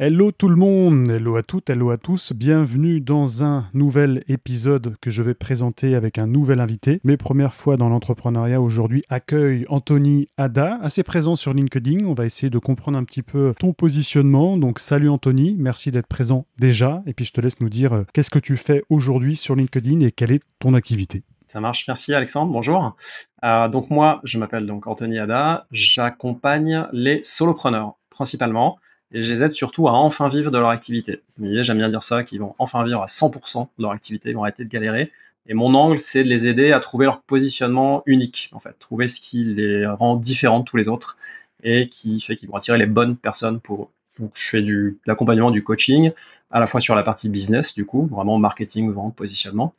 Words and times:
Hello 0.00 0.30
tout 0.30 0.46
le 0.46 0.54
monde, 0.54 1.10
hello 1.10 1.34
à 1.34 1.42
toutes, 1.42 1.70
hello 1.70 1.90
à 1.90 1.98
tous, 1.98 2.32
bienvenue 2.32 3.00
dans 3.00 3.42
un 3.42 3.68
nouvel 3.74 4.22
épisode 4.28 4.94
que 5.00 5.10
je 5.10 5.24
vais 5.24 5.34
présenter 5.34 5.96
avec 5.96 6.18
un 6.18 6.28
nouvel 6.28 6.60
invité. 6.60 7.00
Mes 7.02 7.16
premières 7.16 7.52
fois 7.52 7.76
dans 7.76 7.88
l'entrepreneuriat 7.88 8.60
aujourd'hui 8.60 9.02
accueille 9.08 9.66
Anthony 9.68 10.28
Ada, 10.36 10.78
assez 10.82 11.02
présent 11.02 11.34
sur 11.34 11.52
LinkedIn. 11.52 12.04
On 12.04 12.14
va 12.14 12.26
essayer 12.26 12.48
de 12.48 12.60
comprendre 12.60 12.96
un 12.96 13.02
petit 13.02 13.24
peu 13.24 13.54
ton 13.58 13.72
positionnement. 13.72 14.56
Donc 14.56 14.78
salut 14.78 15.08
Anthony, 15.08 15.56
merci 15.58 15.90
d'être 15.90 16.06
présent 16.06 16.46
déjà. 16.60 17.02
Et 17.06 17.12
puis 17.12 17.24
je 17.24 17.32
te 17.32 17.40
laisse 17.40 17.58
nous 17.58 17.68
dire 17.68 17.92
euh, 17.92 18.04
qu'est-ce 18.14 18.30
que 18.30 18.38
tu 18.38 18.56
fais 18.56 18.84
aujourd'hui 18.90 19.34
sur 19.34 19.56
LinkedIn 19.56 19.98
et 19.98 20.12
quelle 20.12 20.30
est 20.30 20.44
ton 20.60 20.74
activité? 20.74 21.24
Ça 21.48 21.60
marche, 21.60 21.88
merci 21.88 22.14
Alexandre, 22.14 22.52
bonjour. 22.52 22.94
Euh, 23.42 23.66
donc 23.66 23.90
moi, 23.90 24.20
je 24.22 24.38
m'appelle 24.38 24.64
donc 24.64 24.86
Anthony 24.86 25.18
Ada, 25.18 25.66
j'accompagne 25.72 26.86
les 26.92 27.18
solopreneurs 27.24 27.96
principalement 28.10 28.78
et 29.12 29.22
je 29.22 29.32
les 29.32 29.42
aide 29.42 29.50
surtout 29.50 29.88
à 29.88 29.92
enfin 29.92 30.28
vivre 30.28 30.50
de 30.50 30.58
leur 30.58 30.68
activité. 30.68 31.22
J'aime 31.40 31.78
bien 31.78 31.88
dire 31.88 32.02
ça, 32.02 32.24
qu'ils 32.24 32.40
vont 32.40 32.54
enfin 32.58 32.84
vivre 32.84 33.02
à 33.02 33.06
100% 33.06 33.68
de 33.78 33.82
leur 33.82 33.92
activité, 33.92 34.30
ils 34.30 34.34
vont 34.34 34.42
arrêter 34.42 34.64
de 34.64 34.68
galérer. 34.70 35.10
Et 35.46 35.54
mon 35.54 35.74
angle, 35.74 35.98
c'est 35.98 36.22
de 36.24 36.28
les 36.28 36.46
aider 36.46 36.72
à 36.72 36.80
trouver 36.80 37.06
leur 37.06 37.22
positionnement 37.22 38.02
unique, 38.06 38.50
en 38.52 38.60
fait, 38.60 38.78
trouver 38.78 39.08
ce 39.08 39.20
qui 39.20 39.44
les 39.44 39.86
rend 39.86 40.16
différents 40.16 40.60
de 40.60 40.64
tous 40.64 40.76
les 40.76 40.88
autres 40.90 41.16
et 41.62 41.86
qui 41.86 42.20
fait 42.20 42.34
qu'ils 42.34 42.48
vont 42.48 42.56
attirer 42.56 42.78
les 42.78 42.86
bonnes 42.86 43.16
personnes 43.16 43.60
pour 43.60 43.84
eux. 43.84 43.88
Donc, 44.18 44.30
je 44.34 44.48
fais 44.48 44.62
du, 44.62 44.72
de 44.72 44.98
l'accompagnement, 45.06 45.50
du 45.50 45.62
coaching, 45.62 46.12
à 46.50 46.60
la 46.60 46.66
fois 46.66 46.80
sur 46.80 46.94
la 46.94 47.02
partie 47.02 47.28
business, 47.28 47.74
du 47.74 47.84
coup, 47.84 48.06
vraiment 48.06 48.38
marketing, 48.38 48.90
vente, 48.90 49.14
positionnement, 49.14 49.72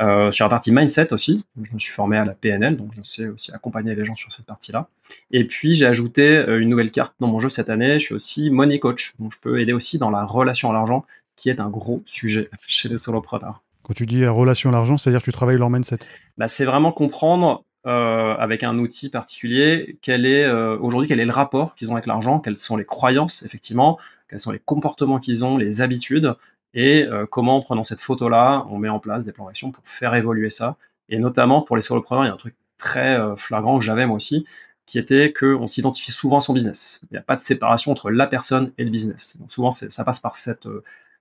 euh, 0.00 0.30
sur 0.30 0.44
la 0.44 0.50
partie 0.50 0.72
mindset 0.72 1.12
aussi. 1.12 1.44
Je 1.60 1.72
me 1.72 1.78
suis 1.78 1.92
formé 1.92 2.16
à 2.16 2.24
la 2.24 2.32
PNL, 2.32 2.76
donc 2.76 2.92
je 2.96 3.02
sais 3.02 3.26
aussi 3.26 3.52
accompagner 3.52 3.94
les 3.94 4.04
gens 4.04 4.14
sur 4.14 4.30
cette 4.30 4.46
partie-là. 4.46 4.88
Et 5.30 5.44
puis, 5.46 5.72
j'ai 5.72 5.86
ajouté 5.86 6.36
euh, 6.36 6.60
une 6.60 6.68
nouvelle 6.68 6.90
carte 6.90 7.14
dans 7.20 7.26
mon 7.26 7.40
jeu 7.40 7.48
cette 7.48 7.70
année. 7.70 7.94
Je 7.98 8.04
suis 8.04 8.14
aussi 8.14 8.50
money 8.50 8.78
coach, 8.78 9.14
donc 9.18 9.32
je 9.32 9.38
peux 9.40 9.60
aider 9.60 9.72
aussi 9.72 9.98
dans 9.98 10.10
la 10.10 10.24
relation 10.24 10.70
à 10.70 10.72
l'argent, 10.72 11.04
qui 11.36 11.50
est 11.50 11.60
un 11.60 11.68
gros 11.68 12.02
sujet 12.06 12.48
chez 12.66 12.88
les 12.88 12.96
solopreneurs. 12.96 13.62
Quand 13.82 13.94
tu 13.94 14.06
dis 14.06 14.24
relation 14.26 14.70
à 14.70 14.72
l'argent, 14.72 14.96
c'est-à-dire 14.96 15.20
que 15.20 15.24
tu 15.24 15.32
travailles 15.32 15.58
leur 15.58 15.70
mindset? 15.70 15.98
Bah, 16.38 16.46
C'est 16.46 16.64
vraiment 16.64 16.92
comprendre 16.92 17.64
euh, 17.86 18.36
avec 18.36 18.62
un 18.62 18.78
outil 18.78 19.08
particulier, 19.08 19.98
quel 20.02 20.24
est 20.24 20.44
euh, 20.44 20.78
aujourd'hui 20.78 21.08
quel 21.08 21.18
est 21.18 21.24
le 21.24 21.32
rapport 21.32 21.74
qu'ils 21.74 21.90
ont 21.90 21.94
avec 21.94 22.06
l'argent, 22.06 22.38
quelles 22.38 22.56
sont 22.56 22.76
les 22.76 22.84
croyances 22.84 23.42
effectivement, 23.42 23.98
quels 24.28 24.38
sont 24.38 24.52
les 24.52 24.60
comportements 24.60 25.18
qu'ils 25.18 25.44
ont, 25.44 25.56
les 25.56 25.82
habitudes, 25.82 26.34
et 26.74 27.02
euh, 27.02 27.26
comment 27.26 27.56
en 27.56 27.60
prenant 27.60 27.82
cette 27.82 28.00
photo-là, 28.00 28.66
on 28.70 28.78
met 28.78 28.88
en 28.88 29.00
place 29.00 29.24
des 29.24 29.32
plans 29.32 29.46
d'action 29.46 29.72
pour 29.72 29.82
faire 29.86 30.14
évoluer 30.14 30.48
ça. 30.48 30.76
Et 31.08 31.18
notamment 31.18 31.62
pour 31.62 31.74
les 31.74 31.82
solopreneurs, 31.82 32.24
il 32.24 32.28
y 32.28 32.30
a 32.30 32.34
un 32.34 32.36
truc 32.36 32.54
très 32.78 33.18
flagrant 33.36 33.78
que 33.78 33.84
j'avais 33.84 34.06
moi 34.06 34.16
aussi, 34.16 34.44
qui 34.86 34.98
était 34.98 35.32
qu'on 35.32 35.66
s'identifie 35.66 36.12
souvent 36.12 36.38
à 36.38 36.40
son 36.40 36.52
business. 36.52 37.00
Il 37.10 37.14
n'y 37.14 37.18
a 37.18 37.22
pas 37.22 37.36
de 37.36 37.40
séparation 37.40 37.90
entre 37.90 38.10
la 38.10 38.26
personne 38.26 38.72
et 38.78 38.84
le 38.84 38.90
business. 38.90 39.36
Donc 39.38 39.52
souvent, 39.52 39.70
ça 39.72 40.04
passe 40.04 40.20
par 40.20 40.36
cette, 40.36 40.66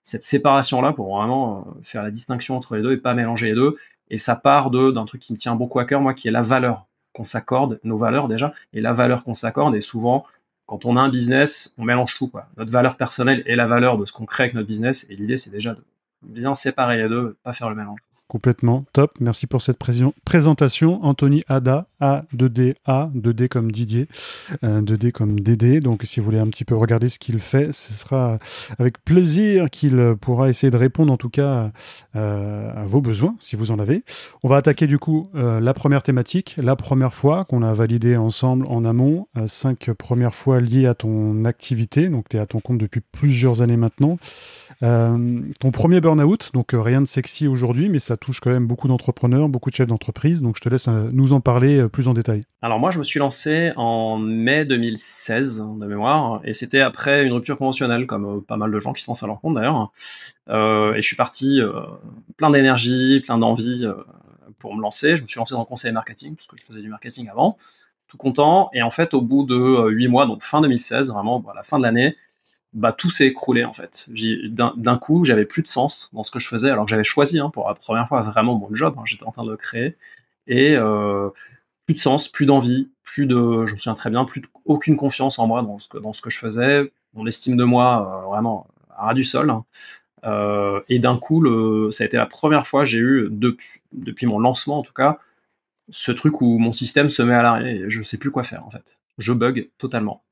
cette 0.04 0.24
séparation-là 0.24 0.94
pour 0.94 1.16
vraiment 1.16 1.68
faire 1.84 2.04
la 2.04 2.12
distinction 2.12 2.58
entre 2.58 2.76
les 2.76 2.82
deux 2.82 2.94
et 2.94 2.98
pas 2.98 3.14
mélanger 3.14 3.48
les 3.48 3.56
deux. 3.56 3.76
Et 4.10 4.18
ça 4.18 4.36
part 4.36 4.72
d'un 4.72 5.06
truc 5.06 5.22
qui 5.22 5.34
me 5.34 5.38
tient 5.38 5.56
beaucoup 5.56 5.80
à 5.80 5.86
cœur, 5.86 6.02
moi, 6.02 6.14
qui 6.14 6.28
est 6.28 6.32
la 6.32 6.42
valeur 6.42 6.86
qu'on 7.14 7.24
s'accorde, 7.24 7.80
nos 7.84 7.98
valeurs 7.98 8.28
déjà, 8.28 8.54
et 8.74 8.82
la 8.82 8.94
valeur 8.94 9.24
qu'on 9.24 9.34
s'accorde. 9.34 9.76
Et 9.76 9.82
souvent, 9.82 10.26
quand 10.66 10.86
on 10.86 10.98
a 10.98 11.02
un 11.02 11.10
business, 11.10 11.74
on 11.78 11.84
mélange 11.84 12.16
tout, 12.16 12.28
quoi. 12.28 12.48
Notre 12.58 12.72
valeur 12.72 12.98
personnelle 12.98 13.44
et 13.46 13.56
la 13.56 13.68
valeur 13.68 13.98
de 13.98 14.06
ce 14.06 14.14
qu'on 14.14 14.26
crée 14.26 14.44
avec 14.44 14.54
notre 14.54 14.68
business. 14.68 15.06
Et 15.10 15.16
l'idée, 15.16 15.38
c'est 15.38 15.50
déjà 15.50 15.74
de 15.74 15.84
bien 16.24 16.54
séparer 16.54 16.98
les 16.98 17.10
deux, 17.10 17.38
pas 17.44 17.54
faire 17.54 17.70
le 17.70 17.76
mélange. 17.76 18.00
Complètement, 18.28 18.86
top. 18.94 19.12
Merci 19.20 19.46
pour 19.46 19.62
cette 19.62 19.78
présentation. 20.24 21.04
Anthony 21.04 21.44
Ada, 21.50 21.88
A2D, 22.00 22.76
A, 22.86 23.10
2D 23.14 23.50
comme 23.50 23.72
Didier, 23.72 24.08
2D 24.64 25.08
euh, 25.08 25.12
comme 25.12 25.40
Dédé. 25.40 25.82
Donc, 25.82 26.04
si 26.04 26.20
vous 26.20 26.26
voulez 26.26 26.40
un 26.40 26.48
petit 26.48 26.64
peu 26.64 26.76
regarder 26.76 27.10
ce 27.10 27.20
qu'il 27.20 27.40
fait, 27.40 27.74
ce 27.74 27.94
sera 27.94 28.38
avec 28.80 29.04
plaisir 29.04 29.70
qu'il 29.70 30.16
pourra 30.22 30.48
essayer 30.48 30.72
de 30.72 30.78
répondre 30.78 31.12
en 31.12 31.18
tout 31.18 31.30
cas 31.30 31.72
euh, 32.16 32.72
à 32.74 32.86
vos 32.86 33.02
besoins, 33.02 33.36
si 33.42 33.58
vous 33.58 33.72
en 33.72 33.80
avez. 33.80 34.04
On 34.44 34.48
va 34.48 34.56
attaquer 34.56 34.88
du 34.88 34.98
coup 34.98 35.24
euh, 35.36 35.60
la 35.60 35.74
première 35.74 36.04
thématique, 36.04 36.56
la 36.58 36.78
première 36.78 37.14
fois 37.14 37.44
qu'on 37.44 37.64
a 37.64 37.74
validé 37.74 38.16
ensemble 38.16 38.66
en 38.68 38.86
amont, 38.86 39.28
cinq 39.48 39.92
premières 39.92 40.36
fois 40.36 40.62
liées 40.62 40.88
à 40.88 40.94
ton 40.94 41.44
activité. 41.44 42.08
Donc, 42.08 42.30
tu 42.30 42.38
es 42.38 42.40
à 42.40 42.46
ton 42.46 42.62
compte 42.62 42.78
depuis 42.78 43.02
plusieurs 43.02 43.62
années 43.62 43.78
maintenant. 43.78 44.18
ton 44.80 45.72
premier 45.74 46.00
burn-out, 46.16 46.52
donc 46.54 46.70
rien 46.74 47.02
de 47.02 47.08
sexy 47.08 47.48
aujourd'hui, 47.48 47.90
mais 47.90 48.00
ça 48.00 48.18
touche 48.18 48.40
quand 48.40 48.50
même 48.50 48.68
beaucoup 48.68 48.88
d'entrepreneurs, 48.88 49.50
beaucoup 49.50 49.70
de 49.70 49.76
chefs 49.76 49.88
d'entreprise. 49.88 50.42
Donc 50.42 50.58
je 50.58 50.62
te 50.62 50.70
laisse 50.70 50.88
euh, 50.88 51.10
nous 51.12 51.34
en 51.34 51.40
parler 51.40 51.78
euh, 51.78 51.88
plus 51.88 52.08
en 52.08 52.14
détail. 52.14 52.42
Alors 52.62 52.80
moi, 52.80 52.92
je 52.92 53.00
me 53.00 53.04
suis 53.04 53.20
lancé 53.20 53.72
en 53.76 54.18
mai 54.18 54.66
2016 54.66 55.64
de 55.80 55.86
mémoire, 55.86 56.42
et 56.44 56.54
c'était 56.54 56.82
après 56.82 57.26
une 57.26 57.34
rupture 57.34 57.58
conventionnelle, 57.58 58.08
comme 58.08 58.26
euh, 58.26 58.42
pas 58.42 58.58
mal 58.58 58.72
de 58.72 58.80
gens 58.80 58.94
qui 58.94 59.04
se 59.04 59.08
lancent 59.08 59.24
à 59.24 59.28
leur 59.28 59.40
compte 59.40 59.56
d'ailleurs. 59.56 59.92
et 60.50 61.02
je 61.02 61.02
suis 61.02 61.16
parti 61.16 61.62
plein 62.38 62.50
d'énergie, 62.50 63.22
plein 63.22 63.38
d'envie 63.38 63.88
pour 64.60 64.76
me 64.76 64.82
lancer. 64.82 65.16
Je 65.16 65.24
me 65.24 65.28
suis 65.28 65.38
lancé 65.38 65.54
dans 65.54 65.62
le 65.62 65.66
conseil 65.66 65.92
marketing, 65.92 66.36
parce 66.36 66.48
que 66.48 66.56
je 66.60 66.66
faisais 66.66 66.82
du 66.82 66.90
marketing 66.90 67.30
avant, 67.30 67.58
tout 68.08 68.18
content. 68.18 68.70
Et 68.74 68.82
en 68.82 68.90
fait, 68.90 69.14
au 69.14 69.22
bout 69.22 69.44
de 69.44 69.90
huit 69.90 70.08
mois, 70.08 70.26
donc 70.26 70.44
fin 70.44 70.62
2016, 70.62 71.12
vraiment 71.12 71.44
à 71.50 71.56
la 71.56 71.64
fin 71.64 71.78
de 71.78 71.84
l'année, 71.84 72.18
bah, 72.74 72.94
tout 72.94 73.10
s'est 73.10 73.28
écroulé 73.28 73.66
en 73.66 73.74
fait. 73.74 74.08
D'un 74.08 74.98
coup, 74.98 75.26
j'avais 75.26 75.46
plus 75.46 75.62
de 75.62 75.68
sens 75.68 76.10
dans 76.14 76.24
ce 76.24 76.32
que 76.32 76.40
je 76.40 76.48
faisais, 76.48 76.70
alors 76.70 76.86
que 76.86 76.90
j'avais 76.92 77.04
choisi 77.04 77.40
hein, 77.40 77.50
pour 77.50 77.68
la 77.68 77.76
première 77.76 78.08
fois 78.08 78.22
vraiment 78.22 78.58
mon 78.58 78.74
job, 78.74 78.96
hein, 78.98 79.04
j'étais 79.06 79.26
en 79.26 79.32
train 79.32 79.46
de 79.46 79.56
créer, 79.56 79.98
et 80.48 80.76
euh, 80.76 81.30
plus 81.86 81.96
de 81.96 82.00
sens, 82.00 82.28
plus 82.30 82.46
d'envie, 82.46 82.90
plus 83.04 83.26
de, 83.26 83.66
je 83.66 83.74
me 83.74 83.78
souviens 83.78 83.94
très 83.94 84.10
bien, 84.10 84.26
plus 84.26 84.42
aucune 84.66 84.96
confiance 84.96 85.38
en 85.40 85.48
moi 85.48 85.62
dans 85.64 85.80
ce 85.80 85.90
que, 85.90 85.98
dans 85.98 86.14
ce 86.14 86.22
que 86.22 86.30
je 86.30 86.40
faisais, 86.40 86.92
mon 87.14 87.28
estime 87.28 87.58
de 87.58 87.64
moi 87.66 88.24
euh, 88.24 88.28
vraiment 88.28 88.68
à 88.96 89.08
ras 89.08 89.14
du 89.14 89.26
sol. 89.26 89.50
Hein. 89.50 89.66
Euh, 90.24 90.80
et 90.88 91.00
d'un 91.00 91.18
coup, 91.18 91.44
ça 91.92 92.04
a 92.04 92.08
été 92.08 92.16
la 92.16 92.28
première 92.28 92.68
fois 92.68 92.86
j'ai 92.86 93.00
eu, 93.00 93.28
depuis, 93.32 93.82
depuis 93.92 94.28
mon 94.28 94.40
lancement 94.40 94.80
en 94.80 94.84
tout 94.84 94.94
cas, 94.94 95.18
ce 95.90 96.12
truc 96.12 96.42
où 96.42 96.58
mon 96.58 96.72
système 96.72 97.10
se 97.10 97.22
met 97.22 97.34
à 97.34 97.42
l'arrêt 97.42 97.76
et 97.76 97.90
je 97.90 98.02
sais 98.04 98.18
plus 98.18 98.32
quoi 98.32 98.44
faire 98.44 98.66
en 98.66 98.70
fait. 98.70 99.00
Je 99.18 99.34
bug 99.34 99.70
totalement. 99.78 100.24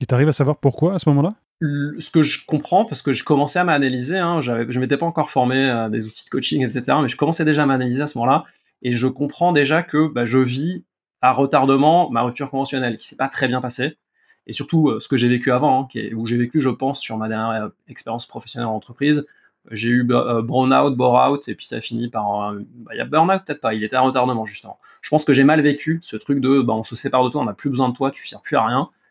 Et 0.00 0.06
tu 0.06 0.14
arrives 0.14 0.28
à 0.28 0.32
savoir 0.32 0.58
pourquoi 0.58 0.94
à 0.94 0.98
ce 0.98 1.08
moment-là? 1.08 1.34
Ce 1.60 2.10
que 2.10 2.22
je 2.22 2.44
comprends, 2.44 2.84
parce 2.84 3.00
que 3.00 3.14
je 3.14 3.24
commençais 3.24 3.58
à 3.58 3.64
m'analyser, 3.64 4.18
hein, 4.18 4.40
je 4.42 4.52
ne 4.52 4.78
m'étais 4.78 4.98
pas 4.98 5.06
encore 5.06 5.30
formé 5.30 5.68
à 5.68 5.88
des 5.88 6.06
outils 6.06 6.24
de 6.24 6.30
coaching, 6.30 6.62
etc., 6.62 6.98
mais 7.00 7.08
je 7.08 7.16
commençais 7.16 7.46
déjà 7.46 7.62
à 7.62 7.66
m'analyser 7.66 8.02
à 8.02 8.06
ce 8.06 8.18
moment-là, 8.18 8.44
et 8.82 8.92
je 8.92 9.06
comprends 9.06 9.52
déjà 9.52 9.82
que 9.82 10.06
bah, 10.06 10.26
je 10.26 10.38
vis 10.38 10.84
à 11.22 11.32
retardement 11.32 12.10
ma 12.10 12.22
rupture 12.22 12.50
conventionnelle, 12.50 12.98
qui 12.98 13.06
s'est 13.06 13.16
pas 13.16 13.28
très 13.28 13.48
bien 13.48 13.62
passée, 13.62 13.96
et 14.46 14.52
surtout 14.52 14.90
euh, 14.90 15.00
ce 15.00 15.08
que 15.08 15.16
j'ai 15.16 15.28
vécu 15.28 15.50
avant, 15.50 15.88
hein, 15.94 16.00
où 16.14 16.26
j'ai 16.26 16.36
vécu, 16.36 16.60
je 16.60 16.68
pense, 16.68 17.00
sur 17.00 17.16
ma 17.16 17.28
dernière 17.28 17.64
euh, 17.64 17.68
expérience 17.88 18.26
professionnelle 18.26 18.68
en 18.68 18.74
entreprise, 18.74 19.26
j'ai 19.70 19.88
eu 19.88 20.06
euh, 20.10 20.42
burn-out, 20.42 20.94
bore-out, 20.94 21.48
et 21.48 21.54
puis 21.54 21.64
ça 21.64 21.76
a 21.76 21.80
fini 21.80 22.08
par... 22.08 22.52
Bah, 22.52 22.92
il 22.92 22.98
y 22.98 23.00
a 23.00 23.06
burn-out 23.06 23.42
peut-être 23.46 23.62
pas, 23.62 23.72
il 23.72 23.82
était 23.82 23.96
à 23.96 24.02
retardement 24.02 24.44
justement. 24.44 24.78
Je 25.00 25.08
pense 25.08 25.24
que 25.24 25.32
j'ai 25.32 25.42
mal 25.42 25.62
vécu 25.62 26.00
ce 26.02 26.16
truc 26.16 26.40
de, 26.40 26.60
bah, 26.60 26.74
on 26.74 26.84
se 26.84 26.94
sépare 26.94 27.24
de 27.24 27.30
toi, 27.30 27.40
on 27.40 27.46
n'a 27.46 27.54
plus 27.54 27.70
besoin 27.70 27.88
de 27.88 27.94
toi, 27.94 28.10
tu 28.10 28.26
sers 28.28 28.42
plus 28.42 28.56
à 28.56 28.66
rien, 28.66 28.90
euh, 28.90 29.05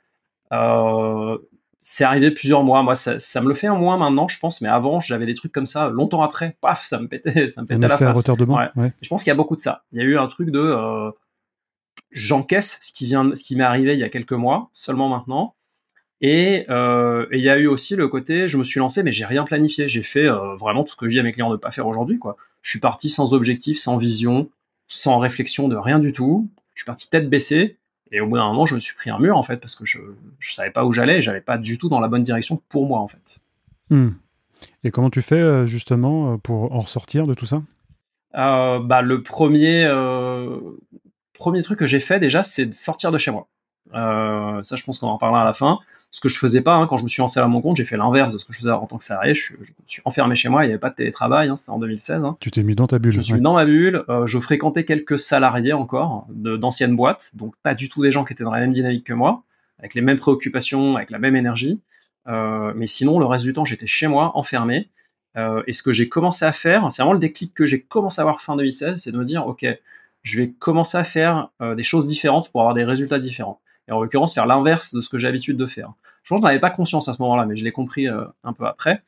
c'est 1.88 2.04
arrivé 2.04 2.32
plusieurs 2.32 2.64
mois. 2.64 2.82
Moi, 2.82 2.96
ça, 2.96 3.42
me 3.42 3.48
le 3.48 3.54
fait 3.54 3.68
un 3.68 3.76
mois 3.76 3.96
maintenant, 3.96 4.28
je 4.28 4.40
pense, 4.40 4.60
mais 4.60 4.70
avant, 4.70 5.00
j'avais 5.00 5.28
des 5.28 5.36
trucs 5.36 5.52
comme 5.52 5.68
ça. 5.68 5.90
Longtemps 5.90 6.24
après, 6.24 6.58
paf, 6.60 6.84
ça 6.84 7.00
me 7.00 7.08
pétait, 7.08 7.48
ça 7.48 7.62
me 7.62 7.68
pétait 7.68 7.88
la 7.88 7.96
face. 7.96 8.26
Je 8.26 9.08
pense 9.08 9.24
qu'il 9.24 9.30
y 9.30 9.32
a 9.32 9.36
beaucoup 9.36 9.56
de 9.56 9.62
ça. 9.62 9.84
Il 9.92 10.00
y 10.00 10.02
a 10.02 10.04
eu 10.04 10.18
un 10.18 10.26
truc 10.26 10.50
de 10.50 10.60
euh, 10.60 11.12
j'encaisse 12.10 12.80
ce 12.82 12.92
qui 12.92 13.06
vient, 13.06 13.30
ce 13.36 13.44
qui 13.44 13.56
m'est 13.56 13.64
arrivé 13.64 13.94
il 13.94 14.00
y 14.00 14.04
a 14.04 14.10
quelques 14.10 14.34
mois, 14.34 14.72
seulement 14.74 15.10
maintenant. 15.10 15.54
Euh, 16.24 17.28
et 17.32 17.38
il 17.38 17.44
y 17.44 17.50
a 17.50 17.60
eu 17.60 17.68
aussi 17.68 17.96
le 17.96 18.08
côté, 18.08 18.48
je 18.48 18.58
me 18.58 18.64
suis 18.64 18.80
lancé, 18.80 19.04
mais 19.04 19.12
j'ai 19.12 19.26
rien 19.26 19.44
planifié. 19.44 19.88
J'ai 19.88 20.02
fait 20.02 20.28
vraiment 20.60 20.84
tout 20.84 20.94
ce 20.94 20.96
que 20.96 21.08
je 21.08 21.14
dis 21.14 21.20
à 21.20 21.24
mes 21.24 21.34
clients 21.34 21.50
de 21.50 21.56
ne 21.56 21.60
pas 21.60 21.70
faire 21.70 21.86
aujourd'hui. 21.86 22.18
Quoi. 22.18 22.36
Je 22.64 22.72
suis 22.72 22.80
parti 22.80 23.10
sans 23.10 23.36
objectif, 23.36 23.78
sans 23.78 23.96
vision, 23.96 24.50
sans 24.88 25.20
réflexion 25.20 25.68
de 25.68 25.76
rien 25.76 26.00
du 26.00 26.14
tout. 26.14 26.50
Je 26.74 26.82
suis 26.82 26.86
parti 26.88 27.12
tête 27.12 27.30
baissée. 27.30 27.78
Et 28.12 28.22
au 28.22 28.28
bout 28.28 28.38
d'un 28.38 28.48
moment, 28.48 28.66
je 28.66 28.76
me 28.76 28.80
suis 28.80 28.96
pris 28.96 29.10
un 29.10 29.20
mur, 29.20 29.38
en 29.38 29.44
fait, 29.44 29.58
parce 29.58 29.76
que 29.76 29.86
je 29.86 30.00
ne 30.00 30.14
savais 30.40 30.72
pas 30.72 30.86
où 30.86 30.94
j'allais, 30.94 31.18
et 31.18 31.22
j'allais 31.22 31.42
pas 31.42 31.58
du 31.58 31.78
tout 31.78 31.90
dans 31.90 32.00
la 32.00 32.08
bonne 32.08 32.24
direction 32.24 32.62
pour 32.70 32.86
moi, 32.86 33.00
en 33.00 33.08
fait. 33.08 33.40
Hmm. 33.90 34.12
Et 34.84 34.92
comment 34.92 35.10
tu 35.10 35.22
fais, 35.22 35.36
euh, 35.36 35.66
justement, 35.66 36.34
euh, 36.34 36.38
pour 36.38 36.72
en 36.72 36.82
ressortir 36.82 37.28
de 37.28 37.34
tout 37.34 37.46
ça? 37.46 37.62
Euh, 38.36 38.80
bah, 38.80 39.02
Le 39.02 39.22
premier 39.24 39.86
premier 41.36 41.62
truc 41.62 41.80
que 41.80 41.86
j'ai 41.86 42.00
fait 42.00 42.20
déjà, 42.20 42.44
c'est 42.44 42.66
de 42.66 42.74
sortir 42.74 43.12
de 43.12 43.18
chez 43.18 43.32
moi. 43.32 43.48
Euh, 43.94 44.64
ça, 44.64 44.76
je 44.76 44.84
pense 44.84 44.98
qu'on 44.98 45.08
en 45.08 45.18
parlera 45.18 45.44
à 45.44 45.46
la 45.46 45.54
fin. 45.54 45.80
Ce 46.16 46.22
que 46.22 46.30
je 46.30 46.40
faisais 46.40 46.62
pas 46.62 46.76
hein, 46.76 46.88
quand 46.88 46.98
je 46.98 47.04
me 47.04 47.10
suis 47.10 47.20
lancé 47.20 47.42
à 47.42 47.48
mon 47.48 47.60
compte, 47.60 47.76
j'ai 47.76 47.84
fait 47.84 47.98
l'inverse 47.98 48.32
de 48.32 48.38
ce 48.38 48.46
que 48.46 48.54
je 48.54 48.60
faisais 48.60 48.72
en 48.72 48.86
tant 48.86 48.98
que 48.98 49.04
salarié. 49.04 49.34
Je, 49.34 49.54
je, 49.62 49.72
me 49.72 49.76
suis 49.86 50.02
enfermé 50.06 50.36
chez 50.36 50.48
moi, 50.48 50.64
il 50.64 50.68
n'y 50.68 50.72
avait 50.72 50.80
pas 50.80 50.90
de 50.90 50.96
télétravail, 50.96 51.50
hein, 51.50 51.58
c'était 51.58 51.72
en 51.72 51.80
2016. 51.80 52.24
Hein. 52.24 52.38
Tu 52.40 52.52
t'es 52.52 52.64
mis 52.64 52.74
dans 52.74 52.88
ta 52.88 53.00
bulle. 53.00 53.12
Je 53.12 53.20
suis 53.20 53.42
dans 53.42 53.56
ma 53.56 53.66
bulle. 53.66 54.06
Euh, 54.08 54.26
je 54.26 54.40
fréquentais 54.40 54.86
quelques 54.86 55.20
salariés 55.20 55.74
encore 55.74 56.26
d'anciennes 56.30 56.96
boîtes, 56.96 57.32
donc 57.34 57.56
pas 57.64 57.74
du 57.74 57.90
tout 57.90 58.02
des 58.02 58.12
gens 58.12 58.24
qui 58.24 58.32
étaient 58.32 58.46
dans 58.46 58.54
la 58.54 58.62
même 58.62 58.72
dynamique 58.72 59.04
que 59.04 59.12
moi, 59.12 59.44
avec 59.78 59.94
les 59.94 60.00
mêmes 60.00 60.18
préoccupations, 60.18 60.96
avec 60.96 61.10
la 61.10 61.20
même 61.20 61.36
énergie. 61.36 61.82
Euh, 62.28 62.72
mais 62.78 62.88
sinon, 62.88 63.20
le 63.20 63.26
reste 63.26 63.44
du 63.44 63.52
temps, 63.52 63.66
j'étais 63.66 63.86
chez 63.86 64.08
moi, 64.08 64.32
enfermé. 64.36 64.90
Euh, 65.38 65.64
et 65.68 65.74
ce 65.74 65.84
que 65.84 65.92
j'ai 65.92 66.08
commencé 66.08 66.46
à 66.46 66.52
faire, 66.52 66.90
c'est 66.92 67.02
vraiment 67.02 67.14
le 67.14 67.20
déclic 67.20 67.54
que 67.54 67.66
j'ai 67.66 67.82
commencé 67.82 68.22
à 68.22 68.24
avoir 68.24 68.40
fin 68.40 68.56
2016, 68.56 69.02
c'est 69.02 69.12
de 69.12 69.18
me 69.18 69.26
dire, 69.26 69.46
ok, 69.48 69.66
je 70.24 70.38
vais 70.38 70.52
commencer 70.52 70.98
à 70.98 71.04
faire 71.04 71.50
euh, 71.62 71.76
des 71.76 71.84
choses 71.84 72.06
différentes 72.06 72.50
pour 72.52 72.62
avoir 72.62 72.74
des 72.74 72.86
résultats 72.86 73.20
différents. 73.20 73.60
Et 73.88 73.92
en 73.92 74.02
l'occurrence, 74.02 74.34
faire 74.34 74.46
l'inverse 74.46 74.94
de 74.94 75.02
ce 75.02 75.10
que 75.10 75.18
j'ai 75.18 75.28
l'habitude 75.28 75.58
de 75.58 75.66
faire. 75.66 75.94
Je 76.24 76.30
pense 76.30 76.40
que 76.40 76.44
je 76.44 76.48
n'avais 76.48 76.60
pas 76.60 76.72
conscience 76.72 77.08
à 77.08 77.14
ce 77.14 77.22
moment-là, 77.22 77.46
mais 77.46 77.56
je 77.56 77.64
l'ai 77.64 77.72
compris 77.72 78.08
euh, 78.08 78.26
un 78.44 78.54
peu 78.54 78.66
après. 78.66 79.04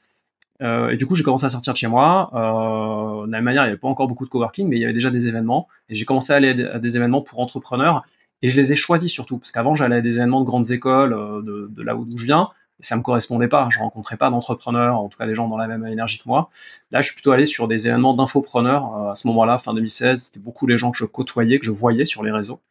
Euh, 0.61 0.89
et 0.89 0.97
du 0.97 1.05
coup, 1.05 1.15
j'ai 1.15 1.23
commencé 1.23 1.45
à 1.45 1.49
sortir 1.49 1.73
de 1.73 1.77
chez 1.77 1.87
moi. 1.87 2.31
Euh, 2.33 3.25
de 3.25 3.31
la 3.31 3.37
même 3.37 3.45
manière, 3.45 3.63
il 3.63 3.67
n'y 3.67 3.71
avait 3.71 3.79
pas 3.79 3.87
encore 3.87 4.07
beaucoup 4.07 4.25
de 4.25 4.29
coworking, 4.29 4.67
mais 4.67 4.77
il 4.77 4.79
y 4.79 4.83
avait 4.83 4.93
déjà 4.93 5.09
des 5.09 5.27
événements. 5.27 5.67
Et 5.89 5.95
j'ai 5.95 6.05
commencé 6.05 6.33
à 6.33 6.37
aller 6.37 6.63
à 6.63 6.79
des 6.79 6.97
événements 6.97 7.21
pour 7.21 7.39
entrepreneurs. 7.39 8.03
Et 8.43 8.49
je 8.49 8.57
les 8.57 8.71
ai 8.71 8.75
choisis 8.75 9.11
surtout, 9.11 9.37
parce 9.37 9.51
qu'avant, 9.51 9.73
j'allais 9.73 9.97
à 9.97 10.01
des 10.01 10.17
événements 10.17 10.41
de 10.41 10.45
grandes 10.45 10.69
écoles, 10.69 11.09
de, 11.43 11.81
là 11.81 11.95
où 11.95 12.07
je 12.15 12.25
viens, 12.25 12.49
et 12.79 12.83
ça 12.83 12.95
me 12.95 13.01
correspondait 13.01 13.47
pas. 13.47 13.67
Je 13.71 13.79
rencontrais 13.79 14.17
pas 14.17 14.29
d'entrepreneurs, 14.29 14.99
en 14.99 15.09
tout 15.09 15.17
cas 15.17 15.25
des 15.25 15.33
gens 15.33 15.47
dans 15.47 15.57
la 15.57 15.65
même 15.65 15.87
énergie 15.87 16.19
que 16.19 16.27
moi. 16.27 16.49
Là, 16.91 17.01
je 17.01 17.07
suis 17.07 17.15
plutôt 17.15 17.31
allé 17.31 17.47
sur 17.47 17.67
des 17.67 17.87
événements 17.87 18.13
d'infopreneurs. 18.13 19.09
À 19.09 19.15
ce 19.15 19.25
moment-là, 19.27 19.57
fin 19.57 19.73
2016, 19.73 20.21
c'était 20.21 20.39
beaucoup 20.39 20.67
les 20.67 20.77
gens 20.77 20.91
que 20.91 20.97
je 20.97 21.05
côtoyais, 21.05 21.57
que 21.57 21.65
je 21.65 21.71
voyais 21.71 22.05
sur 22.05 22.21
les 22.21 22.31
réseaux. 22.31 22.61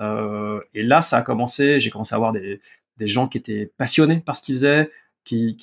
Euh, 0.00 0.60
et 0.74 0.82
là, 0.82 1.02
ça 1.02 1.18
a 1.18 1.22
commencé. 1.22 1.80
J'ai 1.80 1.90
commencé 1.90 2.14
à 2.14 2.16
avoir 2.16 2.32
des, 2.32 2.60
gens 3.00 3.28
qui 3.28 3.38
étaient 3.38 3.70
passionnés 3.76 4.18
par 4.18 4.36
ce 4.36 4.42
qu'ils 4.42 4.56
faisaient, 4.56 4.90
qui, 5.24 5.56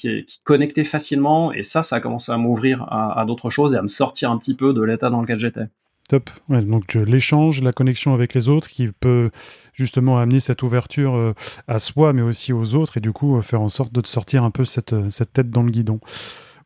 connectaient 0.43 0.83
facilement. 0.83 1.51
Et 1.53 1.63
ça, 1.63 1.83
ça 1.83 1.97
a 1.97 1.99
commencé 1.99 2.31
à 2.31 2.37
m'ouvrir 2.37 2.83
à, 2.91 3.23
d'autres 3.25 3.49
choses 3.49 3.73
et 3.73 3.77
à 3.77 3.81
me 3.81 3.87
sortir 3.87 4.31
un 4.31 4.37
petit 4.37 4.55
peu 4.55 4.73
de 4.73 4.81
l'état 4.81 5.09
dans 5.09 5.21
lequel 5.21 5.39
j'étais. 5.39 5.67
Top. 6.09 6.29
Donc 6.49 6.95
l'échange, 6.95 7.63
la 7.63 7.71
connexion 7.71 8.13
avec 8.13 8.33
les 8.33 8.49
autres 8.49 8.67
qui 8.67 8.89
peut 8.89 9.29
justement 9.71 10.19
amener 10.19 10.41
cette 10.41 10.61
ouverture 10.61 11.15
euh, 11.15 11.33
à 11.69 11.79
soi, 11.79 12.11
mais 12.11 12.21
aussi 12.21 12.51
aux 12.51 12.75
autres, 12.75 12.97
et 12.97 12.99
du 12.99 13.13
coup 13.13 13.37
euh, 13.37 13.41
faire 13.41 13.61
en 13.61 13.69
sorte 13.69 13.93
de 13.93 14.01
te 14.01 14.09
sortir 14.09 14.43
un 14.43 14.51
peu 14.51 14.65
cette, 14.65 14.93
cette 15.09 15.31
tête 15.31 15.49
dans 15.49 15.63
le 15.63 15.71
guidon. 15.71 16.01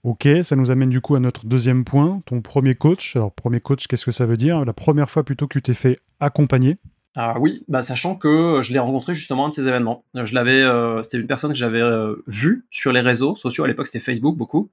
Ok, 0.04 0.28
ça 0.44 0.56
nous 0.56 0.72
amène 0.72 0.90
du 0.90 1.02
coup 1.02 1.16
à 1.16 1.20
notre 1.20 1.46
deuxième 1.46 1.84
point, 1.84 2.22
ton 2.26 2.42
premier 2.42 2.76
coach. 2.76 3.16
Alors 3.16 3.32
premier 3.32 3.60
coach, 3.60 3.88
qu'est-ce 3.88 4.06
que 4.06 4.12
ça 4.12 4.26
veut 4.26 4.38
dire? 4.38 4.64
La 4.66 4.74
première 4.74 5.10
fois 5.10 5.24
plutôt 5.24 5.48
que 5.48 5.60
tu 5.60 5.62
t'es 5.62 5.74
fait 5.74 5.98
accompagner 6.20 6.78
ah 7.20 7.36
oui, 7.40 7.64
bah 7.68 7.82
sachant 7.82 8.16
que 8.16 8.62
je 8.62 8.72
l'ai 8.72 8.78
rencontré 8.78 9.16
justement 9.16 9.46
à 9.46 9.48
un 9.48 9.50
de 9.50 9.54
ces 9.56 9.68
événements. 9.68 10.04
Je 10.14 10.36
l'avais, 10.36 10.62
euh, 10.62 11.02
c'était 11.02 11.18
une 11.18 11.26
personne 11.26 11.52
que 11.52 11.58
j'avais 11.58 11.82
euh, 11.82 12.16
vue 12.28 12.68
sur 12.70 12.92
les 12.92 13.02
réseaux 13.02 13.36
sociaux. 13.36 13.64
À 13.64 13.68
l'époque, 13.68 13.88
c'était 13.88 14.00
Facebook 14.00 14.38
beaucoup. 14.38 14.70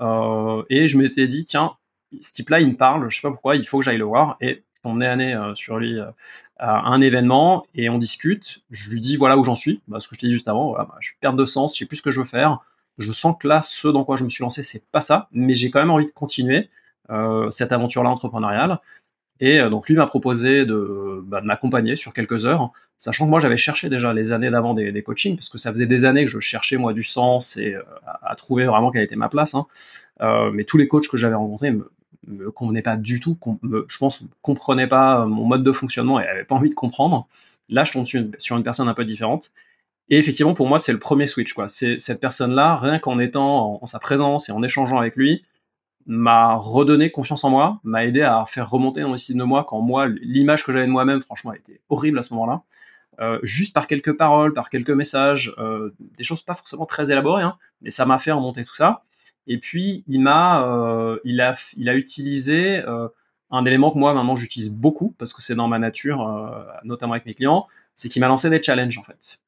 Euh, 0.00 0.62
et 0.70 0.86
je 0.86 0.96
m'étais 0.96 1.26
dit, 1.26 1.44
tiens, 1.44 1.72
ce 2.20 2.30
type-là, 2.30 2.60
il 2.60 2.68
me 2.68 2.76
parle, 2.76 3.10
je 3.10 3.16
sais 3.16 3.22
pas 3.22 3.32
pourquoi, 3.32 3.56
il 3.56 3.66
faut 3.66 3.78
que 3.78 3.84
j'aille 3.84 3.98
le 3.98 4.04
voir. 4.04 4.36
Et 4.40 4.62
on 4.84 5.00
est 5.00 5.08
année 5.08 5.34
euh, 5.34 5.56
sur 5.56 5.78
lui 5.78 5.98
euh, 5.98 6.06
à 6.58 6.88
un 6.88 7.00
événement 7.00 7.66
et 7.74 7.88
on 7.90 7.98
discute. 7.98 8.60
Je 8.70 8.90
lui 8.90 9.00
dis 9.00 9.16
voilà 9.16 9.36
où 9.36 9.42
j'en 9.42 9.56
suis, 9.56 9.80
bah, 9.88 9.98
ce 9.98 10.06
que 10.06 10.14
je 10.14 10.20
t'ai 10.20 10.26
dit 10.28 10.32
juste 10.32 10.46
avant. 10.46 10.68
Voilà, 10.68 10.84
bah, 10.84 10.96
je 11.00 11.10
perte 11.20 11.34
de 11.34 11.44
sens, 11.46 11.74
je 11.74 11.80
sais 11.80 11.86
plus 11.86 11.96
ce 11.96 12.02
que 12.02 12.12
je 12.12 12.20
veux 12.20 12.26
faire. 12.26 12.60
Je 12.98 13.10
sens 13.12 13.36
que 13.40 13.48
là, 13.48 13.60
ce 13.60 13.88
dans 13.88 14.04
quoi 14.04 14.16
je 14.16 14.24
me 14.24 14.28
suis 14.28 14.42
lancé, 14.42 14.62
c'est 14.62 14.84
pas 14.92 15.00
ça, 15.00 15.28
mais 15.32 15.54
j'ai 15.54 15.70
quand 15.70 15.80
même 15.80 15.90
envie 15.90 16.06
de 16.06 16.12
continuer 16.12 16.68
euh, 17.10 17.50
cette 17.50 17.72
aventure-là 17.72 18.10
entrepreneuriale. 18.10 18.78
Et 19.40 19.60
euh, 19.60 19.70
donc 19.70 19.88
lui 19.88 19.94
m'a 19.94 20.06
proposé 20.06 20.64
de, 20.64 21.22
bah, 21.24 21.40
de 21.40 21.46
m'accompagner 21.46 21.96
sur 21.96 22.12
quelques 22.12 22.46
heures, 22.46 22.72
sachant 22.96 23.26
que 23.26 23.30
moi 23.30 23.40
j'avais 23.40 23.56
cherché 23.56 23.88
déjà 23.88 24.12
les 24.12 24.32
années 24.32 24.50
d'avant 24.50 24.74
des, 24.74 25.02
coachings, 25.02 25.36
parce 25.36 25.48
que 25.48 25.58
ça 25.58 25.70
faisait 25.70 25.86
des 25.86 26.04
années 26.04 26.24
que 26.24 26.30
je 26.30 26.40
cherchais 26.40 26.76
moi 26.76 26.92
du 26.92 27.04
sens 27.04 27.56
et 27.56 27.74
euh, 27.74 27.82
à, 28.22 28.34
trouver 28.34 28.64
vraiment 28.66 28.90
quelle 28.90 29.04
était 29.04 29.16
ma 29.16 29.28
place. 29.28 29.54
Hein. 29.54 29.66
Euh, 30.20 30.50
mais 30.52 30.64
tous 30.64 30.76
les 30.76 30.88
coachs 30.88 31.08
que 31.08 31.16
j'avais 31.16 31.36
rencontrés 31.36 31.70
me, 31.70 31.90
me 32.26 32.50
convenait 32.50 32.82
pas 32.82 32.96
du 32.96 33.20
tout, 33.20 33.38
je 33.62 33.98
pense, 33.98 34.20
comprenait 34.42 34.88
pas 34.88 35.26
mon 35.26 35.44
mode 35.44 35.64
de 35.64 35.72
fonctionnement 35.72 36.20
et 36.20 36.26
avait 36.26 36.44
pas 36.44 36.54
envie 36.54 36.70
de 36.70 36.74
comprendre. 36.74 37.28
Là, 37.68 37.84
je 37.84 37.92
tombe 37.92 38.06
sur 38.38 38.56
une, 38.56 38.62
personne 38.62 38.88
un 38.88 38.94
peu 38.94 39.04
différente. 39.04 39.50
Et 40.10 40.18
effectivement, 40.18 40.54
pour 40.54 40.66
moi, 40.66 40.78
c'est 40.78 40.92
le 40.92 40.98
premier 40.98 41.26
switch. 41.26 41.52
Quoi. 41.52 41.68
C'est 41.68 41.98
cette 41.98 42.20
personne-là, 42.20 42.76
rien 42.76 42.98
qu'en 42.98 43.18
étant 43.18 43.78
en, 43.82 43.86
sa 43.86 43.98
présence 43.98 44.48
et 44.48 44.52
en 44.52 44.62
échangeant 44.62 44.98
avec 44.98 45.16
lui, 45.16 45.44
m'a 46.08 46.54
redonné 46.54 47.10
confiance 47.10 47.44
en 47.44 47.50
moi, 47.50 47.80
m'a 47.84 48.04
aidé 48.04 48.22
à 48.22 48.44
faire 48.46 48.68
remonter 48.68 49.02
dans 49.02 49.12
l'estime 49.12 49.38
de 49.38 49.44
moi 49.44 49.64
quand 49.68 49.80
moi, 49.80 50.08
l'image 50.08 50.64
que 50.64 50.72
j'avais 50.72 50.86
de 50.86 50.90
moi-même, 50.90 51.20
franchement, 51.20 51.52
était 51.52 51.80
horrible 51.90 52.18
à 52.18 52.22
ce 52.22 52.32
moment-là. 52.34 52.62
Euh, 53.20 53.38
juste 53.42 53.74
par 53.74 53.86
quelques 53.86 54.16
paroles, 54.16 54.52
par 54.52 54.70
quelques 54.70 54.90
messages, 54.90 55.52
euh, 55.58 55.94
des 56.16 56.24
choses 56.24 56.42
pas 56.42 56.54
forcément 56.54 56.86
très 56.86 57.12
élaborées, 57.12 57.42
hein, 57.42 57.58
mais 57.82 57.90
ça 57.90 58.06
m'a 58.06 58.18
fait 58.18 58.32
remonter 58.32 58.64
tout 58.64 58.74
ça. 58.74 59.02
Et 59.46 59.58
puis, 59.58 60.04
il 60.06 60.20
m'a, 60.20 60.64
euh, 60.66 61.18
il 61.24 61.40
a, 61.40 61.54
il 61.76 61.88
a 61.88 61.94
utilisé 61.94 62.78
euh, 62.86 63.08
un 63.50 63.64
élément 63.64 63.90
que 63.90 63.98
moi, 63.98 64.14
maintenant, 64.14 64.36
j'utilise 64.36 64.70
beaucoup 64.70 65.14
parce 65.18 65.32
que 65.34 65.42
c'est 65.42 65.54
dans 65.54 65.68
ma 65.68 65.78
nature, 65.78 66.26
euh, 66.26 66.62
notamment 66.84 67.14
avec 67.14 67.26
mes 67.26 67.34
clients, 67.34 67.66
c'est 67.94 68.08
qu'il 68.08 68.20
m'a 68.20 68.28
lancé 68.28 68.48
des 68.50 68.62
challenges, 68.62 68.96
en 68.98 69.02
fait. 69.02 69.40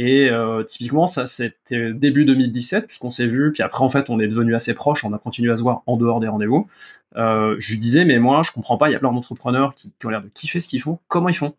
Et 0.00 0.30
euh, 0.30 0.62
typiquement, 0.62 1.08
ça, 1.08 1.26
c'était 1.26 1.92
début 1.92 2.24
2017, 2.24 2.86
puisqu'on 2.86 3.10
s'est 3.10 3.26
vu, 3.26 3.50
puis 3.50 3.64
après, 3.64 3.82
en 3.82 3.88
fait, 3.88 4.08
on 4.10 4.20
est 4.20 4.28
devenu 4.28 4.54
assez 4.54 4.72
proches, 4.72 5.02
on 5.04 5.12
a 5.12 5.18
continué 5.18 5.50
à 5.50 5.56
se 5.56 5.62
voir 5.62 5.82
en 5.86 5.96
dehors 5.96 6.20
des 6.20 6.28
rendez-vous. 6.28 6.68
Euh, 7.16 7.56
je 7.58 7.72
lui 7.72 7.78
disais, 7.78 8.04
mais 8.04 8.20
moi, 8.20 8.42
je 8.44 8.52
comprends 8.52 8.76
pas, 8.76 8.88
il 8.88 8.92
y 8.92 8.94
a 8.94 9.00
plein 9.00 9.12
d'entrepreneurs 9.12 9.74
qui, 9.74 9.92
ont 10.04 10.08
l'air 10.08 10.22
de 10.22 10.28
kiffer 10.28 10.60
ce 10.60 10.68
qu'ils 10.68 10.80
font, 10.80 11.00
comment 11.08 11.28
ils 11.28 11.34
font? 11.34 11.56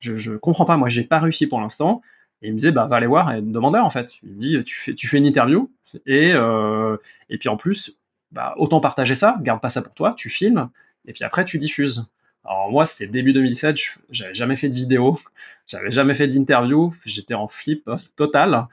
Je, 0.00 0.16
je 0.16 0.32
comprends 0.32 0.66
pas, 0.66 0.76
moi, 0.76 0.90
j'ai 0.90 1.02
pas 1.02 1.18
réussi 1.18 1.46
pour 1.46 1.62
l'instant. 1.62 2.02
Et 2.42 2.48
il 2.48 2.52
me 2.52 2.58
disait, 2.58 2.72
bah, 2.72 2.84
va 2.84 2.96
aller 2.96 3.06
voir 3.06 3.34
et 3.34 3.40
demande 3.40 3.76
en 3.76 3.88
fait. 3.88 4.16
Il 4.22 4.34
me 4.34 4.38
dit, 4.38 4.64
tu 4.64 4.74
fais, 4.74 4.94
tu 4.94 5.08
fais 5.08 5.16
une 5.16 5.24
interview, 5.24 5.72
et, 6.04 6.32
euh, 6.34 6.98
et 7.30 7.38
puis 7.38 7.48
en 7.48 7.56
plus, 7.56 7.96
bah, 8.32 8.52
autant 8.58 8.80
partager 8.80 9.14
ça, 9.14 9.38
garde 9.40 9.62
pas 9.62 9.70
ça 9.70 9.80
pour 9.80 9.94
toi, 9.94 10.12
tu 10.14 10.28
filmes, 10.28 10.68
et 11.06 11.14
puis 11.14 11.24
après, 11.24 11.46
tu 11.46 11.56
diffuses. 11.56 12.04
Alors 12.44 12.70
moi, 12.70 12.86
c'était 12.86 13.10
début 13.10 13.32
2007, 13.32 13.76
j'avais 14.10 14.34
jamais 14.34 14.56
fait 14.56 14.68
de 14.68 14.74
vidéo, 14.74 15.18
j'avais 15.66 15.90
jamais 15.90 16.14
fait 16.14 16.28
d'interview, 16.28 16.92
j'étais 17.04 17.34
en 17.34 17.48
flip 17.48 17.88
total. 18.16 18.68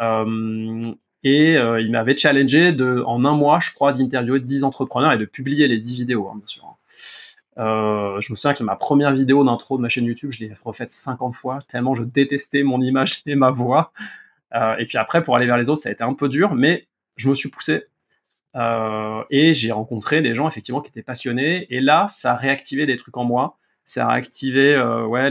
Euh, 0.00 0.94
et 1.24 1.56
euh, 1.56 1.80
il 1.80 1.90
m'avait 1.90 2.16
challengé 2.16 2.72
de, 2.72 3.02
en 3.06 3.24
un 3.24 3.34
mois, 3.34 3.58
je 3.58 3.72
crois, 3.72 3.94
d'interviewer 3.94 4.40
10 4.40 4.62
entrepreneurs 4.62 5.12
et 5.12 5.18
de 5.18 5.24
publier 5.24 5.66
les 5.66 5.78
10 5.78 5.94
vidéos, 5.94 6.28
hein, 6.28 6.36
bien 6.36 6.46
sûr. 6.46 6.76
Euh, 7.58 8.20
je 8.20 8.32
me 8.32 8.36
souviens 8.36 8.54
que 8.54 8.62
ma 8.62 8.76
première 8.76 9.12
vidéo 9.12 9.44
d'intro 9.44 9.76
de 9.76 9.82
ma 9.82 9.88
chaîne 9.88 10.04
YouTube, 10.04 10.32
je 10.32 10.40
l'ai 10.40 10.52
refaite 10.62 10.90
50 10.92 11.34
fois, 11.34 11.60
tellement 11.68 11.94
je 11.94 12.02
détestais 12.02 12.62
mon 12.62 12.80
image 12.80 13.22
et 13.26 13.34
ma 13.36 13.50
voix. 13.50 13.92
Euh, 14.54 14.76
et 14.76 14.86
puis 14.86 14.98
après, 14.98 15.22
pour 15.22 15.36
aller 15.36 15.46
vers 15.46 15.56
les 15.56 15.70
autres, 15.70 15.80
ça 15.80 15.88
a 15.88 15.92
été 15.92 16.04
un 16.04 16.14
peu 16.14 16.28
dur, 16.28 16.54
mais 16.54 16.86
je 17.16 17.28
me 17.30 17.34
suis 17.34 17.48
poussé. 17.48 17.84
Euh, 18.56 19.22
et 19.30 19.52
j'ai 19.52 19.72
rencontré 19.72 20.22
des 20.22 20.34
gens 20.34 20.46
effectivement 20.48 20.80
qui 20.80 20.90
étaient 20.90 21.02
passionnés. 21.02 21.66
Et 21.74 21.80
là, 21.80 22.06
ça 22.08 22.32
a 22.32 22.36
réactivé 22.36 22.86
des 22.86 22.96
trucs 22.96 23.16
en 23.16 23.24
moi. 23.24 23.58
Ça 23.84 24.06
a 24.06 24.12
réactivé 24.12 24.74
euh, 24.74 25.04
ouais, 25.04 25.30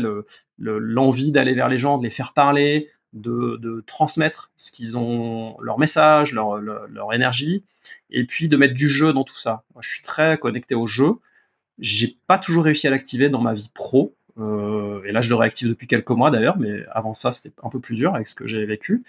l'envie 0.58 1.28
le, 1.28 1.32
d'aller 1.32 1.54
vers 1.54 1.70
les 1.70 1.78
gens, 1.78 1.98
de 1.98 2.04
les 2.04 2.10
faire 2.10 2.34
parler, 2.34 2.90
de, 3.14 3.58
de 3.62 3.84
transmettre 3.86 4.52
ce 4.56 4.72
qu'ils 4.72 4.98
ont, 4.98 5.56
leur 5.62 5.80
message, 5.80 6.34
leur, 6.34 6.58
leur, 6.58 7.14
énergie, 7.14 7.64
et 8.10 8.26
puis 8.26 8.48
de 8.48 8.58
mettre 8.58 8.74
du 8.74 8.90
jeu 8.90 9.14
dans 9.14 9.24
tout 9.24 9.36
ça. 9.36 9.64
Je 9.80 9.90
suis 9.90 10.02
très 10.02 10.38
connecté 10.38 10.76
au 10.76 10.88
jeu. 10.88 11.14
J'ai 11.80 12.18
pas 12.28 12.38
toujours 12.38 12.66
réussi 12.66 12.88
à 12.88 12.92
l'activer 12.92 13.30
dans 13.30 13.42
ma 13.42 13.54
vie 13.54 13.72
pro. 13.74 14.16
Euh, 14.40 15.04
et 15.06 15.12
là, 15.12 15.22
je 15.22 15.30
le 15.30 15.36
réactive 15.36 15.68
depuis 15.68 15.88
quelques 15.88 16.10
mois 16.10 16.32
d'ailleurs, 16.32 16.58
mais 16.58 16.84
avant 16.92 17.14
ça, 17.14 17.32
c'était 17.32 17.54
un 17.64 17.70
peu 17.70 17.80
plus 17.80 17.96
dur 17.96 18.14
avec 18.14 18.28
ce 18.28 18.36
que 18.36 18.48
j'ai 18.48 18.66
vécu. 18.66 19.04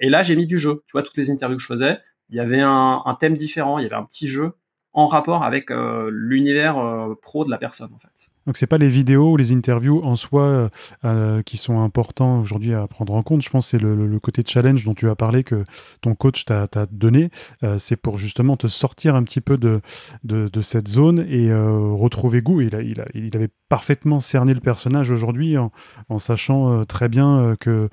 Et 0.00 0.08
là, 0.08 0.22
j'ai 0.22 0.34
mis 0.34 0.46
du 0.46 0.58
jeu. 0.58 0.82
Tu 0.86 0.92
vois, 0.92 1.02
toutes 1.02 1.16
les 1.16 1.30
interviews 1.30 1.56
que 1.56 1.62
je 1.62 1.68
faisais, 1.68 1.98
il 2.34 2.38
y 2.38 2.40
avait 2.40 2.60
un, 2.60 3.16
thème 3.20 3.36
différent, 3.36 3.78
il 3.78 3.84
y 3.84 3.86
avait 3.86 3.94
un 3.94 4.02
petit 4.02 4.26
jeu 4.26 4.56
en 4.92 5.06
rapport 5.06 5.44
avec 5.44 5.70
euh, 5.70 6.10
l'univers 6.12 6.78
euh, 6.78 7.14
pro 7.14 7.44
de 7.44 7.50
la 7.50 7.58
personne, 7.58 7.92
en 7.94 7.98
fait. 8.00 8.32
Donc 8.46 8.56
c'est 8.56 8.66
pas 8.66 8.78
les 8.78 8.88
vidéos 8.88 9.32
ou 9.32 9.36
les 9.36 9.52
interviews 9.52 10.00
en 10.04 10.16
soi 10.16 10.70
euh, 11.04 11.42
qui 11.42 11.56
sont 11.56 11.80
importants 11.80 12.40
aujourd'hui 12.40 12.74
à 12.74 12.86
prendre 12.86 13.14
en 13.14 13.22
compte. 13.22 13.42
Je 13.42 13.50
pense 13.50 13.66
que 13.66 13.78
c'est 13.78 13.82
le, 13.82 14.18
côté 14.20 14.42
challenge 14.46 14.84
dont 14.84 14.94
tu 14.94 15.10
as 15.10 15.16
parlé 15.16 15.44
que 15.44 15.64
ton 16.00 16.14
coach 16.14 16.44
t'a 16.44 16.68
donné. 16.90 17.30
Euh, 17.62 17.78
c'est 17.78 17.96
pour 17.96 18.16
justement 18.16 18.56
te 18.56 18.66
sortir 18.66 19.14
un 19.14 19.22
petit 19.22 19.40
peu 19.40 19.56
de, 19.56 19.80
de, 20.24 20.60
cette 20.60 20.88
zone 20.88 21.24
et 21.28 21.50
euh, 21.50 21.92
retrouver 21.92 22.40
goût. 22.40 22.60
Il, 22.60 22.74
a, 22.74 22.80
il, 22.80 23.00
a, 23.00 23.06
il, 23.14 23.34
avait 23.36 23.50
parfaitement 23.68 24.20
cerné 24.20 24.54
le 24.54 24.60
personnage 24.60 25.10
aujourd'hui 25.10 25.56
en, 25.58 25.70
sachant 26.18 26.72
euh, 26.72 26.84
très 26.84 27.08
bien 27.08 27.38
euh, 27.38 27.56
que 27.56 27.88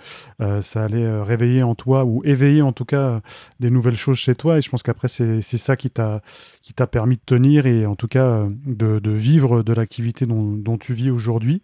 ça 0.62 0.84
allait 0.84 1.22
réveiller 1.22 1.64
en 1.64 1.76
toi 1.76 2.06
ou 2.06 2.22
éveiller 2.24 2.62
en 2.62 2.72
tout 2.72 2.86
cas 2.86 3.22
des 3.60 3.70
nouvelles 3.70 3.96
choses 3.96 4.18
chez 4.18 4.36
toi. 4.36 4.58
Et 4.58 4.62
je 4.62 4.70
pense 4.70 4.84
qu'après 4.84 5.08
c'est 5.08 5.42
ça 5.42 5.76
qui 5.76 5.90
t'a 5.90 6.22
permis 6.92 7.16
de 7.16 7.22
tenir 7.26 7.66
et 7.66 7.86
en 7.86 7.96
tout 7.96 8.08
cas 8.08 8.48
de, 8.66 9.00
de 9.00 9.12
vivre 9.12 9.64
de 9.64 9.74
l'activité 9.74 10.26
dont 10.26 10.41
dont, 10.42 10.78
tu 10.78 10.94
vis 10.94 11.12
aujourd'hui. 11.12 11.62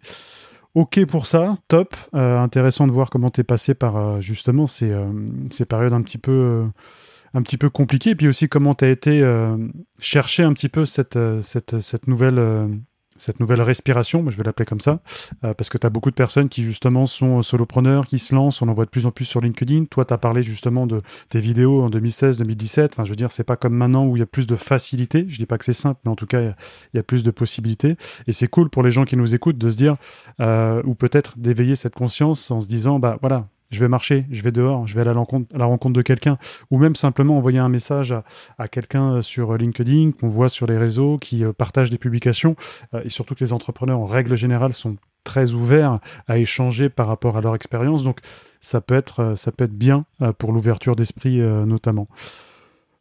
Ok 0.74 1.04
pour 1.06 1.26
ça, 1.26 1.58
top. 1.68 1.96
Euh, 2.14 2.38
intéressant 2.38 2.86
de 2.86 2.92
voir 2.92 3.10
comment 3.10 3.30
tu 3.30 3.40
es 3.40 3.44
passé 3.44 3.74
par 3.74 3.96
euh, 3.96 4.20
justement 4.20 4.66
ces, 4.66 4.90
euh, 4.90 5.06
ces, 5.50 5.64
périodes 5.64 5.94
un 5.94 6.02
petit 6.02 6.18
peu, 6.18 6.30
euh, 6.30 6.66
un 7.34 7.42
petit 7.42 7.56
peu 7.56 7.70
compliquées, 7.70 8.10
et 8.10 8.14
puis 8.14 8.28
aussi 8.28 8.48
comment 8.48 8.74
tu 8.74 8.84
as 8.84 8.90
été 8.90 9.22
chercher 9.98 10.42
un 10.42 10.52
petit 10.52 10.68
peu 10.68 10.84
cette, 10.84 11.18
cette, 11.42 11.80
cette 11.80 12.06
nouvelle 12.06 12.68
cette 13.18 13.40
nouvelle 13.40 13.60
respiration, 13.62 14.24
je 14.28 14.36
vais 14.36 14.44
l'appeler 14.44 14.66
comme 14.66 14.80
ça, 14.80 15.00
euh, 15.44 15.54
parce 15.54 15.70
que 15.70 15.78
tu 15.78 15.86
as 15.86 15.90
beaucoup 15.90 16.10
de 16.10 16.14
personnes 16.14 16.48
qui 16.48 16.62
justement 16.62 17.06
sont 17.06 17.42
solopreneurs, 17.42 18.06
qui 18.06 18.18
se 18.18 18.34
lancent, 18.34 18.62
on 18.62 18.68
en 18.68 18.74
voit 18.74 18.84
de 18.84 18.90
plus 18.90 19.06
en 19.06 19.10
plus 19.10 19.24
sur 19.24 19.40
LinkedIn. 19.40 19.86
Toi, 19.86 20.04
tu 20.04 20.14
as 20.14 20.18
parlé 20.18 20.42
justement 20.42 20.86
de 20.86 20.98
tes 21.28 21.40
vidéos 21.40 21.82
en 21.82 21.90
2016, 21.90 22.38
2017. 22.38 22.92
Enfin, 22.94 23.04
je 23.04 23.10
veux 23.10 23.16
dire, 23.16 23.32
c'est 23.32 23.44
pas 23.44 23.56
comme 23.56 23.74
maintenant 23.74 24.06
où 24.06 24.16
il 24.16 24.20
y 24.20 24.22
a 24.22 24.26
plus 24.26 24.46
de 24.46 24.56
facilité. 24.56 25.24
Je 25.28 25.36
dis 25.36 25.46
pas 25.46 25.58
que 25.58 25.64
c'est 25.64 25.72
simple, 25.72 26.00
mais 26.04 26.10
en 26.10 26.16
tout 26.16 26.26
cas, 26.26 26.40
il 26.40 26.54
y, 26.94 26.98
a 26.98 27.02
plus 27.02 27.24
de 27.24 27.30
possibilités. 27.30 27.96
Et 28.26 28.32
c'est 28.32 28.48
cool 28.48 28.70
pour 28.70 28.82
les 28.82 28.90
gens 28.90 29.04
qui 29.04 29.16
nous 29.16 29.34
écoutent 29.34 29.58
de 29.58 29.70
se 29.70 29.76
dire, 29.76 29.96
euh, 30.40 30.82
ou 30.84 30.94
peut-être 30.94 31.38
d'éveiller 31.38 31.76
cette 31.76 31.94
conscience 31.94 32.50
en 32.50 32.60
se 32.60 32.68
disant, 32.68 32.98
bah 32.98 33.18
voilà, 33.20 33.48
je 33.70 33.80
vais 33.80 33.88
marcher, 33.88 34.26
je 34.30 34.42
vais 34.42 34.52
dehors, 34.52 34.86
je 34.86 34.94
vais 34.94 35.02
à 35.02 35.04
la 35.04 35.12
rencontre, 35.66 35.92
de 35.92 36.02
quelqu'un, 36.02 36.38
ou 36.70 36.78
même 36.78 36.94
simplement 36.94 37.36
envoyer 37.36 37.58
un 37.58 37.68
message 37.68 38.14
à, 38.58 38.68
quelqu'un 38.68 39.14
euh, 39.14 39.22
sur 39.22 39.56
LinkedIn 39.56 40.12
qu'on 40.12 40.28
voit 40.28 40.48
sur 40.48 40.66
les 40.66 40.78
réseaux, 40.78 41.18
qui 41.18 41.44
euh, 41.44 41.52
partage 41.52 41.90
des 41.90 41.98
publications, 41.98 42.56
euh, 42.94 43.02
et 43.04 43.08
surtout 43.08 43.34
que 43.34 43.44
les 43.44 43.52
entrepreneurs 43.52 43.98
en 43.98 44.06
règle 44.06 44.36
générale 44.36 44.72
sont 44.72 44.96
très 45.24 45.52
ouverts 45.52 45.98
à 46.26 46.38
échanger 46.38 46.88
par 46.88 47.06
rapport 47.06 47.36
à 47.36 47.40
leur 47.40 47.54
expérience, 47.54 48.04
donc 48.04 48.20
ça 48.60 48.80
peut 48.80 48.94
être, 48.94 49.34
ça 49.36 49.52
peut 49.52 49.64
être 49.64 49.76
bien 49.76 50.04
pour 50.38 50.52
l'ouverture 50.52 50.96
d'esprit 50.96 51.38
notamment. 51.38 52.08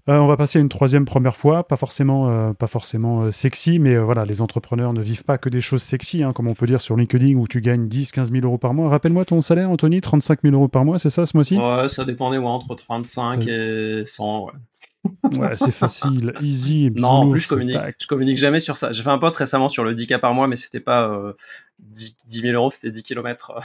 Euh, 0.09 0.19
on 0.19 0.27
va 0.27 0.37
passer 0.37 0.57
à 0.57 0.61
une 0.61 0.69
troisième 0.69 1.03
première 1.03 1.35
fois, 1.35 1.67
pas 1.67 1.75
forcément, 1.75 2.29
euh, 2.29 2.53
pas 2.53 2.67
forcément 2.67 3.23
euh, 3.23 3.31
sexy, 3.31 3.77
mais 3.77 3.97
voilà, 3.97 4.23
les 4.23 4.41
entrepreneurs 4.41 4.93
ne 4.93 5.01
vivent 5.01 5.25
pas 5.25 5.37
que 5.37 5.49
des 5.49 5.59
choses 5.59 5.83
sexy, 5.83 6.23
hein, 6.23 6.31
comme 6.31 6.47
on 6.47 6.53
peut 6.53 6.65
dire 6.65 6.79
sur 6.79 6.95
LinkedIn 6.95 7.35
où 7.35 7.45
tu 7.45 7.59
gagnes 7.59 7.89
10, 7.89 8.13
15 8.13 8.31
000 8.31 8.45
euros 8.45 8.57
par 8.57 8.73
mois. 8.73 8.89
Rappelle-moi 8.89 9.25
ton 9.25 9.41
salaire, 9.41 9.69
Anthony, 9.69 9.99
35 9.99 10.39
000 10.43 10.55
euros 10.55 10.69
par 10.69 10.85
mois, 10.85 10.97
c'est 10.97 11.09
ça 11.09 11.25
ce 11.25 11.35
mois-ci? 11.35 11.57
Ouais, 11.57 11.89
ça 11.89 12.05
dépendait 12.05 12.37
entre 12.37 12.73
35 12.73 13.47
et 13.47 14.03
100, 14.05 14.45
ouais. 14.45 15.39
ouais, 15.39 15.57
c'est 15.57 15.71
facile, 15.73 16.33
easy. 16.41 16.89
non, 16.95 17.09
en 17.09 17.29
plus, 17.29 17.41
je 17.41 17.49
communique, 17.49 17.77
je 17.99 18.07
communique 18.07 18.37
jamais 18.37 18.61
sur 18.61 18.77
ça. 18.77 18.93
J'ai 18.93 19.03
fait 19.03 19.09
un 19.09 19.17
post 19.17 19.35
récemment 19.35 19.67
sur 19.67 19.83
le 19.83 19.93
10K 19.93 20.19
par 20.19 20.33
mois, 20.33 20.47
mais 20.47 20.55
c'était 20.55 20.79
pas 20.79 21.21
10, 21.79 22.15
000 22.29 22.53
euros, 22.53 22.71
c'était 22.71 22.91
10 22.91 23.03
km. 23.03 23.59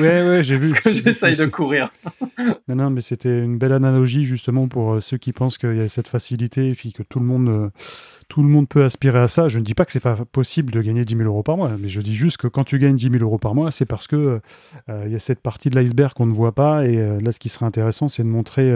Ouais, 0.00 0.28
ouais, 0.28 0.44
j'ai 0.44 0.56
vu. 0.56 0.70
Parce 0.70 0.80
que 0.80 0.92
j'essaye 0.92 1.36
de 1.36 1.46
courir. 1.46 1.92
non, 2.68 2.76
non, 2.76 2.90
mais 2.90 3.00
c'était 3.00 3.40
une 3.40 3.58
belle 3.58 3.72
analogie 3.72 4.24
justement 4.24 4.68
pour 4.68 4.92
euh, 4.92 5.00
ceux 5.00 5.18
qui 5.18 5.32
pensent 5.32 5.58
qu'il 5.58 5.76
y 5.76 5.80
a 5.80 5.88
cette 5.88 6.06
facilité 6.06 6.68
et 6.68 6.74
puis 6.74 6.92
que 6.92 7.02
tout 7.02 7.18
le 7.18 7.24
monde, 7.24 7.48
euh, 7.48 7.68
tout 8.28 8.42
le 8.42 8.48
monde 8.48 8.68
peut 8.68 8.84
aspirer 8.84 9.18
à 9.18 9.26
ça. 9.26 9.48
Je 9.48 9.58
ne 9.58 9.64
dis 9.64 9.74
pas 9.74 9.84
que 9.84 9.90
c'est 9.90 10.00
pas 10.00 10.16
possible 10.30 10.72
de 10.72 10.80
gagner 10.80 11.04
10 11.04 11.16
000 11.16 11.28
euros 11.28 11.42
par 11.42 11.56
mois, 11.56 11.70
mais 11.76 11.88
je 11.88 12.00
dis 12.00 12.14
juste 12.14 12.36
que 12.36 12.46
quand 12.46 12.62
tu 12.62 12.78
gagnes 12.78 12.94
10 12.94 13.10
000 13.10 13.24
euros 13.24 13.38
par 13.38 13.54
mois, 13.56 13.72
c'est 13.72 13.86
parce 13.86 14.06
que 14.06 14.40
euh, 14.88 15.02
il 15.06 15.12
y 15.12 15.16
a 15.16 15.20
cette 15.20 15.40
partie 15.40 15.70
de 15.70 15.78
l'iceberg 15.78 16.12
qu'on 16.12 16.26
ne 16.26 16.32
voit 16.34 16.54
pas. 16.54 16.86
Et 16.86 16.96
là, 16.96 17.32
ce 17.32 17.40
qui 17.40 17.48
serait 17.48 17.66
intéressant, 17.66 18.06
c'est 18.08 18.22
de 18.22 18.28
montrer 18.28 18.72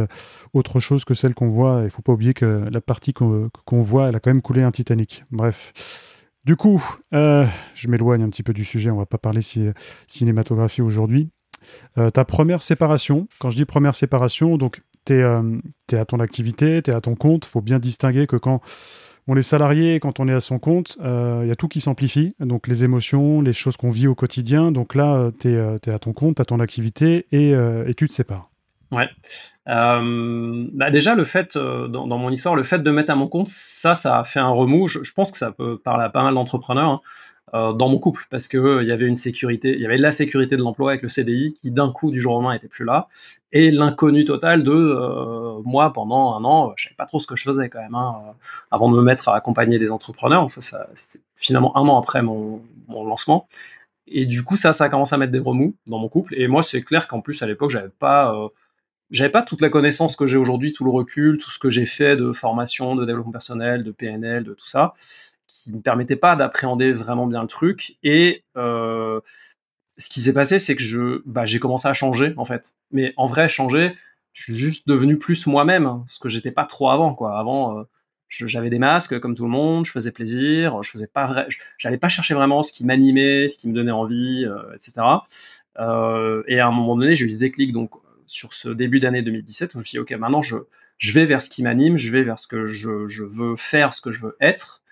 autre 0.53 0.81
chose 0.81 1.05
que 1.05 1.15
celle 1.15 1.35
qu'on 1.35 1.49
voit. 1.49 1.83
Il 1.85 1.91
faut 1.91 2.03
pas 2.03 2.13
oublier 2.13 2.35
que 2.35 2.65
la 2.73 2.81
partie 2.81 3.13
qu'on 3.13 3.51
voit, 3.83 4.09
elle 4.09 4.17
a 4.17 4.21
quand 4.21 4.31
même 4.31 4.43
coulé 4.43 4.63
un 4.63 4.73
Titanic. 4.73 5.23
Bref. 5.31 6.16
Du 6.47 6.55
coup, 6.55 6.81
euh, 7.12 7.45
je 7.75 7.88
m'éloigne 7.88 8.23
un 8.23 8.29
petit 8.29 8.45
peu 8.45 8.53
du 8.53 8.65
sujet, 8.65 8.88
on 8.88 8.97
va 8.97 9.05
pas 9.05 9.19
parler 9.19 9.41
cinématographie 10.07 10.81
aujourd'hui. 10.81 11.29
Euh, 11.99 12.09
ta 12.11 12.25
première 12.25 12.62
séparation, 12.62 13.26
quand 13.41 13.50
je 13.50 13.57
dis 13.57 13.65
première 13.65 13.97
séparation, 13.97 14.57
donc 14.57 14.81
tu 15.07 15.15
es, 15.15 15.23
euh, 15.23 15.59
à 15.91 16.05
ton 16.05 16.21
activité, 16.21 16.83
tu 16.83 16.93
es 16.93 16.95
à 16.95 17.00
ton 17.00 17.17
compte, 17.17 17.47
faut 17.47 17.62
bien 17.62 17.81
distinguer 17.81 18.29
que 18.29 18.37
quand 18.37 18.61
on 19.26 19.37
est 19.37 19.43
salarié, 19.43 19.99
quand 19.99 20.21
on 20.21 20.29
est 20.29 20.35
à 20.35 20.38
son 20.38 20.61
compte, 20.61 20.97
il 21.00 21.49
y 21.49 21.50
a 21.50 21.57
tout 21.57 21.67
qui 21.67 21.81
s'amplifie, 21.81 22.33
donc 22.38 22.69
les 22.69 22.85
émotions, 22.85 23.41
les 23.41 23.53
choses 23.53 23.76
qu'on 23.76 23.91
vit 23.91 24.07
au 24.07 24.15
quotidien, 24.15 24.71
donc 24.71 24.95
là, 24.95 25.33
tu 25.41 25.49
es, 25.49 25.91
à 25.91 25.99
ton 25.99 26.12
compte, 26.12 26.38
as 26.38 26.45
ton 26.45 26.61
activité 26.61 27.26
et, 27.33 27.50
et 27.50 27.95
tu 27.95 28.09
te 28.09 28.15
sépares. 28.15 28.49
Ouais. 28.93 29.09
Euh, 29.69 30.69
bah 30.73 30.90
déjà, 30.90 31.14
le 31.14 31.25
fait, 31.25 31.57
euh, 31.57 31.88
dans, 31.88 32.07
mon 32.07 32.31
histoire, 32.31 32.55
le 32.55 32.62
fait 32.62 32.78
de 32.78 32.90
mettre 32.90 33.11
à 33.11 33.16
mon 33.16 33.28
compte, 33.28 33.49
ça, 33.49 33.95
ça 33.95 34.19
a 34.19 34.25
fait 34.25 34.40
un 34.40 34.49
remous. 34.49 34.88
Je, 34.88 35.12
pense 35.12 35.31
que 35.31 35.38
ça 35.38 35.50
peut 35.50 35.78
parler 35.78 36.05
à 36.05 36.11
pas 36.11 36.23
mal 36.23 36.35
d'entrepreneurs 36.35 36.88
hein, 36.88 37.00
euh, 37.55 37.73
dans 37.73 37.88
mon 37.88 37.99
couple, 37.99 38.26
parce 38.31 38.49
que 38.49 38.83
il 38.83 38.88
y 38.88 38.93
avait 38.93 39.07
une 39.07 39.16
sécurité, 39.16 39.75
il 39.75 39.81
y 39.81 39.87
avait 39.87 39.99
la 39.99 40.12
sécurité 40.12 40.57
de 40.57 40.62
l'emploi 40.62 40.90
avec 40.90 41.02
le 41.02 41.09
CDI 41.09 41.55
qui 41.55 41.71
d'un 41.71 41.90
coup 41.90 42.11
du 42.11 42.21
jour 42.21 42.35
au 42.35 42.37
lendemain 42.37 42.55
était 42.55 42.69
plus 42.69 42.85
là, 42.85 43.09
et 43.52 43.71
l'inconnu 43.71 44.25
total 44.25 44.62
de 44.62 45.62
moi 45.64 45.93
pendant 45.93 46.35
un 46.35 46.45
an, 46.45 46.73
je 46.76 46.85
savais 46.85 46.97
pas 46.97 47.07
trop 47.07 47.21
ce 47.21 47.26
que 47.26 47.37
je 47.37 47.45
faisais 47.45 47.69
quand 47.69 47.81
même, 47.81 47.95
hein, 47.95 48.16
avant 48.71 48.90
de 48.90 48.97
me 48.97 49.02
mettre 49.02 49.28
à 49.28 49.37
accompagner 49.37 49.78
des 49.78 49.90
entrepreneurs. 49.90 50.50
Ça, 50.50 50.61
ça 50.61 50.88
c'était 50.95 51.25
finalement 51.37 51.76
un 51.76 51.88
an 51.88 51.99
après 51.99 52.23
mon, 52.23 52.62
mon 52.88 53.05
lancement. 53.05 53.47
Et 54.09 54.25
du 54.26 54.45
coup, 54.45 54.57
ça, 54.57 54.73
ça 54.73 54.85
a 54.85 54.88
commencé 54.88 55.14
à 55.14 55.19
mettre 55.19 55.33
des 55.33 55.40
remous 55.40 55.75
dans 55.88 55.99
mon 55.99 56.09
couple. 56.09 56.35
Et 56.37 56.47
moi, 56.47 56.62
c'est 56.62 56.81
clair 56.83 57.09
qu'en 57.09 57.21
plus, 57.21 57.43
à 57.43 57.47
l'époque, 57.47 57.71
j'avais 57.71 57.88
pas 57.88 58.33
j'avais 59.11 59.31
pas 59.31 59.43
toute 59.43 59.61
la 59.61 59.69
connaissance 59.69 60.17
que 60.17 60.27
j'ai 60.27 60.37
aujourd'hui, 60.37 60.73
tout 60.73 60.85
le 60.85 60.91
recul, 60.91 61.39
tout 61.39 61.51
ce 61.51 61.59
que 61.59 61.71
j'ai 61.71 61.87
fait 61.87 62.17
de 62.17 62.33
formation, 62.33 62.97
de 62.97 63.05
développement 63.05 63.33
personnel, 63.33 63.85
de 63.85 63.93
PNL, 63.93 64.45
de 64.45 64.55
tout 64.55 64.67
ça, 64.67 64.95
qui 65.47 65.71
ne 65.71 65.77
me 65.77 65.83
permettait 65.83 66.17
pas 66.17 66.37
d'appréhender 66.37 66.93
vraiment 66.93 67.27
bien 67.27 67.43
le 67.43 67.49
truc. 67.49 67.97
Et 68.03 68.45
euh, 68.57 69.21
ce 69.97 70.09
qui 70.09 70.21
s'est 70.21 70.33
passé, 70.33 70.59
c'est 70.59 70.77
que 70.77 70.83
je, 70.83 71.23
bah, 71.25 71.47
j'ai 71.47 71.59
commencé 71.59 71.89
à 71.89 71.95
changer 71.95 72.35
en 72.37 72.45
fait. 72.45 72.75
Mais 72.91 73.13
en 73.17 73.27
vrai, 73.27 73.49
changer, 73.49 73.95
je 74.33 74.43
suis 74.43 74.55
juste 74.55 74.89
devenu 74.89 75.19
plus 75.19 75.47
moi-même, 75.47 75.87
hein, 75.87 76.05
ce 76.09 76.19
que 76.19 76.29
j'étais 76.29 76.53
pas 76.53 76.65
trop 76.65 76.91
avant. 76.91 77.15
Quoi. 77.15 77.39
Avant, 77.39 77.79
euh, 77.79 77.85
j'avais 78.29 78.71
des 78.71 78.81
masques 78.81 79.21
comme 79.21 79.37
tout 79.37 79.45
le 79.45 79.51
monde, 79.51 79.87
je 79.87 79.93
faisais 79.93 80.11
plaisir, 80.11 80.83
je 80.83 80.91
faisais 80.91 81.07
pas 81.07 81.27
vrai, 81.27 81.47
j'allais 81.79 81.97
pas 81.97 82.09
chercher 82.09 82.35
vraiment 82.35 82.63
ce 82.63 82.73
qui 82.73 82.85
m'animait, 82.85 83.47
ce 83.47 83.57
qui 83.57 83.69
me 83.69 83.73
donnait 83.73 83.93
envie, 83.93 84.45
euh, 84.45 84.75
etc. 84.75 85.07
Et 86.49 86.59
à 86.59 86.67
un 86.67 86.73
moment 86.73 86.97
donné, 86.97 87.15
j'ai 87.15 87.25
eu 87.25 87.29
des 87.29 87.39
déclics. 87.39 87.73
Donc 87.73 87.93
sur 88.26 88.52
ce 88.52 88.68
début 88.68 89.00
d'année 89.00 89.23
2017 89.23 89.71
où 89.71 89.73
je 89.75 89.78
me 89.78 89.85
suis 89.85 89.97
dit, 89.97 89.99
OK, 90.00 90.11
maintenant 90.12 90.42
je, 90.42 90.56
vais 91.12 91.25
vers 91.25 91.42
ce 91.42 91.49
qui 91.49 91.62
m'anime, 91.62 91.97
je 91.97 92.11
vais 92.11 92.23
vers 92.23 92.38
ce 92.38 92.47
que 92.47 92.66
je, 92.66 93.09
je, 93.09 93.25
veux 93.25 93.56
faire, 93.56 93.95
ce 93.95 94.00
que 94.00 94.11
je 94.11 94.21
veux 94.21 94.37
être. 94.40 94.83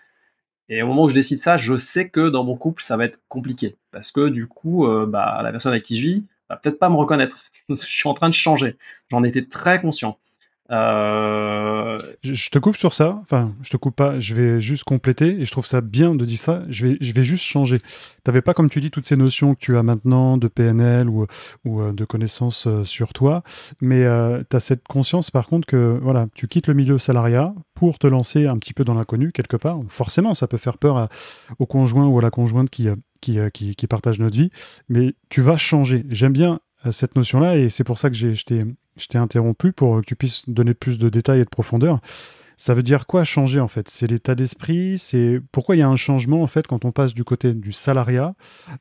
Et 0.68 0.82
au 0.82 0.86
moment 0.86 1.04
où 1.04 1.08
je 1.08 1.14
décide 1.14 1.38
ça, 1.38 1.56
je 1.56 1.76
sais 1.76 2.08
que 2.08 2.28
dans 2.30 2.44
mon 2.44 2.56
couple, 2.56 2.82
ça 2.82 2.96
va 2.96 3.04
être 3.04 3.20
compliqué. 3.28 3.76
Parce 3.90 4.10
que 4.10 4.28
du 4.28 4.46
coup, 4.46 4.86
euh, 4.86 5.06
bah, 5.06 5.40
la 5.42 5.50
personne 5.50 5.72
avec 5.72 5.84
qui 5.84 5.96
je 5.96 6.02
vis 6.02 6.24
va 6.48 6.56
peut-être 6.56 6.78
pas 6.78 6.88
me 6.88 6.96
reconnaître. 6.96 7.50
je 7.68 7.74
suis 7.74 8.08
en 8.08 8.14
train 8.14 8.28
de 8.28 8.34
changer. 8.34 8.76
J'en 9.10 9.22
étais 9.24 9.44
très 9.44 9.80
conscient. 9.80 10.18
Euh, 10.70 11.53
je, 12.22 12.50
te 12.50 12.58
coupe 12.58 12.76
sur 12.76 12.92
ça. 12.92 13.18
Enfin, 13.22 13.54
je 13.62 13.70
te 13.70 13.76
coupe 13.76 13.96
pas. 13.96 14.18
Je 14.18 14.34
vais 14.34 14.60
juste 14.60 14.84
compléter 14.84 15.40
et 15.40 15.44
je 15.44 15.50
trouve 15.50 15.66
ça 15.66 15.80
bien 15.80 16.14
de 16.14 16.24
dire 16.24 16.38
ça. 16.38 16.62
Je 16.68 16.86
vais, 16.86 16.96
je 17.00 17.12
vais 17.12 17.22
juste 17.22 17.44
changer. 17.44 17.78
Tu 17.78 17.86
n'avais 18.26 18.42
pas, 18.42 18.54
comme 18.54 18.70
tu 18.70 18.80
dis, 18.80 18.90
toutes 18.90 19.06
ces 19.06 19.16
notions 19.16 19.54
que 19.54 19.60
tu 19.60 19.76
as 19.76 19.82
maintenant 19.82 20.36
de 20.36 20.48
PNL 20.48 21.08
ou, 21.08 21.26
euh, 21.66 21.92
de 21.92 22.04
connaissances 22.04 22.66
euh, 22.66 22.84
sur 22.84 23.12
toi, 23.12 23.42
mais 23.80 24.04
tu 24.50 24.56
as 24.56 24.60
cette 24.60 24.86
conscience 24.86 25.30
par 25.30 25.46
contre 25.46 25.66
que 25.66 25.94
voilà, 26.02 26.26
tu 26.34 26.48
quittes 26.48 26.66
le 26.66 26.74
milieu 26.74 26.98
salariat 26.98 27.54
pour 27.74 27.98
te 27.98 28.06
lancer 28.06 28.46
un 28.46 28.58
petit 28.58 28.72
peu 28.72 28.84
dans 28.84 28.94
l'inconnu 28.94 29.32
quelque 29.32 29.56
part. 29.56 29.80
Forcément, 29.88 30.34
ça 30.34 30.46
peut 30.46 30.56
faire 30.56 30.78
peur 30.78 31.08
au 31.58 31.66
conjoint 31.66 32.06
ou 32.06 32.18
à 32.18 32.22
la 32.22 32.30
conjointe 32.30 32.70
qui, 32.70 32.88
qui, 33.20 33.38
qui, 33.52 33.74
qui 33.74 33.86
partage 33.86 34.18
notre 34.18 34.36
vie, 34.36 34.50
mais 34.88 35.14
tu 35.28 35.40
vas 35.40 35.56
changer. 35.56 36.04
J'aime 36.10 36.32
bien 36.32 36.60
cette 36.90 37.16
notion-là 37.16 37.56
et 37.56 37.68
c'est 37.68 37.84
pour 37.84 37.98
ça 37.98 38.10
que 38.10 38.16
je 38.16 38.44
t'ai 38.44 39.18
interrompu 39.18 39.72
pour 39.72 40.00
que 40.00 40.06
tu 40.06 40.16
puisses 40.16 40.48
donner 40.48 40.74
plus 40.74 40.98
de 40.98 41.08
détails 41.08 41.40
et 41.40 41.44
de 41.44 41.48
profondeur. 41.48 42.00
Ça 42.56 42.72
veut 42.74 42.82
dire 42.82 43.06
quoi 43.06 43.24
changer 43.24 43.60
en 43.60 43.68
fait? 43.68 43.88
C'est 43.88 44.06
l'état 44.06 44.34
d'esprit? 44.34 44.96
C'est 44.98 45.40
pourquoi 45.50 45.74
il 45.76 45.80
y 45.80 45.82
a 45.82 45.88
un 45.88 45.96
changement 45.96 46.42
en 46.42 46.46
fait 46.46 46.66
quand 46.66 46.84
on 46.84 46.92
passe 46.92 47.12
du 47.12 47.24
côté 47.24 47.52
du 47.52 47.72
salariat 47.72 48.34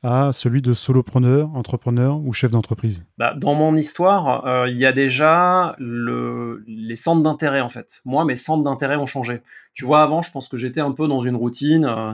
à 0.04 0.32
celui 0.32 0.62
de 0.62 0.74
solopreneur, 0.74 1.50
entrepreneur 1.56 2.20
ou 2.20 2.34
chef 2.34 2.52
d'entreprise? 2.52 3.04
Bah, 3.18 3.34
Dans 3.36 3.56
mon 3.56 3.76
histoire, 3.76 4.46
euh, 4.46 4.70
il 4.70 4.78
y 4.78 4.86
a 4.86 4.92
déjà 4.92 5.76
le... 5.80 6.64
les 6.68 6.96
centres 6.96 7.24
d'intérêt 7.24 7.62
en 7.62 7.70
fait. 7.70 8.02
Moi, 8.06 8.26
mes 8.26 8.36
centres 8.36 8.64
d'intérêt 8.64 8.96
ont 8.96 9.08
changé. 9.08 9.42
Tu 9.74 9.86
vois, 9.86 10.04
avant, 10.04 10.22
je 10.22 10.32
pense 10.32 10.50
que 10.50 10.58
j'étais 10.58 10.82
un 10.82 10.92
peu 10.92 11.08
dans 11.08 11.22
une 11.22 11.36
routine. 11.36 11.86
Euh, 11.86 12.14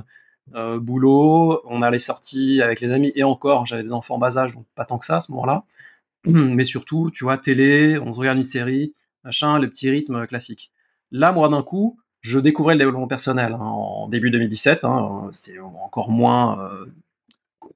euh, 0.56 0.79
boulot, 0.79 1.62
on 1.65 1.82
allait 1.82 2.00
sortir 2.00 2.65
avec 2.65 2.82
les 2.82 2.91
amis, 2.91 3.12
et 3.15 3.24
encore, 3.24 3.65
j'avais 3.65 3.84
des 3.84 3.94
enfants 3.94 4.18
bas 4.18 4.38
âge, 4.38 4.53
donc 4.53 4.65
pas 4.75 4.86
tant 4.86 4.98
que 4.98 5.06
ça 5.06 5.18
à 5.18 5.20
ce 5.20 5.32
moment-là. 5.32 5.63
Mais 6.25 6.63
surtout, 6.63 7.12
tu 7.12 7.24
vois, 7.24 7.38
télé, 7.38 7.98
on 8.00 8.12
se 8.13 8.20
regarde 8.20 8.38
une 8.38 8.44
série, 8.44 8.94
machin, 9.24 9.60
le 9.60 9.70
petit 9.70 9.89
rythme 9.89 10.25
classique. 10.27 10.72
Là, 11.12 11.32
moi, 11.32 11.50
d'un 11.50 11.63
coup, 11.63 11.98
je 12.22 12.39
découvrais 12.39 12.74
le 12.74 12.79
développement 12.79 13.08
personnel 13.08 13.53
hein, 13.53 13.60
en 13.60 14.08
début 14.08 14.29
2017, 14.29 14.84
hein, 14.84 15.29
c'est 15.32 15.60
encore 15.60 16.12
moins 16.12 16.60
euh, 16.60 16.86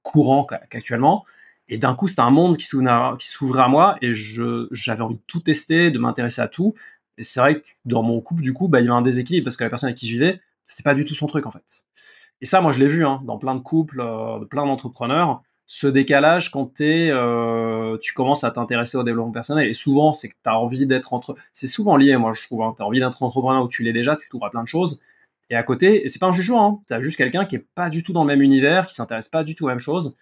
courant 0.02 0.46
qu'actuellement. 0.70 1.26
Et 1.70 1.78
d'un 1.78 1.96
coup, 1.96 2.08
c'était 2.08 2.22
un 2.22 2.30
monde 2.30 2.58
qui 2.58 2.66
s'ouvrait 2.66 3.64
à 3.64 3.68
moi 3.68 3.98
et 4.02 4.12
j'avais 4.14 5.02
envie 5.02 5.16
de 5.16 5.24
tout 5.28 5.40
tester, 5.40 5.92
de 5.92 6.00
m'intéresser 6.00 6.42
à 6.42 6.48
tout. 6.48 6.74
Et 7.18 7.24
c'est 7.24 7.40
vrai 7.40 7.62
que 7.62 7.66
dans 7.86 8.04
mon 8.04 8.20
couple, 8.22 8.42
du 8.42 8.54
coup, 8.54 8.68
bah, 8.68 8.82
il 8.82 8.86
y 8.86 8.88
avait 8.90 8.98
un 8.98 9.02
déséquilibre 9.02 9.46
parce 9.46 9.56
que 9.56 9.64
la 9.64 9.70
personne 9.70 9.88
avec 9.88 9.98
qui 9.98 10.08
je 10.08 10.14
vivais, 10.14 10.42
c'était 10.66 10.84
pas 10.84 10.96
du 10.96 11.06
tout 11.06 11.16
son 11.16 11.28
truc 11.28 11.46
en 11.46 11.52
fait. 11.52 11.86
Et 12.44 12.46
ça, 12.46 12.60
moi, 12.60 12.74
je 12.74 12.80
l'ai 12.80 12.88
vu 12.88 13.06
hein, 13.06 13.22
dans 13.24 13.38
plein 13.38 13.56
de 13.56 13.62
couples, 13.62 14.02
euh, 14.02 14.44
plein 14.44 14.66
d'entrepreneurs. 14.66 15.42
Ce 15.66 15.88
décalage 15.88 16.52
quand 16.52 16.82
euh, 16.82 17.98
tu 18.02 18.14
commences 18.14 18.44
à 18.44 18.52
t'intéresser 18.52 18.98
au 18.98 19.04
développement 19.04 19.32
personnel. 19.32 19.66
Et 19.66 19.74
souvent, 19.74 20.12
c'est 20.12 20.28
que 20.28 20.34
tu 20.44 20.50
as 20.50 20.60
envie 20.60 20.86
d'être 20.86 21.14
entre. 21.14 21.36
C'est 21.54 21.68
souvent 21.68 21.96
lié, 21.96 22.18
moi, 22.18 22.34
je 22.34 22.46
trouve. 22.46 22.62
Hein. 22.64 22.74
tu 22.76 22.84
as 22.84 22.86
envie 22.86 23.00
d'être 23.00 23.24
entrepreneur 23.24 23.64
où 23.64 23.70
tu 23.70 23.82
l'es 23.84 23.94
déjà, 23.94 24.18
tu 24.18 24.28
t'ouvres 24.28 24.46
à 24.46 24.50
plein 24.50 24.62
de 24.62 24.68
choses. 24.68 25.00
Et 25.50 25.56
à 25.56 25.64
côté, 25.64 26.04
et 26.04 26.10
c'est 26.10 26.20
pas 26.20 26.28
un 26.28 26.34
jugement, 26.34 26.68
hein, 26.68 26.84
tu 26.86 26.94
as 26.94 27.00
juste 27.00 27.16
quelqu'un 27.16 27.46
qui 27.46 27.56
est 27.56 27.66
pas 27.76 27.90
du 27.90 28.04
tout 28.04 28.12
dans 28.12 28.24
le 28.24 28.28
même 28.28 28.42
univers, 28.42 28.88
qui 28.88 28.96
s'intéresse 28.96 29.30
pas 29.30 29.46
du 29.46 29.56
tout 29.56 29.64
aux 29.64 29.70
mêmes 29.70 29.80
choses. 29.80 30.14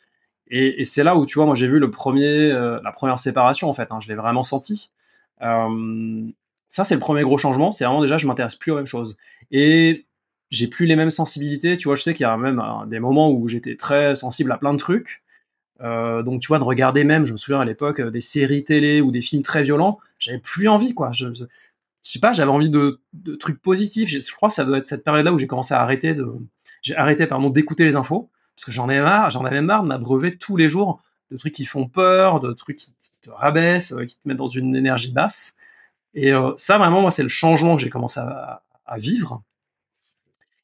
Et, 0.48 0.84
c'est 0.84 1.04
là 1.04 1.16
où, 1.16 1.26
tu 1.26 1.40
vois, 1.40 1.48
moi, 1.48 1.56
j'ai 1.56 1.68
vu 1.68 1.80
le 1.80 1.90
premier, 1.90 2.52
euh, 2.52 2.78
la 2.84 2.92
première 2.92 3.18
séparation, 3.18 3.68
en 3.68 3.74
fait. 3.74 3.92
Hein, 3.92 3.98
je 4.00 4.10
l'ai 4.10 4.16
vraiment 4.16 4.44
senti. 4.44 4.92
ça, 5.40 6.84
c'est 6.84 6.94
le 6.94 7.00
premier 7.00 7.24
gros 7.24 7.40
changement. 7.40 7.72
C'est 7.72 7.86
vraiment 7.86 8.02
déjà, 8.02 8.18
je 8.18 8.28
m'intéresse 8.28 8.56
plus 8.56 8.72
aux 8.72 8.76
mêmes 8.76 8.86
choses. 8.86 9.18
Et 9.50 10.06
j'ai 10.52 10.68
plus 10.68 10.86
les 10.86 10.96
mêmes 10.96 11.10
sensibilités. 11.10 11.78
Tu 11.78 11.88
vois, 11.88 11.96
je 11.96 12.04
sais 12.04 12.14
qu'il 12.14 12.24
y 12.24 12.28
a 12.28 12.38
même 12.38 12.62
des 12.88 13.00
moments 13.00 13.32
où 13.32 13.48
j'étais 13.48 13.76
très 13.76 14.16
sensible 14.16 14.52
à 14.52 14.58
plein 14.58 14.74
de 14.74 14.78
trucs. 14.78 15.24
Euh, 15.82 16.22
donc, 16.22 16.42
tu 16.42 16.48
vois, 16.48 16.60
de 16.60 16.64
regarder 16.64 17.04
même, 17.04 17.26
je 17.26 17.32
me 17.32 17.38
souviens 17.38 17.62
à 17.62 17.66
l'époque, 17.66 18.02
euh, 18.02 18.12
des 18.12 18.22
séries 18.22 18.64
télé 18.64 19.02
ou 19.02 19.10
des 19.10 19.22
films 19.22 19.42
très 19.42 19.64
violents, 19.64 19.98
j'avais 20.20 20.38
plus 20.38 20.68
envie, 20.68 20.94
quoi. 20.94 21.12
Je, 21.12 21.34
je, 21.34 21.46
sais 22.04 22.20
pas, 22.20 22.34
j'avais 22.34 22.52
envie 22.52 22.70
de, 22.70 23.02
trucs 23.40 23.60
positifs. 23.60 24.10
Je 24.10 24.36
crois 24.36 24.50
que 24.50 24.56
ça 24.56 24.64
doit 24.64 24.78
être 24.78 24.86
cette 24.86 25.04
période-là 25.04 25.34
où 25.34 25.40
j'ai 25.40 25.48
commencé 25.48 25.74
à 25.74 25.82
arrêter 25.82 26.14
de, 26.14 26.28
j'ai 26.84 26.96
arrêté, 26.96 27.26
pardon, 27.26 27.50
d'écouter 27.50 27.84
les 27.84 27.96
infos 27.96 28.30
parce 28.56 28.66
que 28.66 28.72
j'en 28.72 28.90
avais 28.90 29.02
marre, 29.02 29.30
j'en 29.30 29.46
avais 29.46 29.62
marre 29.62 29.84
de 29.84 29.88
m'abreuver 29.88 30.38
tous 30.38 30.56
les 30.56 30.70
jours 30.70 31.02
de 31.32 31.38
trucs 31.38 31.54
qui 31.54 31.66
font 31.66 31.88
peur, 31.88 32.40
de 32.40 32.54
trucs 32.54 32.78
qui, 32.78 32.94
te 33.22 33.30
rabaissent, 33.30 33.94
euh, 33.94 34.06
qui 34.06 34.18
te 34.18 34.28
mettent 34.28 34.38
dans 34.38 34.48
une 34.48 34.76
énergie 34.76 35.12
basse. 35.12 35.58
Et 36.14 36.34
euh, 36.34 36.52
ça, 36.58 36.78
vraiment, 36.78 37.02
moi, 37.02 37.12
c'est 37.12 37.24
le 37.24 37.30
changement 37.30 37.76
que 37.76 37.82
j'ai 37.82 37.90
commencé 37.90 38.20
à, 38.20 38.62
vivre. 38.98 39.42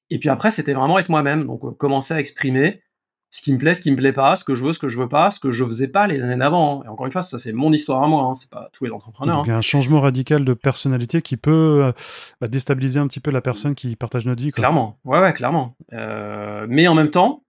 Et 0.10 0.20
puis 0.20 0.30
après, 0.30 0.52
c'était 0.52 0.74
vraiment 0.74 1.00
être 1.00 1.10
moi-même, 1.10 1.46
donc 1.46 1.64
euh, 1.66 1.72
commencer 1.72 2.14
à 2.14 2.20
exprimer 2.20 2.82
ce 3.30 3.42
qui 3.42 3.52
me 3.52 3.58
plaît, 3.58 3.74
ce 3.74 3.82
qui 3.82 3.92
me 3.92 3.98
plaît 3.98 4.14
pas, 4.14 4.36
ce 4.36 4.44
que 4.44 4.56
je 4.56 4.64
veux, 4.64 4.74
ce 4.74 4.80
que 4.80 4.88
je 4.88 4.98
veux 4.98 5.10
pas, 5.10 5.32
ce 5.32 5.40
que 5.40 5.52
je 5.52 5.66
faisais 5.66 5.90
pas 5.90 6.08
les 6.08 6.22
années 6.22 6.38
d'avant. 6.38 6.84
Et 6.84 6.88
encore 6.88 7.06
une 7.06 7.12
fois, 7.12 7.22
ça 7.22 7.38
c'est 7.38 7.52
mon 7.52 7.74
histoire 7.74 8.02
à 8.02 8.08
moi, 8.08 8.24
hein, 8.24 8.36
c'est 8.36 8.50
pas 8.50 8.70
tous 8.74 8.86
les 8.86 8.92
entrepreneurs. 8.92 9.44
Il 9.46 9.50
y 9.50 9.52
a 9.52 9.56
hein. 9.56 9.60
un 9.60 9.62
changement 9.62 10.00
radical 10.00 10.46
de 10.46 10.54
personnalité 10.54 11.22
qui 11.22 11.36
peut 11.38 11.84
euh, 11.84 11.92
bah, 12.40 12.48
déstabiliser 12.48 13.00
un 13.00 13.08
petit 13.08 13.20
peu 13.20 13.32
la 13.32 13.42
personne 13.42 13.76
qui 13.76 13.96
partage 13.96 14.26
notre 14.26 14.42
vie. 14.42 14.52
Quoi. 14.52 14.62
Clairement, 14.62 14.98
ouais, 15.04 15.20
ouais, 15.20 15.34
clairement. 15.34 15.76
Euh, 15.94 16.66
mais 16.70 16.88
en 16.88 16.96
même 16.96 17.12
temps, 17.12 17.44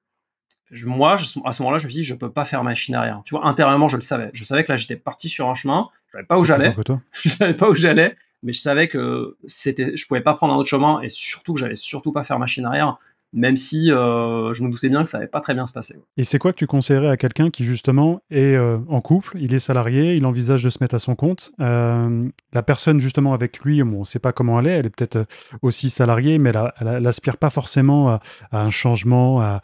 moi, 0.85 1.17
à 1.45 1.53
ce 1.53 1.63
moment-là, 1.63 1.79
je 1.79 1.87
me 1.87 1.91
suis 1.91 2.01
dit, 2.01 2.05
je 2.05 2.15
peux 2.15 2.31
pas 2.31 2.45
faire 2.45 2.63
machine 2.63 2.95
arrière. 2.95 3.23
Tu 3.25 3.35
vois, 3.35 3.47
intérieurement, 3.47 3.89
je 3.89 3.97
le 3.97 4.03
savais. 4.03 4.31
Je 4.35 4.45
savais 4.45 4.65
que 4.65 4.73
là, 4.73 4.77
j'étais 4.77 4.97
parti 4.97 5.29
sur 5.29 5.49
un 5.49 5.55
chemin. 5.55 5.89
Je 6.09 6.13
savais 6.13 6.27
pas 6.27 6.39
où 6.39 6.45
j'allais. 6.45 6.75
Je 7.13 7.29
savais 7.29 7.55
pas 7.55 7.71
où 7.71 7.75
j'allais, 7.75 8.15
mais 8.43 8.53
je 8.53 8.61
savais 8.61 8.89
que 8.89 9.37
c'était, 9.47 9.97
je 9.97 10.07
pouvais 10.07 10.21
pas 10.21 10.35
prendre 10.35 10.55
un 10.55 10.57
autre 10.57 10.69
chemin 10.69 11.01
et 11.01 11.09
surtout 11.09 11.55
que 11.55 11.61
j'allais 11.61 11.77
surtout 11.77 12.13
pas 12.13 12.25
faire 12.25 12.39
machine 12.39 12.65
arrière 12.65 12.99
même 13.33 13.57
si 13.57 13.93
euh, 13.93 14.55
je 14.55 14.63
me 14.63 14.71
doutais 14.71 14.89
bien 14.89 15.05
que 15.05 15.11
ça 15.11 15.19
n'allait 15.19 15.29
pas 15.29 15.41
très 15.41 15.55
bien 15.55 15.67
se 15.67 15.73
passer. 15.73 15.97
Et 16.17 16.25
c'est 16.25 16.39
quoi 16.39 16.53
que 16.53 16.59
tu 16.59 16.67
conseillerais 16.67 17.09
à 17.09 17.17
quelqu'un 17.17 17.51
qui 17.51 17.65
justement 17.65 18.21
est 18.31 18.55
euh, 18.55 18.79
en 18.89 19.01
couple, 19.01 19.37
il 19.39 19.53
est 19.53 19.59
salarié, 19.59 20.15
il 20.15 20.25
envisage 20.25 20.65
de 20.65 20.71
se 20.71 20.79
mettre 20.81 20.95
à 20.95 20.99
son 20.99 21.15
compte 21.15 21.53
euh, 21.61 22.29
La 22.55 22.63
personne 22.63 23.01
justement 23.01 23.35
avec 23.35 23.61
lui, 23.61 23.83
on 23.83 24.01
ne 24.01 24.05
sait 24.05 24.19
pas 24.19 24.33
comment 24.33 24.59
elle 24.61 24.67
est, 24.67 24.73
elle 24.73 24.87
est 24.87 24.91
peut-être 24.91 25.27
aussi 25.61 25.91
salariée, 25.91 26.39
mais 26.39 26.53
elle 26.81 27.03
n'aspire 27.03 27.37
pas 27.37 27.51
forcément 27.51 28.09
à, 28.09 28.21
un 28.53 28.71
changement, 28.71 29.41
à, 29.41 29.61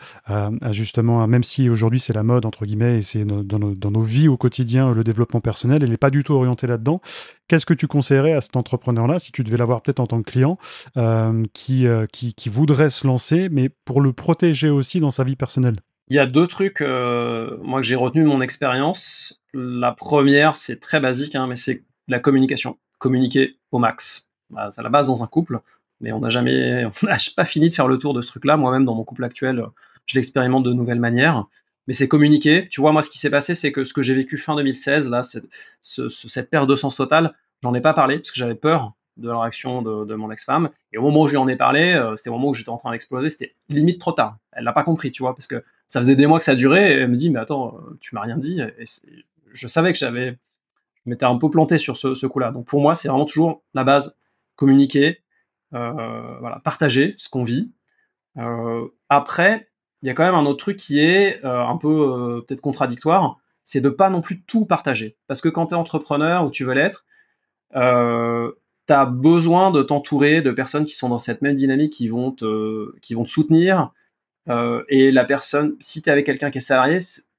justement, 0.72 1.26
même 1.26 1.42
si 1.42 1.70
aujourd'hui 1.70 2.00
c'est 2.00 2.12
la 2.12 2.22
mode 2.22 2.44
entre 2.44 2.66
guillemets 2.66 2.98
et 2.98 3.02
c'est 3.02 3.24
dans, 3.24 3.58
nos, 3.58 4.02
vies 4.02 4.28
au 4.28 4.36
quotidien 4.36 4.92
le 4.92 5.04
développement 5.04 5.40
personnel, 5.40 5.82
elle 5.82 5.90
n'est 5.90 5.96
pas 5.96 6.10
du 6.10 6.22
tout 6.22 6.34
orientée 6.34 6.66
là-dedans. 6.66 7.00
Qu'est-ce 7.48 7.66
que 7.66 7.74
tu 7.74 7.86
conseillerais 7.86 8.32
à 8.32 8.40
cet 8.40 8.56
entrepreneur-là, 8.56 9.18
si 9.18 9.30
tu 9.30 9.44
devais 9.44 9.58
l'avoir 9.58 9.82
peut-être 9.82 10.00
en 10.00 10.06
tant 10.06 10.22
que 10.22 10.30
client, 10.30 10.56
qui, 11.52 12.48
voudrait 12.48 12.90
se 12.90 13.06
lancer 13.06 13.48
mais 13.54 13.70
pour 13.84 14.00
le 14.00 14.12
protéger 14.12 14.68
aussi 14.68 14.98
dans 14.98 15.10
sa 15.10 15.22
vie 15.22 15.36
personnelle 15.36 15.76
Il 16.08 16.16
y 16.16 16.18
a 16.18 16.26
deux 16.26 16.48
trucs, 16.48 16.80
euh, 16.80 17.56
moi, 17.62 17.80
que 17.80 17.86
j'ai 17.86 17.94
retenu 17.94 18.22
de 18.22 18.26
mon 18.26 18.40
expérience. 18.40 19.40
La 19.54 19.92
première, 19.92 20.56
c'est 20.56 20.80
très 20.80 20.98
basique, 20.98 21.36
hein, 21.36 21.46
mais 21.46 21.54
c'est 21.54 21.84
la 22.08 22.18
communication. 22.18 22.78
Communiquer 22.98 23.56
au 23.70 23.78
max. 23.78 24.28
Bah, 24.50 24.70
c'est 24.72 24.82
la 24.82 24.88
base 24.88 25.06
dans 25.06 25.22
un 25.22 25.28
couple, 25.28 25.60
mais 26.00 26.10
on 26.10 26.18
n'a 26.18 26.30
jamais, 26.30 26.84
pas 27.36 27.44
fini 27.44 27.68
de 27.68 27.74
faire 27.74 27.86
le 27.86 27.96
tour 27.96 28.12
de 28.12 28.22
ce 28.22 28.26
truc-là. 28.26 28.56
Moi-même, 28.56 28.84
dans 28.84 28.94
mon 28.94 29.04
couple 29.04 29.22
actuel, 29.22 29.64
je 30.06 30.16
l'expérimente 30.16 30.64
de 30.64 30.72
nouvelles 30.72 31.00
manières. 31.00 31.44
Mais 31.86 31.94
c'est 31.94 32.08
communiquer. 32.08 32.66
Tu 32.70 32.80
vois, 32.80 32.90
moi, 32.90 33.02
ce 33.02 33.10
qui 33.10 33.18
s'est 33.18 33.30
passé, 33.30 33.54
c'est 33.54 33.70
que 33.70 33.84
ce 33.84 33.94
que 33.94 34.02
j'ai 34.02 34.14
vécu 34.14 34.36
fin 34.36 34.56
2016, 34.56 35.10
là, 35.10 35.22
cette 35.22 36.50
perte 36.50 36.68
de 36.68 36.74
sens 36.74 36.96
totale, 36.96 37.34
j'en 37.62 37.72
ai 37.72 37.80
pas 37.80 37.92
parlé 37.92 38.16
parce 38.16 38.32
que 38.32 38.36
j'avais 38.36 38.56
peur 38.56 38.94
de 39.16 39.28
la 39.28 39.40
réaction 39.40 39.82
de, 39.82 40.14
mon 40.14 40.30
ex-femme. 40.30 40.70
Et 40.92 40.98
au 40.98 41.02
moment 41.02 41.22
où 41.22 41.28
je 41.28 41.32
lui 41.32 41.38
en 41.38 41.48
ai 41.48 41.56
parlé, 41.56 41.92
euh, 41.92 42.16
c'était 42.16 42.30
au 42.30 42.34
moment 42.34 42.48
où 42.48 42.54
j'étais 42.54 42.70
en 42.70 42.76
train 42.76 42.90
d'exploser, 42.90 43.28
c'était 43.28 43.54
limite 43.68 44.00
trop 44.00 44.12
tard. 44.12 44.38
Elle 44.52 44.64
l'a 44.64 44.72
pas 44.72 44.82
compris, 44.82 45.10
tu 45.12 45.22
vois, 45.22 45.34
parce 45.34 45.46
que 45.46 45.62
ça 45.86 46.00
faisait 46.00 46.16
des 46.16 46.26
mois 46.26 46.38
que 46.38 46.44
ça 46.44 46.54
durait, 46.54 46.92
et 46.92 47.00
elle 47.00 47.10
me 47.10 47.16
dit, 47.16 47.30
mais 47.30 47.38
attends, 47.38 47.76
euh, 47.76 47.96
tu 48.00 48.14
m'as 48.14 48.22
rien 48.22 48.36
dit. 48.36 48.60
Et 48.60 48.84
je 49.52 49.66
savais 49.66 49.92
que 49.92 49.98
j'avais, 49.98 50.38
je 51.04 51.10
m'étais 51.10 51.26
un 51.26 51.36
peu 51.36 51.50
planté 51.50 51.78
sur 51.78 51.96
ce, 51.96 52.26
coup-là. 52.26 52.50
Donc 52.50 52.66
pour 52.66 52.80
moi, 52.80 52.94
c'est 52.94 53.08
vraiment 53.08 53.26
toujours 53.26 53.62
la 53.74 53.84
base, 53.84 54.16
communiquer, 54.56 55.20
euh, 55.74 56.38
voilà, 56.40 56.60
partager 56.60 57.14
ce 57.16 57.28
qu'on 57.28 57.44
vit. 57.44 57.72
après, 59.08 59.68
il 60.02 60.08
y 60.08 60.10
a 60.10 60.14
quand 60.14 60.24
même 60.24 60.34
un 60.34 60.44
autre 60.44 60.58
truc 60.58 60.76
qui 60.76 61.00
est 61.00 61.42
un 61.44 61.76
peu 61.76 62.42
peut-être 62.46 62.60
contradictoire, 62.60 63.38
c'est 63.62 63.80
de 63.80 63.88
pas 63.88 64.10
non 64.10 64.20
plus 64.20 64.42
tout 64.42 64.66
partager. 64.66 65.16
Parce 65.28 65.40
que 65.40 65.48
quand 65.48 65.66
tu 65.68 65.74
es 65.74 65.76
entrepreneur 65.76 66.44
ou 66.44 66.50
tu 66.50 66.64
veux 66.64 66.74
l'être, 66.74 67.06
tu 68.86 68.92
as 68.92 69.06
besoin 69.06 69.70
de 69.70 69.82
t'entourer 69.82 70.42
de 70.42 70.50
personnes 70.50 70.84
qui 70.84 70.94
sont 70.94 71.08
dans 71.08 71.18
cette 71.18 71.42
même 71.42 71.54
dynamique, 71.54 71.92
qui 71.92 72.08
vont 72.08 72.32
te, 72.32 72.98
qui 73.00 73.14
vont 73.14 73.24
te 73.24 73.30
soutenir. 73.30 73.92
Euh, 74.48 74.84
et 74.88 75.10
la 75.10 75.24
personne, 75.24 75.76
si 75.80 76.02
tu 76.02 76.08
es 76.08 76.12
avec 76.12 76.26
quelqu'un 76.26 76.50
qui 76.50 76.58
est 76.58 76.60
salarié, 76.60 76.98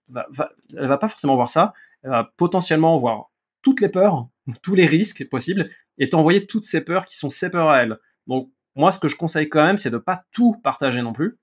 va, 0.10 0.26
va, 0.32 0.52
elle 0.76 0.88
va 0.88 0.98
pas 0.98 1.08
forcément 1.08 1.36
voir 1.36 1.50
ça. 1.50 1.74
Elle 2.04 2.12
va 2.12 2.32
potentiellement 2.38 2.96
voir 2.98 3.32
toutes 3.62 3.82
les 3.82 3.90
peurs, 3.90 4.28
tous 4.62 4.76
les 4.76 4.86
risques 4.86 5.28
possibles, 5.30 5.70
et 5.98 6.10
t'envoyer 6.10 6.46
toutes 6.46 6.66
ces 6.66 6.82
peurs 6.82 7.06
qui 7.06 7.18
sont 7.18 7.30
ses 7.30 7.50
peurs 7.50 7.70
à 7.70 7.84
elle. 7.84 8.00
Donc, 8.28 8.52
moi, 8.76 8.92
ce 8.92 9.00
que 9.00 9.08
je 9.08 9.16
conseille 9.16 9.48
quand 9.48 9.64
même, 9.64 9.78
c'est 9.78 9.90
de 9.90 9.98
pas 9.98 10.26
tout 10.32 10.56
partager 10.64 11.02
non 11.02 11.14
plus, 11.14 11.38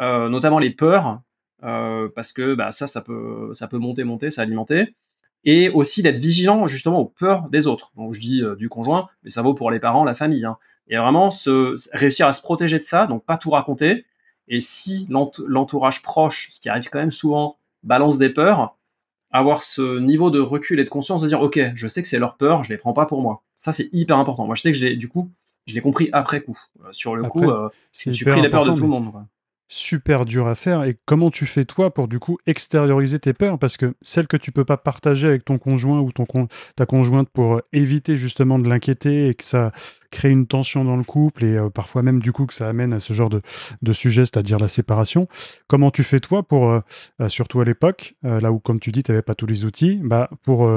euh, 0.00 0.28
notamment 0.28 0.58
les 0.58 0.70
peurs, 0.70 1.20
euh, 1.64 2.08
parce 2.14 2.32
que 2.32 2.54
bah, 2.54 2.70
ça, 2.70 2.86
ça 2.86 3.00
peut, 3.00 3.50
ça 3.54 3.66
peut 3.66 3.78
monter, 3.78 4.04
monter, 4.04 4.30
s'alimenter 4.30 4.94
et 5.46 5.70
aussi 5.70 6.02
d'être 6.02 6.18
vigilant 6.18 6.66
justement 6.66 7.00
aux 7.00 7.06
peurs 7.06 7.48
des 7.48 7.68
autres. 7.68 7.92
Donc 7.96 8.12
je 8.12 8.20
dis 8.20 8.42
euh, 8.42 8.56
du 8.56 8.68
conjoint, 8.68 9.08
mais 9.22 9.30
ça 9.30 9.40
vaut 9.40 9.54
pour 9.54 9.70
les 9.70 9.78
parents, 9.78 10.04
la 10.04 10.14
famille. 10.14 10.44
Hein. 10.44 10.58
Et 10.88 10.98
vraiment 10.98 11.30
se, 11.30 11.76
réussir 11.96 12.26
à 12.26 12.32
se 12.32 12.42
protéger 12.42 12.78
de 12.78 12.82
ça, 12.82 13.06
donc 13.06 13.24
pas 13.24 13.38
tout 13.38 13.50
raconter. 13.50 14.04
Et 14.48 14.60
si 14.60 15.08
l'entourage 15.08 16.02
proche, 16.02 16.50
ce 16.52 16.60
qui 16.60 16.68
arrive 16.68 16.88
quand 16.90 16.98
même 16.98 17.10
souvent, 17.10 17.58
balance 17.82 18.18
des 18.18 18.30
peurs, 18.30 18.76
avoir 19.30 19.62
ce 19.62 19.98
niveau 19.98 20.30
de 20.30 20.40
recul 20.40 20.78
et 20.78 20.84
de 20.84 20.88
conscience 20.88 21.22
de 21.22 21.28
dire 21.28 21.40
ok, 21.40 21.60
je 21.74 21.86
sais 21.86 22.02
que 22.02 22.08
c'est 22.08 22.18
leur 22.18 22.36
peur, 22.36 22.64
je 22.64 22.70
les 22.70 22.76
prends 22.76 22.92
pas 22.92 23.06
pour 23.06 23.22
moi. 23.22 23.42
Ça 23.56 23.72
c'est 23.72 23.88
hyper 23.92 24.18
important. 24.18 24.46
Moi 24.46 24.56
je 24.56 24.62
sais 24.62 24.72
que 24.72 24.78
j'ai 24.78 24.96
du 24.96 25.08
coup, 25.08 25.30
je 25.66 25.74
l'ai 25.74 25.80
compris 25.80 26.10
après 26.12 26.40
coup. 26.40 26.58
Euh, 26.84 26.88
sur 26.90 27.14
le 27.14 27.22
coup, 27.24 27.50
euh, 27.50 27.68
je 27.92 28.10
suis 28.10 28.24
pris 28.24 28.40
les 28.40 28.50
peurs 28.50 28.64
de 28.64 28.72
tout 28.72 28.82
le 28.82 28.88
monde. 28.88 29.12
Quoi 29.12 29.26
super 29.68 30.24
dur 30.24 30.46
à 30.46 30.54
faire. 30.54 30.84
Et 30.84 30.96
comment 31.06 31.30
tu 31.30 31.46
fais 31.46 31.64
toi 31.64 31.92
pour 31.92 32.08
du 32.08 32.18
coup 32.18 32.38
extérioriser 32.46 33.18
tes 33.18 33.32
peurs? 33.32 33.58
Parce 33.58 33.76
que 33.76 33.94
celles 34.02 34.26
que 34.26 34.36
tu 34.36 34.52
peux 34.52 34.64
pas 34.64 34.76
partager 34.76 35.26
avec 35.26 35.44
ton 35.44 35.58
conjoint 35.58 36.00
ou 36.00 36.12
ton 36.12 36.26
ta 36.76 36.86
conjointe 36.86 37.28
pour 37.30 37.60
éviter 37.72 38.16
justement 38.16 38.58
de 38.58 38.68
l'inquiéter 38.68 39.28
et 39.28 39.34
que 39.34 39.44
ça 39.44 39.72
crée 40.10 40.30
une 40.30 40.46
tension 40.46 40.84
dans 40.84 40.96
le 40.96 41.04
couple 41.04 41.44
et 41.44 41.56
euh, 41.56 41.70
parfois 41.70 42.02
même 42.02 42.20
du 42.20 42.32
coup 42.32 42.46
que 42.46 42.54
ça 42.54 42.68
amène 42.68 42.92
à 42.92 43.00
ce 43.00 43.12
genre 43.12 43.28
de, 43.28 43.40
de 43.82 43.92
sujet, 43.92 44.22
c'est-à-dire 44.22 44.58
la 44.58 44.68
séparation. 44.68 45.28
Comment 45.66 45.90
tu 45.90 46.04
fais 46.04 46.20
toi 46.20 46.42
pour, 46.42 46.70
euh, 46.70 46.80
euh, 47.20 47.28
surtout 47.28 47.60
à 47.60 47.64
l'époque, 47.64 48.14
là 48.22 48.52
où 48.52 48.58
comme 48.58 48.80
tu 48.80 48.92
dis, 48.92 49.02
tu 49.02 49.10
n'avais 49.10 49.22
pas 49.22 49.34
tous 49.34 49.46
les 49.46 49.64
outils, 49.64 50.00
bah, 50.02 50.30
pour 50.42 50.68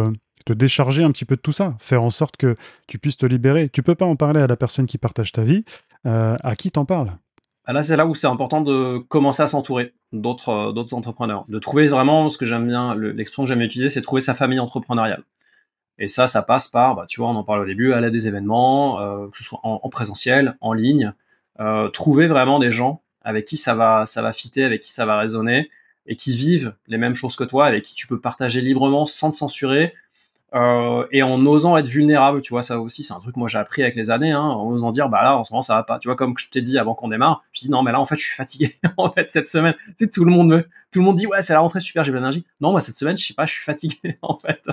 te 0.46 0.54
décharger 0.54 1.04
un 1.04 1.12
petit 1.12 1.26
peu 1.26 1.36
de 1.36 1.42
tout 1.42 1.52
ça, 1.52 1.76
faire 1.80 2.04
en 2.04 2.10
sorte 2.10 2.38
que 2.38 2.56
tu 2.88 3.00
puisses 3.00 3.18
te 3.18 3.26
libérer. 3.26 3.70
Tu 3.70 3.84
peux 3.84 3.96
pas 3.96 4.06
en 4.06 4.16
parler 4.16 4.40
à 4.40 4.48
la 4.48 4.56
personne 4.56 4.86
qui 4.86 4.98
partage 4.98 5.32
ta 5.32 5.44
vie. 5.44 5.64
à 6.06 6.56
qui 6.58 6.72
t'en 6.72 6.86
parles 6.86 7.12
là, 7.74 7.84
c'est 7.84 7.96
là 7.96 8.06
où 8.06 8.16
c'est 8.16 8.28
important 8.28 8.62
de 8.62 8.98
commencer 9.10 9.44
à 9.44 9.48
s'entourer 9.48 9.94
d'autres 10.12 10.50
euh, 10.50 10.72
d'autres 10.72 10.94
entrepreneurs, 10.96 11.46
de 11.50 11.60
trouver 11.60 11.88
vraiment 11.88 12.30
ce 12.30 12.38
que 12.38 12.46
j'aime 12.46 12.68
bien, 12.68 12.96
l'expression 12.96 13.44
que 13.44 13.50
j'aime 13.50 13.62
utiliser, 13.62 13.90
c'est 13.90 14.02
trouver 14.02 14.22
sa 14.22 14.34
famille 14.34 14.60
entrepreneuriale. 14.60 15.24
Et 16.00 16.08
ça, 16.08 16.28
ça 16.28 16.42
passe 16.42 16.70
par, 16.70 16.96
bah, 16.96 17.06
tu 17.08 17.20
vois, 17.20 17.30
on 17.30 17.36
en 17.36 17.44
parle 17.44 17.62
au 17.62 17.66
début, 17.66 17.92
aller 17.92 18.08
à 18.08 18.10
des 18.10 18.28
événements, 18.28 19.02
euh, 19.02 19.28
que 19.28 19.38
ce 19.38 19.44
soit 19.44 19.60
en, 19.64 19.90
présentiel, 19.90 20.58
en 20.62 20.72
ligne, 20.72 21.14
euh, 21.60 21.90
trouver 21.90 22.26
vraiment 22.28 22.58
des 22.58 22.72
gens 22.72 23.02
avec 23.22 23.46
qui 23.46 23.58
ça 23.58 23.76
va, 23.76 24.06
ça 24.06 24.22
va 24.22 24.32
fitter, 24.32 24.64
avec 24.64 24.82
qui 24.82 24.92
ça 24.92 25.06
va 25.06 25.20
résonner, 25.20 25.70
et 26.06 26.16
qui 26.16 26.34
vivent 26.34 26.74
les 26.88 26.98
mêmes 26.98 27.16
choses 27.16 27.36
que 27.36 27.44
toi, 27.44 27.66
avec 27.66 27.84
qui 27.84 27.96
tu 27.96 28.08
peux 28.08 28.20
partager 28.20 28.62
librement 28.62 29.06
sans 29.06 29.30
te 29.30 29.36
censurer, 29.36 29.94
euh, 30.56 31.06
et 31.12 31.22
en 31.22 31.46
osant 31.46 31.78
être 31.78 31.88
vulnérable, 31.88 32.42
tu 32.42 32.54
vois, 32.54 32.64
ça 32.64 32.80
aussi, 32.80 33.04
c'est 33.04 33.14
un 33.14 33.20
truc 33.20 33.36
que 33.36 33.40
moi 33.40 33.48
j'ai 33.48 33.60
appris 33.60 33.84
avec 33.84 33.96
les 33.96 34.10
années, 34.10 34.32
hein, 34.32 34.42
en 34.42 34.68
osant 34.68 34.90
dire, 34.92 35.08
bah 35.08 35.22
là, 35.22 35.38
en 35.38 35.44
ce 35.44 35.54
moment, 35.54 35.62
ça 35.62 35.76
va 35.76 35.84
pas. 35.84 36.00
Tu 36.00 36.08
vois, 36.08 36.16
comme 36.16 36.36
je 36.38 36.50
t'ai 36.50 36.62
dit 36.62 36.80
avant 36.80 36.96
qu'on 36.96 37.08
démarre, 37.08 37.44
je 37.52 37.62
dis, 37.62 37.70
non, 37.70 37.84
mais 37.84 37.92
là, 37.92 38.00
en 38.00 38.06
fait, 38.06 38.16
je 38.16 38.24
suis 38.24 38.36
fatigué, 38.36 38.76
en 38.98 39.12
fait, 39.12 39.30
cette 39.30 39.48
semaine. 39.48 39.76
Tu 39.86 39.94
sais, 40.00 40.08
tout 40.08 40.26
le 40.26 40.32
monde 40.32 40.50
me, 40.50 40.62
tout 40.92 41.00
le 41.00 41.06
monde 41.06 41.16
dit, 41.16 41.28
ouais, 41.28 41.42
c'est 41.42 41.54
la 41.54 41.60
rentrée, 41.60 41.80
super, 41.80 42.04
j'ai 42.04 42.12
de 42.12 42.18
l'énergie. 42.18 42.46
Non, 42.62 42.72
moi, 42.72 42.82
cette 42.82 42.96
semaine, 42.96 43.16
je 43.16 43.26
sais 43.26 43.36
pas, 43.36 43.46
je 43.46 43.54
suis 43.54 43.64
fatigué, 43.64 44.18
en 44.24 44.40
fait. 44.40 44.68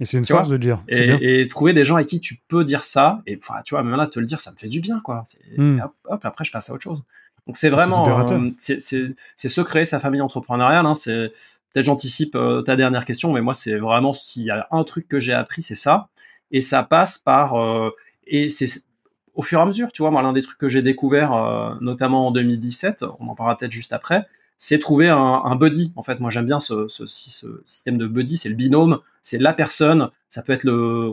et 0.00 0.04
c'est 0.04 0.18
une 0.18 0.26
force 0.26 0.48
de 0.48 0.58
dire. 0.58 0.82
Et, 0.88 1.46
trouver 1.48 1.72
des 1.72 1.84
gens 1.84 1.96
avec 1.96 2.08
qui 2.08 2.20
tu 2.20 2.38
peux 2.48 2.64
dire 2.64 2.84
ça, 2.84 3.22
et 3.26 3.38
tu 3.64 3.74
vois, 3.74 3.82
même 3.82 3.96
là, 3.96 4.06
te 4.06 4.20
le 4.20 4.26
dire, 4.26 4.40
ça 4.40 4.52
me 4.52 4.56
fait 4.56 4.68
du 4.68 4.80
bien, 4.80 5.00
quoi. 5.00 5.24
Hmm. 5.56 5.80
Hop, 6.04 6.24
après, 6.24 6.44
je 6.44 6.52
passe 6.52 6.68
à 6.68 6.74
autre 6.74 6.82
chose. 6.82 7.02
Donc, 7.46 7.56
c'est 7.56 7.68
vraiment, 7.68 8.28
euh, 8.28 8.50
c'est 8.56 8.80
se 8.80 9.60
créer 9.60 9.84
sa 9.84 10.00
famille 10.00 10.20
entrepreneuriale, 10.20 10.84
hein, 10.84 10.96
c'est, 10.96 11.30
Peut-être 11.76 11.86
j'anticipe 11.88 12.36
euh, 12.36 12.62
ta 12.62 12.74
dernière 12.74 13.04
question, 13.04 13.34
mais 13.34 13.42
moi, 13.42 13.52
c'est 13.52 13.76
vraiment 13.76 14.14
s'il 14.14 14.44
y 14.44 14.50
a 14.50 14.66
un 14.70 14.82
truc 14.82 15.08
que 15.08 15.20
j'ai 15.20 15.34
appris, 15.34 15.62
c'est 15.62 15.74
ça. 15.74 16.08
Et 16.50 16.62
ça 16.62 16.82
passe 16.82 17.18
par. 17.18 17.60
Euh, 17.62 17.90
et 18.26 18.48
c'est 18.48 18.66
au 19.34 19.42
fur 19.42 19.58
et 19.58 19.62
à 19.62 19.66
mesure, 19.66 19.92
tu 19.92 20.00
vois, 20.00 20.10
moi, 20.10 20.22
l'un 20.22 20.32
des 20.32 20.40
trucs 20.40 20.56
que 20.56 20.70
j'ai 20.70 20.80
découvert, 20.80 21.34
euh, 21.34 21.74
notamment 21.82 22.28
en 22.28 22.30
2017, 22.30 23.04
on 23.20 23.28
en 23.28 23.34
parlera 23.34 23.58
peut-être 23.58 23.72
juste 23.72 23.92
après, 23.92 24.26
c'est 24.56 24.78
trouver 24.78 25.10
un, 25.10 25.54
buddy. 25.54 25.92
En 25.96 26.02
fait, 26.02 26.18
moi, 26.18 26.30
j'aime 26.30 26.46
bien 26.46 26.60
ce, 26.60 26.86
système 26.88 27.98
de 27.98 28.06
buddy, 28.06 28.38
c'est 28.38 28.48
le 28.48 28.54
binôme, 28.54 29.00
c'est 29.20 29.36
la 29.36 29.52
personne. 29.52 30.08
Ça 30.30 30.40
peut 30.40 30.54
être 30.54 30.64
le. 30.64 31.12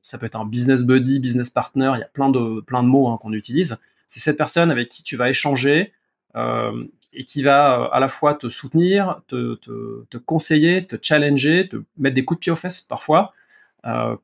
Ça 0.00 0.18
peut 0.18 0.26
être 0.26 0.34
un 0.34 0.46
business 0.46 0.82
buddy, 0.82 1.20
business 1.20 1.48
partner, 1.48 1.92
il 1.94 2.00
y 2.00 2.02
a 2.02 2.08
plein 2.12 2.28
de, 2.28 2.60
plein 2.60 2.82
de 2.82 2.88
mots 2.88 3.06
hein, 3.06 3.18
qu'on 3.22 3.32
utilise 3.32 3.78
c'est 4.08 4.20
cette 4.20 4.36
personne 4.36 4.70
avec 4.70 4.90
qui 4.90 5.02
tu 5.02 5.16
vas 5.16 5.30
échanger 5.30 5.92
et 7.12 7.24
qui 7.24 7.42
va 7.42 7.84
à 7.92 8.00
la 8.00 8.08
fois 8.08 8.34
te 8.34 8.48
soutenir, 8.48 9.20
te, 9.26 10.16
conseiller, 10.24 10.86
te 10.86 10.96
challenger, 11.00 11.68
te 11.68 11.76
mettre 11.98 12.14
des 12.14 12.24
coups 12.24 12.38
de 12.38 12.42
pied 12.42 12.52
aux 12.52 12.56
fesses 12.56 12.80
parfois, 12.80 13.32
euh, 13.32 13.41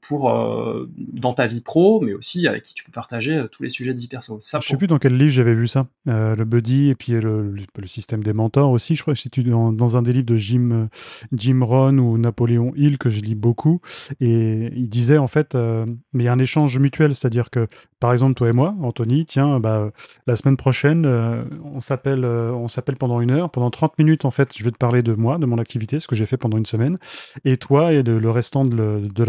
pour 0.00 0.30
euh, 0.30 0.88
dans 0.96 1.32
ta 1.32 1.48
vie 1.48 1.60
pro, 1.60 2.00
mais 2.00 2.14
aussi 2.14 2.46
avec 2.46 2.62
qui 2.62 2.74
tu 2.74 2.84
peux 2.84 2.92
partager 2.92 3.36
euh, 3.36 3.48
tous 3.48 3.64
les 3.64 3.70
sujets 3.70 3.92
de 3.92 3.98
vie 3.98 4.06
perso. 4.06 4.36
Ça, 4.38 4.60
je 4.62 4.68
sais 4.68 4.76
plus 4.76 4.86
dans 4.86 4.98
quel 4.98 5.16
livre 5.16 5.30
j'avais 5.30 5.54
vu 5.54 5.66
ça, 5.66 5.88
le 6.06 6.44
buddy 6.44 6.90
et 6.90 6.94
puis 6.94 7.12
le, 7.12 7.52
le, 7.52 7.86
système 7.86 8.22
des 8.22 8.32
mentors 8.32 8.70
aussi. 8.70 8.94
Je 8.94 9.02
crois 9.02 9.14
que 9.14 9.20
c'est 9.20 9.40
dans, 9.40 9.72
dans, 9.72 9.96
un 9.96 10.02
des 10.02 10.12
livres 10.12 10.26
de 10.26 10.36
Jim 10.36 10.88
Jim 11.32 11.60
Rohn 11.62 11.98
ou 11.98 12.18
Napoléon 12.18 12.72
Hill 12.76 12.98
que 12.98 13.08
je 13.08 13.20
lis 13.20 13.34
beaucoup, 13.34 13.80
et 14.20 14.70
il 14.74 14.88
disait 14.88 15.18
en 15.18 15.26
fait, 15.26 15.54
mais 15.54 16.22
il 16.22 16.24
y 16.24 16.28
a 16.28 16.32
un 16.32 16.38
échange 16.38 16.78
mutuel, 16.78 17.14
c'est-à-dire 17.14 17.50
que 17.50 17.66
par 17.98 18.12
exemple 18.12 18.34
toi 18.34 18.48
et 18.48 18.52
moi, 18.52 18.76
Anthony, 18.80 19.24
tiens, 19.24 19.58
bah, 19.58 19.90
la 20.26 20.36
semaine 20.36 20.56
prochaine, 20.56 21.04
on 21.64 21.80
s'appelle 21.80 22.24
on 22.24 22.68
s'appelle 22.68 22.96
pendant 22.96 23.20
une 23.20 23.30
heure, 23.30 23.50
pendant 23.50 23.70
30 23.70 23.98
minutes 23.98 24.24
en 24.24 24.30
fait, 24.30 24.56
je 24.56 24.64
vais 24.64 24.70
te 24.70 24.78
parler 24.78 25.02
de 25.02 25.14
moi, 25.14 25.38
de 25.38 25.46
mon 25.46 25.58
activité, 25.58 25.98
ce 25.98 26.06
que 26.06 26.14
j'ai 26.14 26.26
fait 26.26 26.36
pendant 26.36 26.58
une 26.58 26.66
semaine, 26.66 26.96
et 27.44 27.56
toi 27.56 27.92
et 27.92 28.02
le 28.02 28.30
restant 28.30 28.64
de, 28.64 29.02
de 29.02 29.24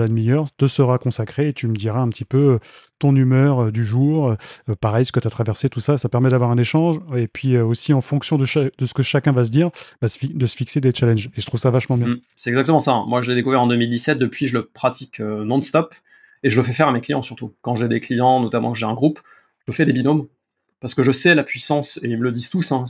te 0.57 0.67
sera 0.67 0.97
consacré 0.97 1.49
et 1.49 1.53
tu 1.53 1.67
me 1.67 1.75
diras 1.75 1.99
un 1.99 2.09
petit 2.09 2.25
peu 2.25 2.37
euh, 2.37 2.59
ton 2.99 3.15
humeur 3.15 3.63
euh, 3.65 3.71
du 3.71 3.85
jour, 3.85 4.29
euh, 4.29 4.75
pareil, 4.79 5.05
ce 5.05 5.11
que 5.11 5.19
tu 5.19 5.27
as 5.27 5.29
traversé, 5.29 5.69
tout 5.69 5.79
ça. 5.79 5.97
Ça 5.97 6.09
permet 6.09 6.29
d'avoir 6.29 6.51
un 6.51 6.57
échange 6.57 6.99
et 7.15 7.27
puis 7.27 7.57
aussi 7.57 7.93
en 7.93 8.01
fonction 8.01 8.37
de, 8.37 8.45
ce 8.45 8.93
que 8.93 9.03
chacun 9.03 9.31
va 9.31 9.45
se 9.45 9.51
dire, 9.51 9.69
bah, 10.01 10.07
de 10.21 10.45
se 10.45 10.55
fixer 10.55 10.81
des 10.81 10.91
challenges. 10.93 11.29
Et 11.35 11.41
je 11.41 11.45
trouve 11.45 11.59
ça 11.59 11.69
vachement 11.69 11.97
bien. 11.97 12.07
Mmh. 12.07 12.21
c'est 12.35 12.49
exactement 12.49 12.79
ça. 12.79 13.03
Moi, 13.07 13.21
je 13.21 13.31
l'ai 13.31 13.35
découvert 13.35 13.61
en 13.61 13.67
2017. 13.67 14.17
Depuis, 14.17 14.47
je 14.47 14.57
le 14.57 14.65
pratique 14.65 15.19
non-stop 15.19 15.93
et 16.43 16.49
je 16.49 16.57
le 16.57 16.63
fais 16.63 16.73
faire 16.73 16.87
à 16.87 16.91
mes 16.91 17.01
clients 17.01 17.21
surtout. 17.21 17.53
Quand 17.61 17.75
j'ai 17.75 17.87
des 17.87 17.99
clients, 17.99 18.39
notamment 18.39 18.71
que 18.71 18.77
j'ai 18.77 18.85
un 18.85 18.93
groupe, 18.93 19.19
je 19.67 19.73
fais 19.73 19.85
des 19.85 19.93
binômes 19.93 20.27
parce 20.79 20.93
que 20.93 21.03
je 21.03 21.11
sais 21.11 21.35
la 21.35 21.43
puissance, 21.43 21.99
et 22.03 22.07
ils 22.07 22.17
me 22.17 22.23
le 22.23 22.31
disent 22.31 22.49
tous, 22.49 22.71
hein, 22.71 22.85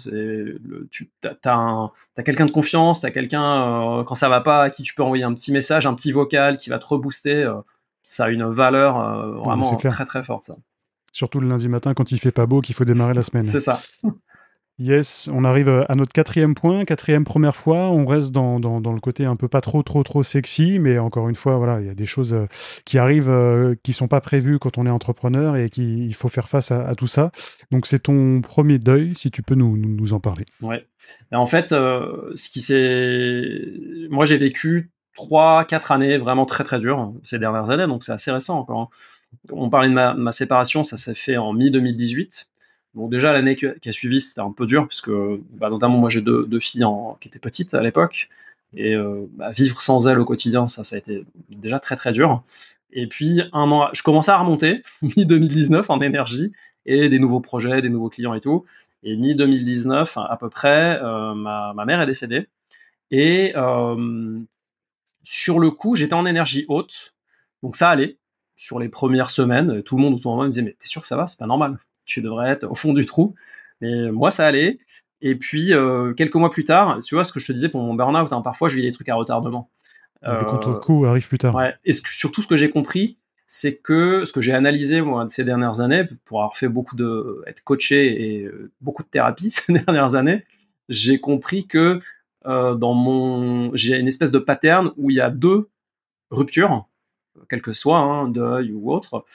tu 0.92 1.10
as, 1.24 1.92
quelqu'un 2.24 2.46
de 2.46 2.52
confiance, 2.52 3.00
tu 3.00 3.06
as 3.06 3.12
quelqu'un, 3.12 4.00
euh, 4.00 4.04
quand 4.04 4.16
ça 4.16 4.30
va 4.30 4.42
pas, 4.42 4.64
à 4.64 4.70
qui 4.70 4.84
tu 4.84 4.94
peux 4.94 5.04
envoyer 5.04 5.24
un 5.24 5.34
petit 5.34 5.52
message, 5.52 5.88
un 5.88 5.96
petit 5.96 6.12
vocal 6.12 6.58
qui 6.58 6.70
va 6.70 6.78
te 6.78 6.86
rebooster, 6.86 7.44
euh, 7.44 7.56
ça 8.04 8.26
a 8.26 8.30
une 8.30 8.46
valeur 8.46 9.00
euh, 9.00 9.32
vraiment 9.40 9.76
très 9.76 10.06
très 10.06 10.24
forte. 10.24 10.44
Ça. 10.44 10.56
Surtout 11.12 11.40
le 11.40 11.50
lundi 11.50 11.68
matin 11.68 11.94
quand 11.94 12.12
il 12.12 12.20
fait 12.20 12.32
pas 12.32 12.46
beau, 12.46 12.62
qu'il 12.62 12.76
faut 12.76 12.86
démarrer 12.86 13.16
la 13.16 13.24
semaine. 13.24 13.44
C'est 13.44 13.60
ça. 13.60 13.80
Yes, 14.80 15.30
on 15.34 15.44
arrive 15.44 15.68
à 15.90 15.94
notre 15.96 16.14
quatrième 16.14 16.56
point, 16.56 16.86
quatrième 16.86 17.26
première 17.26 17.58
fois. 17.58 17.90
On 17.90 18.06
reste 18.06 18.32
dans, 18.32 18.62
dans, 18.62 18.94
le 18.94 19.00
côté 19.02 19.26
un 19.26 19.36
peu 19.36 19.50
pas 19.50 19.60
trop, 19.60 19.84
trop, 19.84 20.04
trop 20.04 20.24
sexy, 20.24 20.80
mais 20.80 20.98
encore 21.00 21.28
une 21.28 21.36
fois, 21.36 21.58
voilà, 21.58 21.82
il 21.82 21.88
y 21.88 21.90
a 21.90 21.94
des 21.94 22.06
choses 22.06 22.34
euh, 22.34 22.48
qui 22.86 22.98
arrivent 22.98 23.30
euh, 23.30 23.76
qui 23.84 23.92
sont 23.92 24.08
pas 24.08 24.22
prévues 24.22 24.58
quand 24.58 24.78
on 24.78 24.86
est 24.86 24.90
entrepreneur 24.90 25.58
et 25.58 25.70
qu'il 25.70 26.14
faut 26.16 26.30
faire 26.30 26.48
face 26.48 26.72
à, 26.72 26.96
tout 26.96 27.08
ça. 27.08 27.32
Donc, 27.72 27.88
c'est 27.88 28.00
ton 28.00 28.40
premier 28.40 28.80
deuil, 28.80 29.16
si 29.18 29.32
tu 29.32 29.44
peux 29.44 29.56
nous, 29.56 29.76
nous, 29.76 30.14
en 30.14 30.22
parler. 30.22 30.46
Ouais. 30.62 30.86
en 31.34 31.46
fait, 31.46 31.74
euh, 31.74 32.32
ce 32.36 32.50
qui 32.50 32.62
s'est. 32.62 34.08
Moi, 34.10 34.24
j'ai 34.24 34.38
vécu 34.38 34.92
trois, 35.14 35.66
quatre 35.66 35.92
années 35.92 36.18
vraiment 36.18 36.46
très, 36.46 36.64
très 36.64 36.80
dures 36.80 37.12
ces 37.24 37.38
dernières 37.38 37.70
années, 37.70 37.88
donc 37.88 38.04
c'est 38.04 38.14
assez 38.14 38.32
récent 38.32 38.58
encore. 38.58 38.80
Hein. 38.80 38.88
On 39.52 39.70
parlait 39.70 39.90
de 39.90 39.94
ma, 39.94 40.14
ma 40.14 40.32
séparation, 40.32 40.84
ça 40.84 40.96
s'est 40.96 41.16
fait 41.16 41.36
en 41.36 41.52
mi-2018. 41.52 42.46
Bon, 42.96 43.08
déjà, 43.08 43.34
l'année 43.34 43.56
qui 43.56 43.68
a 43.68 43.92
suivi, 43.92 44.20
c'était 44.20 44.42
un 44.42 44.52
peu 44.52 44.66
dur, 44.66 44.84
parce 44.88 45.02
que 45.02 45.40
bah, 45.52 45.70
notamment, 45.70 45.98
moi, 45.98 46.10
j'ai 46.10 46.22
deux, 46.22 46.60
filles 46.60 46.86
qui 47.20 47.28
étaient 47.28 47.40
petites 47.40 47.74
à 47.74 47.82
l'époque. 47.82 48.30
Et 48.76 48.96
euh, 48.96 49.26
bah, 49.34 49.52
vivre 49.52 49.82
sans 49.82 50.08
elles 50.08 50.20
au 50.20 50.26
quotidien, 50.26 50.68
ça, 50.68 50.82
a 50.92 50.98
été 50.98 51.26
déjà 51.50 51.80
très, 51.80 51.96
très 51.96 52.12
dur. 52.12 52.44
Et 52.92 53.08
puis, 53.08 53.42
un 53.54 53.72
an, 53.72 53.90
je 53.94 54.04
commençais 54.04 54.32
à 54.32 54.38
remonter, 54.38 54.82
mi-2019, 55.02 55.86
en 55.90 56.02
énergie, 56.02 56.52
et 56.86 57.10
des 57.10 57.20
nouveaux 57.20 57.42
projets, 57.42 57.82
des 57.82 57.90
nouveaux 57.90 58.10
clients 58.10 58.34
et 58.34 58.40
tout. 58.42 58.66
Et 59.04 59.16
mi-2019, 59.16 60.20
à 60.28 60.38
peu 60.38 60.50
près, 60.50 61.00
euh, 61.02 61.36
ma, 61.36 61.74
mère 61.86 62.02
est 62.02 62.08
décédée. 62.08 62.48
Et 63.12 63.54
euh, 63.56 64.40
sur 65.24 65.60
le 65.60 65.72
coup, 65.72 65.96
j'étais 65.96 66.16
en 66.16 66.26
énergie 66.26 66.66
haute. 66.70 67.14
Donc 67.64 67.76
ça 67.76 67.90
allait. 67.90 68.18
Sur 68.56 68.80
les 68.80 68.90
premières 68.90 69.30
semaines, 69.30 69.84
tout 69.84 69.96
le 69.96 70.02
monde 70.02 70.16
autour 70.16 70.34
de 70.34 70.36
moi 70.38 70.46
me 70.46 70.50
disait 70.50 70.64
Mais 70.64 70.76
t'es 70.78 70.88
sûr 70.88 71.02
que 71.02 71.08
ça 71.08 71.16
va? 71.16 71.28
C'est 71.28 71.40
pas 71.40 71.46
normal 71.46 71.80
tu 72.10 72.22
devrais 72.22 72.50
être 72.50 72.70
au 72.70 72.76
fond 72.76 72.94
du 72.94 73.06
trou. 73.06 73.36
Mais 73.82 74.12
moi, 74.12 74.32
ça 74.32 74.46
allait. 74.46 74.80
Et 75.22 75.36
puis, 75.36 75.74
euh, 75.74 76.14
quelques 76.14 76.36
mois 76.36 76.50
plus 76.50 76.64
tard, 76.64 77.00
tu 77.04 77.16
vois 77.16 77.24
ce 77.24 77.32
que 77.32 77.40
je 77.40 77.46
te 77.46 77.52
disais 77.52 77.70
pour 77.70 77.82
mon 77.82 77.94
burn-out, 77.94 78.32
hein, 78.32 78.42
parfois 78.42 78.70
je 78.70 78.76
vis 78.76 78.82
des 78.82 78.92
trucs 78.92 79.10
à 79.10 79.16
retardement. 79.16 79.70
Le 80.22 80.44
contre-coup 80.46 81.06
arrive 81.06 81.28
plus 81.28 81.38
tard. 81.38 81.56
Ouais. 81.56 81.74
Et 81.86 81.94
surtout, 81.94 82.42
ce 82.42 82.48
que 82.48 82.58
j'ai 82.58 82.70
compris, 82.70 83.18
c'est 83.48 83.78
que 83.78 84.26
ce 84.26 84.32
que 84.32 84.42
j'ai 84.42 84.54
analysé 84.54 85.02
moi 85.02 85.28
ces 85.28 85.44
dernières 85.44 85.82
années, 85.82 86.04
pour 86.26 86.40
avoir 86.40 86.56
fait 86.56 86.68
beaucoup 86.68 86.96
de, 86.96 87.42
être 87.48 87.64
coaché 87.64 88.38
et 88.38 88.44
euh, 88.44 88.72
beaucoup 88.82 89.02
de 89.02 89.08
thérapie 89.08 89.50
ces 89.50 89.74
dernières 89.74 90.16
années, 90.16 90.44
j'ai 90.88 91.20
compris 91.20 91.68
que 91.68 92.00
euh, 92.46 92.76
dans 92.76 92.94
mon, 92.94 93.76
j'ai 93.76 93.98
une 93.98 94.08
espèce 94.08 94.32
de 94.32 94.40
pattern 94.40 94.92
où 94.98 95.10
il 95.10 95.18
y 95.18 95.22
a 95.22 95.30
deux 95.30 95.70
ruptures, 96.32 96.88
quel 97.50 97.62
que 97.62 97.74
soit, 97.74 97.98
un 97.98 98.26
hein, 98.26 98.28
deuil 98.28 98.72
ou 98.72 98.92
autre, 98.92 99.26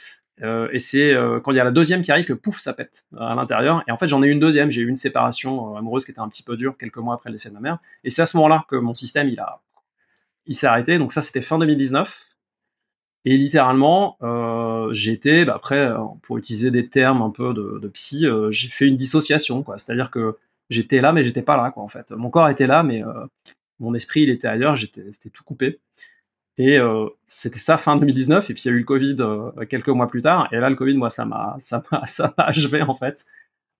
euh, 0.42 0.68
et 0.72 0.78
c'est 0.78 1.14
euh, 1.14 1.38
quand 1.40 1.52
il 1.52 1.56
y 1.56 1.60
a 1.60 1.64
la 1.64 1.70
deuxième 1.70 2.02
qui 2.02 2.10
arrive 2.10 2.24
que 2.24 2.32
pouf, 2.32 2.58
ça 2.58 2.72
pète 2.72 3.06
euh, 3.14 3.18
à 3.18 3.34
l'intérieur. 3.34 3.84
Et 3.86 3.92
en 3.92 3.96
fait, 3.96 4.08
j'en 4.08 4.22
ai 4.22 4.26
eu 4.26 4.30
une 4.30 4.40
deuxième. 4.40 4.70
J'ai 4.70 4.82
eu 4.82 4.88
une 4.88 4.96
séparation 4.96 5.76
amoureuse 5.76 6.04
qui 6.04 6.10
était 6.10 6.20
un 6.20 6.28
petit 6.28 6.42
peu 6.42 6.56
dure 6.56 6.76
quelques 6.76 6.98
mois 6.98 7.14
après 7.14 7.30
le 7.30 7.34
décès 7.34 7.50
de 7.50 7.54
ma 7.54 7.60
mère. 7.60 7.78
Et 8.02 8.10
c'est 8.10 8.22
à 8.22 8.26
ce 8.26 8.36
moment-là 8.38 8.64
que 8.68 8.76
mon 8.76 8.94
système 8.94 9.28
il 9.28 9.38
a, 9.40 9.60
il 10.46 10.54
s'est 10.54 10.66
arrêté. 10.66 10.98
Donc 10.98 11.12
ça, 11.12 11.22
c'était 11.22 11.40
fin 11.40 11.58
2019. 11.58 12.32
Et 13.26 13.38
littéralement, 13.38 14.18
j'étais, 14.92 15.46
bah 15.46 15.54
après, 15.56 15.90
pour 16.20 16.36
utiliser 16.36 16.70
des 16.70 16.90
termes 16.90 17.22
un 17.22 17.30
peu 17.30 17.54
de, 17.54 17.78
de 17.80 17.88
psy, 17.88 18.26
j'ai 18.50 18.68
fait 18.68 18.86
une 18.86 18.96
dissociation, 18.96 19.62
quoi. 19.62 19.78
C'est-à-dire 19.78 20.10
que 20.10 20.36
j'étais 20.68 21.00
là, 21.00 21.12
mais 21.12 21.24
j'étais 21.24 21.40
pas 21.40 21.56
là, 21.56 21.70
quoi. 21.70 21.82
En 21.82 21.88
fait, 21.88 22.10
mon 22.12 22.28
corps 22.28 22.50
était 22.50 22.66
là, 22.66 22.82
mais 22.82 23.02
mon 23.80 23.94
esprit, 23.94 24.24
il 24.24 24.30
était 24.30 24.48
ailleurs. 24.48 24.76
J'étais, 24.76 25.10
c'était 25.10 25.30
tout 25.30 25.42
coupé. 25.42 25.80
Et 26.56 26.78
euh, 26.78 27.08
c'était 27.26 27.58
ça 27.58 27.76
fin 27.76 27.96
2019, 27.96 28.48
et 28.50 28.54
puis 28.54 28.62
il 28.64 28.68
y 28.68 28.70
a 28.70 28.74
eu 28.74 28.78
le 28.78 28.84
Covid 28.84 29.16
euh, 29.20 29.50
quelques 29.68 29.88
mois 29.88 30.06
plus 30.06 30.22
tard. 30.22 30.48
Et 30.52 30.56
là, 30.58 30.70
le 30.70 30.76
Covid, 30.76 30.94
moi, 30.94 31.10
ça 31.10 31.24
m'a, 31.24 31.56
ça 31.58 31.82
m'a, 31.90 32.06
ça 32.06 32.32
m'a 32.36 32.44
achevé 32.44 32.82
en 32.82 32.94
fait. 32.94 33.24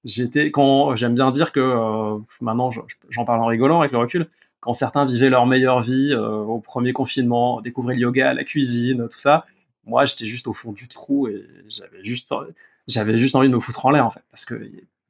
J'étais, 0.04 0.50
quand 0.50 0.96
j'aime 0.96 1.14
bien 1.14 1.30
dire 1.30 1.52
que 1.52 1.60
euh, 1.60 2.18
maintenant, 2.40 2.70
j'en 3.10 3.24
parle 3.24 3.40
en 3.40 3.46
rigolant 3.46 3.80
avec 3.80 3.92
le 3.92 3.98
recul, 3.98 4.28
quand 4.60 4.72
certains 4.72 5.04
vivaient 5.04 5.30
leur 5.30 5.46
meilleure 5.46 5.80
vie 5.80 6.14
au 6.14 6.58
premier 6.58 6.92
confinement, 6.92 7.60
découvraient 7.60 7.94
le 7.94 8.00
yoga, 8.00 8.32
la 8.32 8.44
cuisine, 8.44 9.08
tout 9.10 9.18
ça, 9.18 9.44
moi, 9.86 10.04
j'étais 10.06 10.24
juste 10.24 10.46
au 10.46 10.54
fond 10.54 10.72
du 10.72 10.88
trou 10.88 11.28
et 11.28 11.44
j'avais 11.68 12.02
juste, 12.02 12.34
j'avais 12.88 13.18
juste 13.18 13.36
envie 13.36 13.48
de 13.48 13.54
me 13.54 13.60
foutre 13.60 13.84
en 13.84 13.90
l'air 13.90 14.06
en 14.06 14.10
fait, 14.10 14.22
parce 14.30 14.46
que 14.46 14.54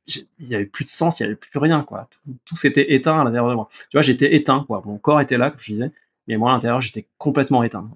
il 0.07 0.27
y 0.46 0.55
avait 0.55 0.66
plus 0.66 0.85
de 0.85 0.90
sens, 0.90 1.20
il 1.20 1.22
y 1.22 1.27
avait 1.27 1.37
plus 1.37 1.59
rien 1.59 1.83
quoi. 1.83 2.09
Tout, 2.11 2.37
tout 2.44 2.57
s'était 2.57 2.94
éteint 2.94 3.20
à 3.20 3.24
l'intérieur 3.24 3.48
de 3.48 3.55
moi. 3.55 3.68
Tu 3.70 3.96
vois, 3.96 4.03
j'étais 4.03 4.35
éteint 4.35 4.64
quoi. 4.66 4.83
Mon 4.85 4.98
corps 4.98 5.20
était 5.20 5.38
là, 5.38 5.50
comme 5.50 5.61
je 5.61 5.72
disais 5.72 5.92
mais 6.27 6.37
moi, 6.37 6.51
à 6.51 6.55
l'intérieur, 6.55 6.81
j'étais 6.81 7.07
complètement 7.19 7.63
éteint. 7.63 7.91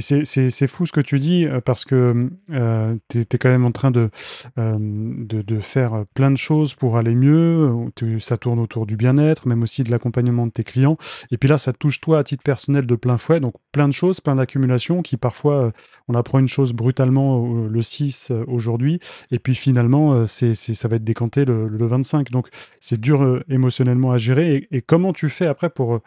C'est 0.00 0.66
fou 0.68 0.86
ce 0.86 0.92
que 0.92 1.00
tu 1.00 1.18
dis, 1.18 1.44
euh, 1.44 1.60
parce 1.60 1.84
que 1.84 2.30
euh, 2.52 2.94
tu 3.08 3.20
es, 3.20 3.38
quand 3.38 3.48
même 3.48 3.64
en 3.64 3.72
train 3.72 3.90
de, 3.90 4.10
euh, 4.58 4.76
de, 4.78 5.58
faire 5.58 6.04
plein 6.14 6.30
de 6.30 6.36
choses 6.36 6.74
pour 6.74 6.96
aller 6.96 7.14
mieux. 7.14 7.68
ça 8.20 8.36
tourne 8.36 8.60
autour 8.60 8.86
du 8.86 8.96
bien-être, 8.96 9.48
même 9.48 9.62
aussi 9.62 9.82
de 9.82 9.90
l'accompagnement 9.90 10.46
de 10.46 10.52
tes 10.52 10.62
clients. 10.62 10.96
Et 11.32 11.36
puis 11.36 11.48
là, 11.48 11.58
ça 11.58 11.72
touche 11.72 12.00
toi 12.00 12.18
à 12.20 12.24
titre 12.24 12.44
personnel 12.44 12.86
de 12.86 12.94
plein 12.94 13.18
fouet. 13.18 13.40
Donc 13.40 13.54
plein 13.72 13.88
de 13.88 13.92
choses, 13.92 14.20
plein 14.20 14.36
d'accumulations 14.36 15.02
qui 15.02 15.16
parfois, 15.16 15.72
on 16.06 16.14
apprend 16.14 16.38
une 16.38 16.48
chose 16.48 16.72
brutalement 16.72 17.66
le 17.68 17.82
6 17.82 18.32
aujourd'hui. 18.46 19.00
Et 19.32 19.40
puis 19.40 19.56
finalement, 19.56 20.26
ça 20.26 20.88
va 20.88 20.96
être 20.96 21.04
décanté 21.04 21.44
le 21.44 21.86
25. 21.86 22.30
Donc 22.30 22.48
c'est 22.80 23.00
dur 23.00 23.42
émotionnellement 23.48 24.12
à 24.12 24.18
gérer. 24.18 24.68
et, 24.70 24.80
comment 24.80 25.12
tu 25.12 25.28
fais 25.28 25.46
après 25.46 25.70
pour 25.70 26.00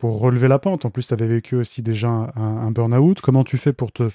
pour 0.00 0.18
relever 0.18 0.48
la 0.48 0.58
pente. 0.58 0.86
En 0.86 0.90
plus, 0.90 1.06
tu 1.06 1.12
avais 1.12 1.26
vécu 1.26 1.54
aussi 1.54 1.82
déjà 1.82 2.08
un, 2.08 2.70
burn-out. 2.72 3.20
Comment 3.20 3.44
tu 3.44 3.58
fais 3.58 3.74
pour 3.74 3.92
te 3.92 4.08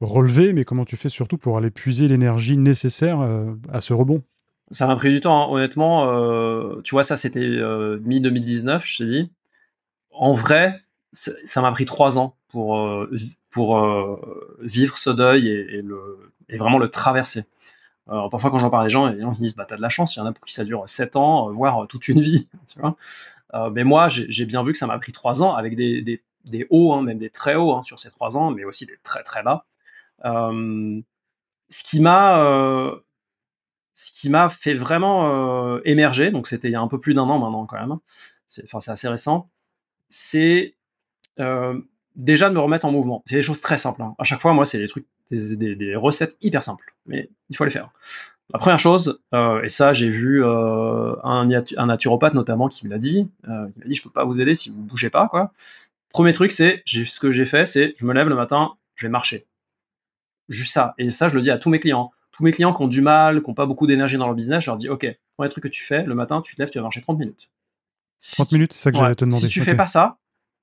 relever, 0.00 0.52
mais 0.52 0.64
comment 0.64 0.84
tu 0.84 0.96
fais 0.96 1.10
surtout 1.10 1.36
pour 1.36 1.58
aller 1.58 1.70
puiser 1.70 2.08
l'énergie 2.08 2.56
nécessaire 2.56 3.20
euh, 3.20 3.44
à 3.72 3.80
ce 3.80 3.92
rebond? 3.92 4.22
Ça 4.70 4.86
m'a 4.86 4.96
pris 4.96 5.10
du 5.10 5.20
temps, 5.20 5.44
hein. 5.44 5.52
honnêtement. 5.54 6.08
Euh, 6.08 6.80
tu 6.82 6.94
vois, 6.94 7.04
ça, 7.04 7.16
c'était 7.16 7.44
euh, 7.44 8.00
mi-2019, 8.02 8.80
je 8.84 8.96
t'ai 8.96 9.04
dit. 9.04 9.30
En 10.10 10.32
vrai, 10.32 10.80
ça 11.12 11.60
m'a 11.60 11.70
pris 11.70 11.84
trois 11.84 12.18
ans 12.18 12.34
pour, 12.48 12.82
pour 13.50 14.20
vivre 14.60 14.96
ce 14.96 15.10
deuil 15.10 15.48
et, 15.48 15.82
le, 15.82 16.32
et, 16.48 16.56
vraiment 16.56 16.78
le 16.78 16.88
traverser. 16.88 17.44
Parfois, 18.06 18.50
quand 18.50 18.58
j'en 18.58 18.70
parle 18.70 18.84
à 18.84 18.86
des 18.86 18.92
gens, 18.92 19.08
les 19.08 19.20
gens 19.20 19.32
disent 19.32 19.54
bah, 19.54 19.66
T'as 19.68 19.76
de 19.76 19.82
la 19.82 19.90
chance, 19.90 20.16
il 20.16 20.20
y 20.20 20.22
en 20.22 20.26
a 20.26 20.32
pour 20.32 20.46
qui 20.46 20.54
ça 20.54 20.64
dure 20.64 20.82
sept 20.86 21.16
ans, 21.16 21.52
voire 21.52 21.86
toute 21.86 22.08
une 22.08 22.20
vie. 22.22 22.48
Tu 22.66 22.80
vois 22.80 22.96
mais 23.72 23.84
moi, 23.84 24.08
j'ai 24.08 24.44
bien 24.44 24.62
vu 24.62 24.72
que 24.72 24.78
ça 24.78 24.86
m'a 24.86 24.98
pris 24.98 25.12
trois 25.12 25.42
ans 25.42 25.54
avec 25.54 25.76
des, 25.76 26.02
des, 26.02 26.22
des 26.44 26.66
hauts, 26.70 26.92
hein, 26.92 27.02
même 27.02 27.18
des 27.18 27.30
très 27.30 27.54
hauts 27.54 27.72
hein, 27.72 27.82
sur 27.82 27.98
ces 27.98 28.10
trois 28.10 28.36
ans, 28.36 28.50
mais 28.50 28.64
aussi 28.64 28.86
des 28.86 28.98
très 29.02 29.22
très 29.22 29.42
bas. 29.42 29.66
Euh, 30.24 31.00
ce 31.68 31.84
qui 31.84 32.00
m'a 32.00 32.40
euh, 32.40 32.96
ce 33.94 34.48
fait 34.50 34.74
vraiment 34.74 35.78
émerger, 35.84 36.30
donc 36.30 36.46
c'était 36.46 36.68
il 36.68 36.72
y 36.72 36.76
a 36.76 36.80
un 36.80 36.88
peu 36.88 37.00
plus 37.00 37.14
d'un 37.14 37.22
an 37.22 37.38
maintenant 37.38 37.66
quand 37.66 37.78
même, 37.78 37.92
hein. 37.92 38.00
enfin 38.64 38.80
c'est 38.80 38.90
assez 38.90 39.08
récent, 39.08 39.48
c'est 40.08 40.74
déjà 42.16 42.48
de 42.48 42.54
me 42.54 42.60
remettre 42.60 42.86
en 42.86 42.92
mouvement. 42.92 43.22
C'est 43.26 43.36
des 43.36 43.42
choses 43.42 43.60
très 43.60 43.78
simples. 43.78 44.02
À 44.18 44.24
chaque 44.24 44.40
fois, 44.40 44.52
moi, 44.52 44.64
c'est 44.64 44.78
des 44.78 45.56
des, 45.56 45.76
des, 45.76 45.96
recettes 45.96 46.36
hyper 46.40 46.62
simples, 46.62 46.94
mais 47.04 47.30
il 47.50 47.56
faut 47.56 47.64
les 47.64 47.70
faire. 47.70 47.90
La 48.56 48.58
première 48.58 48.78
chose, 48.78 49.20
euh, 49.34 49.60
et 49.60 49.68
ça 49.68 49.92
j'ai 49.92 50.08
vu 50.08 50.42
euh, 50.42 51.14
un, 51.22 51.46
un, 51.76 51.86
naturopathe 51.86 52.32
notamment 52.32 52.68
qui 52.68 52.86
me 52.86 52.90
l'a 52.90 52.96
dit, 52.96 53.28
euh, 53.46 53.68
il 53.76 53.80
m'a 53.80 53.86
dit 53.86 53.94
je 53.94 54.02
peux 54.02 54.08
pas 54.08 54.24
vous 54.24 54.40
aider 54.40 54.54
si 54.54 54.70
vous 54.70 54.80
bougez 54.80 55.10
pas 55.10 55.28
quoi. 55.28 55.52
Premier 56.08 56.32
truc 56.32 56.52
c'est 56.52 56.82
ce 56.86 57.20
que 57.20 57.30
j'ai 57.30 57.44
fait 57.44 57.66
c'est 57.66 57.94
je 57.98 58.06
me 58.06 58.14
lève 58.14 58.30
le 58.30 58.34
matin, 58.34 58.72
je 58.94 59.04
vais 59.04 59.10
marcher. 59.10 59.44
Juste 60.48 60.72
ça. 60.72 60.94
Et 60.96 61.10
ça 61.10 61.28
je 61.28 61.34
le 61.34 61.42
dis 61.42 61.50
à 61.50 61.58
tous 61.58 61.68
mes 61.68 61.80
clients. 61.80 62.12
Tous 62.32 62.44
mes 62.44 62.50
clients 62.50 62.72
qui 62.72 62.80
ont 62.80 62.88
du 62.88 63.02
mal, 63.02 63.42
qui 63.42 63.50
n'ont 63.50 63.54
pas 63.54 63.66
beaucoup 63.66 63.86
d'énergie 63.86 64.16
dans 64.16 64.24
leur 64.24 64.34
business, 64.34 64.64
je 64.64 64.70
leur 64.70 64.78
dis 64.78 64.88
ok, 64.88 65.06
premier 65.36 65.50
truc 65.50 65.64
que 65.64 65.68
tu 65.68 65.84
fais 65.84 66.04
le 66.04 66.14
matin, 66.14 66.40
tu 66.40 66.56
te 66.56 66.62
lèves, 66.62 66.70
tu 66.70 66.78
vas 66.78 66.82
marcher 66.82 67.02
30 67.02 67.18
minutes. 67.18 67.50
30 68.36 68.52
minutes, 68.52 68.72
c'est 68.72 68.84
ça 68.84 68.90
que 68.90 68.96
j'allais 68.96 69.14
te 69.16 69.26
demander. 69.26 69.44
Si 69.44 69.48
tu 69.50 69.60
fais 69.60 69.74
pas 69.74 69.86
ça, 69.86 70.16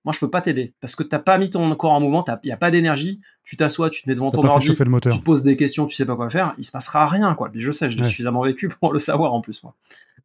moi 0.06 0.14
je 0.14 0.20
peux 0.20 0.30
pas 0.30 0.42
t'aider 0.42 0.74
parce 0.82 0.96
que 0.96 1.04
t'as 1.04 1.20
pas 1.20 1.38
mis 1.38 1.50
ton 1.50 1.74
corps 1.76 1.92
en 1.92 2.00
mouvement, 2.00 2.26
il 2.44 2.50
y 2.50 2.52
a 2.52 2.58
pas 2.58 2.72
d'énergie, 2.72 3.22
tu 3.44 3.56
t'assois, 3.56 3.90
tu 3.90 4.04
te 4.04 4.10
mets 4.10 4.16
devant 4.16 4.32
ton 4.32 4.44
ordi, 4.44 4.70
tu 4.70 4.76
te 4.76 5.18
poses 5.18 5.44
des 5.44 5.56
questions, 5.56 5.86
tu 5.86 5.96
sais 5.96 6.06
pas 6.06 6.16
quoi 6.16 6.30
faire, 6.30 6.54
il 6.58 6.64
se 6.64 6.72
passera 6.72 7.08
rien 7.08 7.34
quoi. 7.36 7.50
Puis 7.50 7.62
je 7.62 7.72
sais, 7.72 7.90
je 7.90 7.98
l'ai 7.98 8.08
suffisamment 8.08 8.44
vécu 8.44 8.68
pour 8.70 8.94
le 8.94 9.00
savoir 9.00 9.34
en 9.34 9.42
plus 9.42 9.64
moi. 9.64 9.76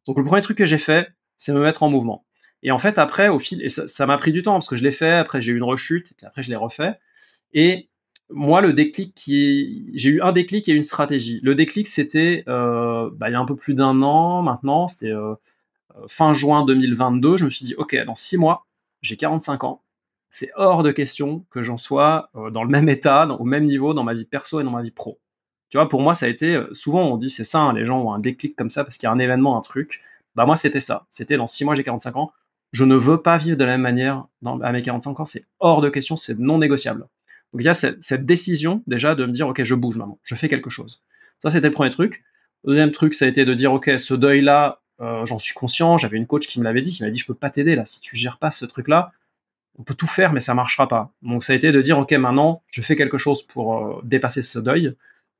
Donc 0.05 0.17
le 0.17 0.23
premier 0.23 0.41
truc 0.41 0.57
que 0.57 0.65
j'ai 0.65 0.77
fait, 0.77 1.09
c'est 1.37 1.53
me 1.53 1.61
mettre 1.61 1.83
en 1.83 1.89
mouvement. 1.89 2.25
Et 2.61 2.71
en 2.71 2.77
fait 2.77 2.97
après 2.97 3.29
au 3.29 3.39
fil 3.39 3.61
et 3.63 3.69
ça 3.69 4.05
m'a 4.05 4.17
pris 4.17 4.33
du 4.33 4.43
temps 4.43 4.53
parce 4.53 4.67
que 4.67 4.75
je 4.75 4.83
l'ai 4.83 4.91
fait, 4.91 5.11
après 5.11 5.39
j'ai 5.39 5.53
eu 5.53 5.57
une 5.57 5.63
rechute, 5.63 6.11
et 6.11 6.15
puis 6.15 6.25
après 6.25 6.43
je 6.43 6.49
l'ai 6.49 6.57
refait. 6.57 6.99
Et 7.53 7.87
moi 8.29 8.59
le 8.61 8.73
déclic 8.73 9.15
qui 9.15 9.91
j'ai 9.93 10.09
eu 10.09 10.21
un 10.21 10.33
déclic 10.33 10.67
et 10.67 10.73
une 10.73 10.83
stratégie. 10.83 11.39
Le 11.41 11.55
déclic 11.55 11.87
c'était 11.87 12.43
euh, 12.49 13.09
bah, 13.15 13.29
il 13.29 13.31
y 13.31 13.35
a 13.35 13.39
un 13.39 13.45
peu 13.45 13.55
plus 13.55 13.75
d'un 13.75 14.01
an 14.01 14.41
maintenant, 14.41 14.89
c'était 14.89 15.13
euh, 15.13 15.35
fin 16.07 16.33
juin 16.33 16.65
2022, 16.65 17.37
je 17.37 17.45
me 17.45 17.49
suis 17.49 17.65
dit 17.65 17.75
ok 17.75 17.95
dans 18.05 18.15
six 18.15 18.37
mois 18.37 18.65
j'ai 19.01 19.17
45 19.17 19.63
ans, 19.63 19.83
c'est 20.29 20.51
hors 20.55 20.83
de 20.83 20.91
question 20.91 21.45
que 21.49 21.61
j'en 21.63 21.77
sois 21.77 22.29
euh, 22.35 22.49
dans 22.51 22.63
le 22.63 22.69
même 22.69 22.89
état, 22.89 23.27
au 23.27 23.43
même 23.43 23.65
niveau 23.65 23.93
dans 23.93 24.03
ma 24.03 24.13
vie 24.13 24.25
perso 24.25 24.59
et 24.59 24.63
dans 24.63 24.71
ma 24.71 24.81
vie 24.81 24.91
pro. 24.91 25.19
Tu 25.69 25.77
vois, 25.77 25.87
pour 25.87 26.01
moi, 26.01 26.15
ça 26.15 26.25
a 26.25 26.29
été, 26.29 26.55
euh, 26.55 26.73
souvent 26.73 27.03
on 27.03 27.17
dit 27.17 27.29
c'est 27.29 27.43
ça, 27.43 27.71
les 27.73 27.85
gens 27.85 28.01
ont 28.01 28.13
un 28.13 28.19
déclic 28.19 28.55
comme 28.55 28.69
ça 28.69 28.83
parce 28.83 28.97
qu'il 28.97 29.07
y 29.07 29.09
a 29.09 29.11
un 29.11 29.19
événement, 29.19 29.57
un 29.57 29.61
truc. 29.61 30.01
Bah 30.35 30.45
moi, 30.45 30.55
c'était 30.55 30.79
ça. 30.79 31.05
C'était 31.09 31.37
dans 31.37 31.47
6 31.47 31.65
mois, 31.65 31.75
j'ai 31.75 31.83
45 31.83 32.15
ans. 32.17 32.31
Je 32.71 32.83
ne 32.83 32.95
veux 32.95 33.21
pas 33.21 33.37
vivre 33.37 33.57
de 33.57 33.63
la 33.63 33.71
même 33.71 33.81
manière 33.81 34.25
dans, 34.41 34.59
à 34.61 34.71
mes 34.71 34.81
45 34.81 35.19
ans. 35.19 35.25
C'est 35.25 35.43
hors 35.59 35.81
de 35.81 35.89
question, 35.89 36.15
c'est 36.15 36.37
non 36.37 36.59
négociable. 36.59 37.07
Donc 37.53 37.61
il 37.61 37.65
y 37.65 37.69
a 37.69 37.73
cette, 37.73 38.25
décision 38.25 38.83
déjà 38.85 39.15
de 39.15 39.25
me 39.25 39.31
dire, 39.31 39.47
ok, 39.47 39.63
je 39.63 39.75
bouge 39.75 39.97
maintenant, 39.97 40.19
je 40.23 40.35
fais 40.35 40.49
quelque 40.49 40.69
chose. 40.69 41.01
Ça, 41.39 41.49
c'était 41.49 41.67
le 41.67 41.73
premier 41.73 41.89
truc. 41.89 42.23
Le 42.63 42.73
deuxième 42.73 42.91
truc, 42.91 43.13
ça 43.13 43.25
a 43.25 43.27
été 43.27 43.45
de 43.45 43.53
dire, 43.53 43.73
ok, 43.73 43.91
ce 43.97 44.13
deuil-là, 44.13 44.81
euh, 45.01 45.25
j'en 45.25 45.39
suis 45.39 45.53
conscient. 45.53 45.97
J'avais 45.97 46.17
une 46.17 46.27
coach 46.27 46.47
qui 46.47 46.59
me 46.59 46.63
l'avait 46.63 46.81
dit, 46.81 46.91
qui 46.91 47.03
m'a 47.03 47.09
dit 47.09 47.19
je 47.19 47.25
peux 47.25 47.33
pas 47.33 47.49
t'aider 47.49 47.75
là. 47.75 47.85
Si 47.85 48.01
tu 48.01 48.15
gères 48.15 48.37
pas 48.37 48.51
ce 48.51 48.65
truc-là, 48.65 49.11
on 49.77 49.83
peut 49.83 49.93
tout 49.93 50.07
faire, 50.07 50.33
mais 50.33 50.39
ça 50.41 50.53
marchera 50.53 50.87
pas. 50.87 51.11
Donc 51.21 51.43
ça 51.43 51.53
a 51.53 51.55
été 51.55 51.71
de 51.71 51.81
dire 51.81 51.97
ok 51.99 52.11
maintenant 52.13 52.63
je 52.67 52.81
fais 52.81 52.95
quelque 52.95 53.17
chose 53.17 53.43
pour 53.43 53.77
euh, 53.77 54.01
dépasser 54.03 54.41
ce 54.41 54.59
deuil. 54.59 54.95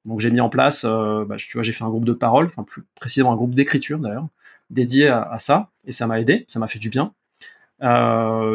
Donc 0.06 0.22
j'ai 0.22 0.32
mis 0.32 0.42
en 0.42 0.50
place, 0.50 0.86
euh, 0.86 1.26
bah, 1.26 1.36
tu 1.38 1.52
vois, 1.54 1.64
j'ai 1.64 1.74
fait 1.74 1.84
un 1.84 1.90
groupe 1.90 2.06
de 2.06 2.14
parole, 2.14 2.46
enfin 2.46 2.64
plus 2.64 2.84
précisément 2.96 3.34
un 3.34 3.36
groupe 3.36 3.54
d'écriture 3.54 4.00
d'ailleurs, 4.00 4.28
dédié 4.70 5.10
à, 5.10 5.38
ça, 5.40 5.70
et 5.86 5.92
ça 5.92 6.08
m'a 6.08 6.22
aidé, 6.22 6.46
ça 6.48 6.60
m'a 6.60 6.68
fait 6.68 6.80
du 6.80 6.90
bien. 6.90 7.14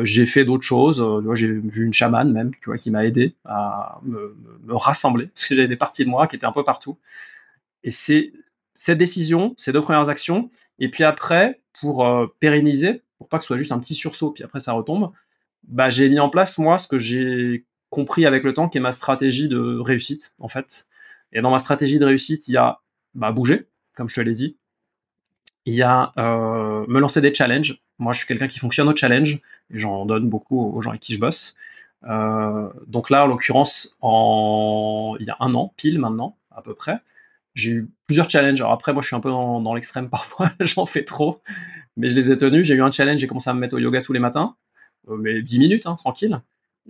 j'ai 0.05 0.27
fait 0.27 0.45
d'autres 0.47 0.65
choses, 0.65 1.05
j'ai 1.35 1.49
vu 1.53 1.85
une 1.85 1.93
chamane 1.93 2.33
même, 2.33 2.53
tu 2.63 2.71
vois, 2.71 2.79
qui 2.79 2.91
m'a 2.91 3.05
aidé 3.05 3.35
à 3.45 4.01
me, 4.05 4.37
me 4.65 4.75
rassembler, 4.75 5.27
parce 5.27 5.47
que 5.49 5.55
j'avais 5.55 5.69
des 5.69 5.77
parties 5.77 6.05
de 6.07 6.11
moi 6.11 6.27
qui 6.27 6.37
étaient 6.37 6.47
un 6.47 6.53
peu 6.53 6.65
partout. 6.65 6.97
Et 7.83 7.91
c'est 7.91 8.33
cette 8.75 8.99
décision, 8.99 9.55
ces 9.57 9.73
deux 9.73 9.81
premières 9.81 10.09
actions, 10.09 10.51
et 10.79 10.91
puis 10.91 11.05
après, 11.05 11.61
pour 11.81 12.07
euh, 12.07 12.27
pérenniser, 12.41 13.03
pour 13.19 13.29
pas 13.29 13.39
que 13.39 13.45
ce 13.45 13.49
soit 13.49 13.59
juste 13.59 13.73
un 13.73 13.79
petit 13.79 13.95
sursaut, 13.95 14.31
puis 14.31 14.45
après 14.45 14.61
ça 14.61 14.73
retombe, 14.73 15.13
bah, 15.69 15.91
j'ai 15.91 16.09
mis 16.09 16.21
en 16.21 16.29
place, 16.29 16.59
moi, 16.59 16.79
ce 16.79 16.87
que 16.87 16.99
j'ai 16.99 17.65
compris 17.91 18.27
avec 18.27 18.43
le 18.43 18.53
temps, 18.53 18.69
qui 18.69 18.79
est 18.79 18.81
ma 18.81 18.93
stratégie 18.93 19.49
de 19.49 19.79
réussite, 19.81 20.33
en 20.41 20.49
fait. 20.49 20.87
Et 21.33 21.41
dans 21.41 21.51
ma 21.51 21.59
stratégie 21.59 21.99
de 21.99 22.05
réussite, 22.05 22.49
il 22.49 22.53
y 22.53 22.57
a 22.57 22.81
bah, 23.15 23.33
bouger, 23.33 23.67
comme 23.95 24.09
je 24.09 24.15
te 24.15 24.21
l'ai 24.21 24.33
dit. 24.33 24.57
Il 25.67 25.75
y 25.75 25.83
a 25.83 26.13
euh, 26.19 26.85
me 26.89 27.01
lancer 27.01 27.21
des 27.21 27.33
challenges. 27.33 27.81
Moi, 27.99 28.13
je 28.13 28.19
suis 28.19 28.27
quelqu'un 28.27 28.49
qui 28.49 28.59
fonctionne 28.59 28.89
au 28.89 28.97
challenge, 28.97 29.41
et 29.71 29.79
j'en 29.79 30.05
donne 30.07 30.29
beaucoup 30.29 30.61
aux 30.61 30.81
gens 30.81 30.91
avec 30.91 31.03
qui 31.03 31.15
je 31.15 31.21
bosse. 31.21 31.57
Euh, 32.07 32.69
donc 32.87 33.09
là, 33.09 33.25
en 33.25 33.27
l'occurrence, 33.29 33.97
en... 34.01 35.17
il 35.21 35.27
y 35.27 35.31
a 35.31 35.37
un 35.41 35.55
an, 35.55 35.73
pile 35.77 35.99
maintenant, 35.99 36.37
à 36.51 36.61
peu 36.61 36.75
près, 36.75 36.99
j'ai 37.55 37.71
eu 37.71 37.91
plusieurs 38.07 38.29
challenges. 38.29 38.61
Alors 38.61 38.73
après, 38.73 38.93
moi, 38.93 39.03
je 39.03 39.09
suis 39.09 39.17
un 39.17 39.21
peu 39.21 39.31
dans, 39.31 39.75
l'extrême 39.75 40.09
parfois, 40.11 40.53
j'en 40.61 40.87
fais 40.87 41.05
trop, 41.05 41.41
mais 41.97 42.11
je 42.11 42.17
les 42.17 42.31
ai 42.31 42.39
tenus. 42.39 42.67
J'ai 42.67 42.75
eu 42.75 42.83
un 42.83 42.91
challenge, 42.91 43.21
j'ai 43.21 43.27
commencé 43.27 43.51
à 43.51 43.55
me 43.55 43.61
mettre 43.61 43.77
au 43.77 43.79
yoga 43.79 44.03
tous 44.03 44.13
les 44.13 44.21
matins, 44.21 44.57
euh, 45.09 45.17
mais 45.17 45.43
10 45.43 45.59
minutes, 45.59 45.87
hein, 45.87 45.95
tranquille. 45.95 46.41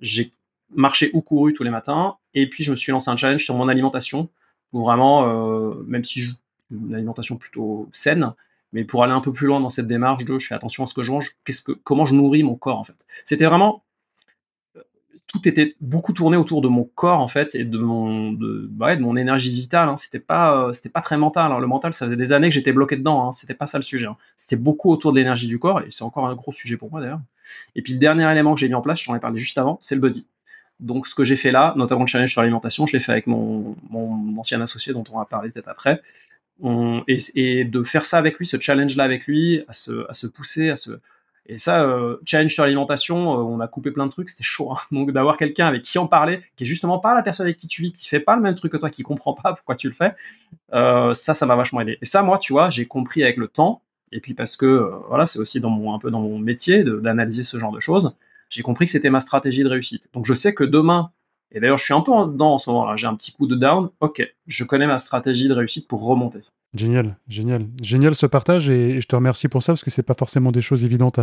J'ai 0.00 0.32
marché 0.74 1.10
ou 1.12 1.20
couru 1.20 1.52
tous 1.52 1.62
les 1.62 1.70
matins, 1.70 2.16
et 2.32 2.48
puis 2.48 2.64
je 2.64 2.70
me 2.70 2.76
suis 2.76 2.90
lancé 2.90 3.10
un 3.10 3.16
challenge 3.16 3.44
sur 3.44 3.54
mon 3.54 3.68
alimentation, 3.68 4.28
pour 4.70 4.86
vraiment, 4.86 5.28
euh, 5.28 5.74
même 5.86 6.04
si 6.04 6.22
j'ai 6.22 6.30
une 6.70 6.94
alimentation 6.94 7.36
plutôt 7.36 7.88
saine, 7.92 8.32
mais 8.72 8.84
pour 8.84 9.04
aller 9.04 9.12
un 9.12 9.20
peu 9.20 9.30
plus 9.30 9.46
loin 9.46 9.60
dans 9.60 9.70
cette 9.70 9.86
démarche 9.86 10.24
de 10.24 10.38
je 10.38 10.48
fais 10.48 10.54
attention 10.54 10.82
à 10.82 10.86
ce 10.86 10.94
que 10.94 11.04
je 11.04 11.12
mange, 11.12 11.36
qu'est-ce 11.44 11.62
que, 11.62 11.72
comment 11.72 12.06
je 12.06 12.14
nourris 12.14 12.42
mon 12.42 12.56
corps 12.56 12.78
en 12.78 12.84
fait. 12.84 13.06
C'était 13.22 13.44
vraiment 13.44 13.83
tout 15.26 15.46
était 15.48 15.76
beaucoup 15.80 16.12
tourné 16.12 16.36
autour 16.36 16.60
de 16.60 16.68
mon 16.68 16.84
corps 16.84 17.20
en 17.20 17.28
fait 17.28 17.54
et 17.54 17.64
de 17.64 17.78
mon 17.78 18.32
de, 18.32 18.68
bah 18.70 18.96
mon 18.96 19.16
énergie 19.16 19.50
vitale 19.50 19.88
hein. 19.88 19.96
c'était 19.96 20.18
pas 20.18 20.56
euh, 20.56 20.72
c'était 20.72 20.88
pas 20.88 21.00
très 21.00 21.16
mental 21.16 21.46
alors 21.46 21.60
le 21.60 21.66
mental 21.66 21.92
ça 21.92 22.06
faisait 22.06 22.16
des 22.16 22.32
années 22.32 22.48
que 22.48 22.54
j'étais 22.54 22.72
bloqué 22.72 22.96
dedans 22.96 23.28
hein. 23.28 23.32
c'était 23.32 23.54
pas 23.54 23.66
ça 23.66 23.78
le 23.78 23.82
sujet 23.82 24.06
hein. 24.06 24.16
c'était 24.36 24.56
beaucoup 24.56 24.90
autour 24.90 25.12
de 25.12 25.18
l'énergie 25.18 25.46
du 25.46 25.58
corps 25.58 25.80
et 25.80 25.86
c'est 25.90 26.04
encore 26.04 26.26
un 26.26 26.34
gros 26.34 26.52
sujet 26.52 26.76
pour 26.76 26.90
moi 26.90 27.00
d'ailleurs 27.00 27.20
et 27.74 27.82
puis 27.82 27.94
le 27.94 27.98
dernier 27.98 28.30
élément 28.30 28.54
que 28.54 28.60
j'ai 28.60 28.68
mis 28.68 28.74
en 28.74 28.82
place 28.82 29.02
j'en 29.02 29.14
ai 29.14 29.20
parlé 29.20 29.38
juste 29.38 29.58
avant 29.58 29.76
c'est 29.80 29.94
le 29.94 30.00
body 30.00 30.26
donc 30.80 31.06
ce 31.06 31.14
que 31.14 31.24
j'ai 31.24 31.36
fait 31.36 31.50
là 31.50 31.74
notamment 31.76 32.02
le 32.02 32.06
challenge 32.06 32.30
sur 32.30 32.40
l'alimentation 32.40 32.86
je 32.86 32.92
l'ai 32.92 33.00
fait 33.00 33.12
avec 33.12 33.26
mon, 33.26 33.76
mon 33.90 34.38
ancien 34.38 34.60
associé 34.60 34.92
dont 34.92 35.04
on 35.12 35.18
va 35.18 35.24
parler 35.24 35.50
peut-être 35.50 35.68
après 35.68 36.02
et, 37.08 37.18
et, 37.34 37.64
de 37.64 37.82
faire 37.82 38.04
ça 38.04 38.16
avec 38.18 38.38
lui 38.38 38.46
ce 38.46 38.60
challenge 38.60 38.96
là 38.96 39.02
avec 39.04 39.26
lui 39.26 39.64
à 39.66 39.72
se, 39.72 40.08
à 40.08 40.14
se 40.14 40.28
pousser 40.28 40.70
à 40.70 40.76
se 40.76 40.92
et 41.46 41.58
ça, 41.58 41.82
euh, 41.82 42.16
challenge 42.24 42.54
sur 42.54 42.62
l'alimentation, 42.62 43.34
euh, 43.34 43.42
on 43.42 43.60
a 43.60 43.68
coupé 43.68 43.90
plein 43.90 44.06
de 44.06 44.10
trucs, 44.10 44.30
c'était 44.30 44.44
chaud. 44.44 44.72
Hein. 44.72 44.78
Donc 44.92 45.12
d'avoir 45.12 45.36
quelqu'un 45.36 45.66
avec 45.66 45.82
qui 45.82 45.98
en 45.98 46.06
parler, 46.06 46.40
qui 46.56 46.64
est 46.64 46.66
justement 46.66 46.98
pas 46.98 47.14
la 47.14 47.22
personne 47.22 47.46
avec 47.46 47.58
qui 47.58 47.68
tu 47.68 47.82
vis, 47.82 47.92
qui 47.92 48.08
fait 48.08 48.20
pas 48.20 48.34
le 48.36 48.42
même 48.42 48.54
truc 48.54 48.72
que 48.72 48.78
toi, 48.78 48.88
qui 48.88 49.02
comprend 49.02 49.34
pas 49.34 49.52
pourquoi 49.54 49.76
tu 49.76 49.86
le 49.86 49.92
fais, 49.92 50.14
euh, 50.72 51.12
ça, 51.12 51.34
ça 51.34 51.44
m'a 51.46 51.56
vachement 51.56 51.80
aidé. 51.82 51.98
Et 52.00 52.04
ça, 52.06 52.22
moi, 52.22 52.38
tu 52.38 52.52
vois, 52.52 52.70
j'ai 52.70 52.86
compris 52.86 53.22
avec 53.22 53.36
le 53.36 53.48
temps, 53.48 53.82
et 54.10 54.20
puis 54.20 54.32
parce 54.32 54.56
que 54.56 54.90
voilà, 55.08 55.26
c'est 55.26 55.38
aussi 55.38 55.58
un 55.58 55.98
peu 55.98 56.10
dans 56.10 56.20
mon 56.20 56.38
métier 56.38 56.82
d'analyser 56.82 57.42
ce 57.42 57.58
genre 57.58 57.72
de 57.72 57.80
choses, 57.80 58.16
j'ai 58.48 58.62
compris 58.62 58.86
que 58.86 58.92
c'était 58.92 59.10
ma 59.10 59.20
stratégie 59.20 59.64
de 59.64 59.68
réussite. 59.68 60.08
Donc 60.14 60.24
je 60.26 60.34
sais 60.34 60.54
que 60.54 60.64
demain, 60.64 61.10
et 61.50 61.60
d'ailleurs 61.60 61.78
je 61.78 61.84
suis 61.84 61.94
un 61.94 62.00
peu 62.00 62.12
dedans 62.12 62.54
en 62.54 62.58
ce 62.58 62.70
moment-là, 62.70 62.96
j'ai 62.96 63.06
un 63.06 63.16
petit 63.16 63.32
coup 63.32 63.46
de 63.46 63.56
down, 63.56 63.90
ok, 64.00 64.22
je 64.46 64.64
connais 64.64 64.86
ma 64.86 64.98
stratégie 64.98 65.48
de 65.48 65.54
réussite 65.54 65.88
pour 65.88 66.04
remonter. 66.04 66.40
Génial, 66.74 67.16
génial. 67.28 67.68
Génial 67.80 68.16
ce 68.16 68.26
partage 68.26 68.68
et, 68.68 69.00
je 69.00 69.06
te 69.06 69.14
remercie 69.14 69.48
pour 69.48 69.62
ça 69.62 69.72
parce 69.72 69.84
que 69.84 69.90
c'est 69.90 70.02
pas 70.02 70.14
forcément 70.18 70.50
des 70.50 70.60
choses 70.60 70.84
évidentes 70.84 71.20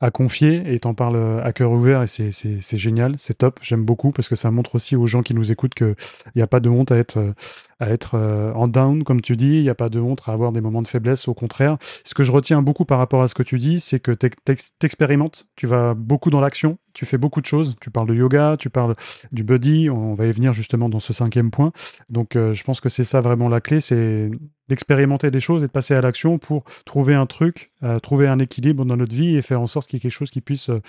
à, 0.00 0.10
confier 0.10 0.62
et 0.66 0.78
t'en 0.78 0.92
parles 0.92 1.16
euh, 1.16 1.42
à 1.42 1.52
cœur 1.52 1.72
ouvert 1.72 2.02
et 2.02 2.06
c'est 2.06 2.76
génial, 2.76 3.14
c'est 3.16 3.38
top, 3.38 3.58
j'aime 3.62 3.84
beaucoup 3.84 4.12
parce 4.12 4.28
que 4.28 4.34
ça 4.34 4.50
montre 4.50 4.74
aussi 4.74 4.96
aux 4.96 5.06
gens 5.06 5.22
qui 5.22 5.32
nous 5.32 5.50
écoutent 5.50 5.72
qu'il 5.72 5.94
n'y 6.36 6.42
a 6.42 6.46
pas 6.46 6.60
de 6.60 6.68
honte 6.68 6.92
à 6.92 6.98
être, 6.98 7.18
euh, 7.18 7.32
à 7.80 7.86
euh, 8.14 8.52
en 8.52 8.68
down, 8.68 9.02
comme 9.02 9.22
tu 9.22 9.34
dis, 9.34 9.56
il 9.56 9.62
n'y 9.62 9.70
a 9.70 9.74
pas 9.74 9.88
de 9.88 9.98
honte 9.98 10.22
à 10.26 10.32
avoir 10.32 10.52
des 10.52 10.60
moments 10.60 10.82
de 10.82 10.88
faiblesse, 10.88 11.26
au 11.26 11.32
contraire. 11.32 11.76
Ce 12.04 12.12
que 12.12 12.22
je 12.22 12.32
retiens 12.32 12.60
beaucoup 12.60 12.84
par 12.84 12.98
rapport 12.98 13.22
à 13.22 13.28
ce 13.28 13.34
que 13.34 13.42
tu 13.42 13.58
dis, 13.58 13.80
c'est 13.80 13.98
que 13.98 14.12
t'expérimentes, 14.12 15.46
tu 15.56 15.66
vas 15.66 15.94
beaucoup 15.94 16.28
dans 16.28 16.40
l'action, 16.40 16.76
tu 16.98 17.06
fais 17.06 17.16
beaucoup 17.16 17.40
de 17.40 17.46
choses, 17.46 17.76
tu 17.80 17.90
parles 17.90 18.08
de 18.08 18.14
yoga, 18.14 18.56
tu 18.58 18.70
parles 18.70 18.94
du 19.30 19.44
body, 19.44 19.88
on 19.88 20.14
va 20.14 20.26
y 20.26 20.32
venir 20.32 20.52
justement 20.52 20.88
dans 20.88 20.98
ce 20.98 21.12
cinquième 21.12 21.52
point. 21.52 21.70
Donc 22.08 22.30
je 22.34 22.64
pense 22.64 22.80
que 22.80 22.88
c'est 22.88 23.04
ça 23.04 23.20
vraiment 23.20 23.48
la 23.48 23.60
clé, 23.60 23.78
c'est 23.78 24.30
d'expérimenter 24.68 25.30
des 25.30 25.38
choses 25.38 25.62
et 25.62 25.66
de 25.66 25.70
passer 25.70 25.94
à 25.94 26.00
l'action 26.00 26.38
pour 26.38 26.64
trouver 26.84 27.14
un 27.14 27.26
truc, 27.26 27.70
trouver 28.02 28.26
un 28.26 28.40
équilibre 28.40 28.84
dans 28.84 28.96
notre 28.96 29.14
vie 29.14 29.36
et 29.36 29.42
faire 29.42 29.60
en 29.60 29.68
sorte 29.68 29.88
qu'il 29.88 29.98
y 29.98 30.00
ait 30.00 30.02
quelque 30.02 30.10
chose 30.12 30.30
qui 30.30 30.40
puisse 30.40 30.70
euh, 30.70 30.80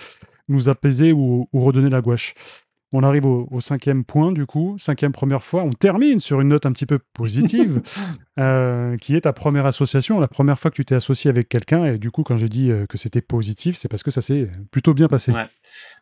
nous 0.48 0.68
apaiser 0.68 1.12
ou, 1.12 1.48
redonner 1.52 1.90
la 1.90 2.00
gouache. 2.00 2.34
On 2.92 3.04
arrive 3.04 3.24
au, 3.24 3.60
cinquième 3.60 4.04
point, 4.04 4.32
du 4.32 4.46
coup, 4.46 4.74
cinquième 4.78 5.12
première 5.12 5.44
fois. 5.44 5.62
On 5.62 5.70
termine 5.70 6.18
sur 6.18 6.40
une 6.40 6.48
note 6.48 6.66
un 6.66 6.72
petit 6.72 6.86
peu 6.86 6.98
positive, 7.14 7.80
euh, 8.40 8.96
qui 8.96 9.14
est 9.14 9.20
ta 9.22 9.32
première 9.32 9.64
association, 9.66 10.18
la 10.18 10.26
première 10.26 10.58
fois 10.58 10.72
que 10.72 10.76
tu 10.76 10.84
t'es 10.84 10.96
associé 10.96 11.30
avec 11.30 11.48
quelqu'un. 11.48 11.84
Et 11.84 11.98
du 11.98 12.10
coup, 12.10 12.24
quand 12.24 12.36
j'ai 12.36 12.48
dit 12.48 12.70
euh, 12.70 12.86
que 12.86 12.98
c'était 12.98 13.20
positif, 13.20 13.76
c'est 13.76 13.88
parce 13.88 14.02
que 14.02 14.10
ça 14.10 14.20
s'est 14.20 14.50
plutôt 14.72 14.92
bien 14.92 15.06
passé. 15.06 15.32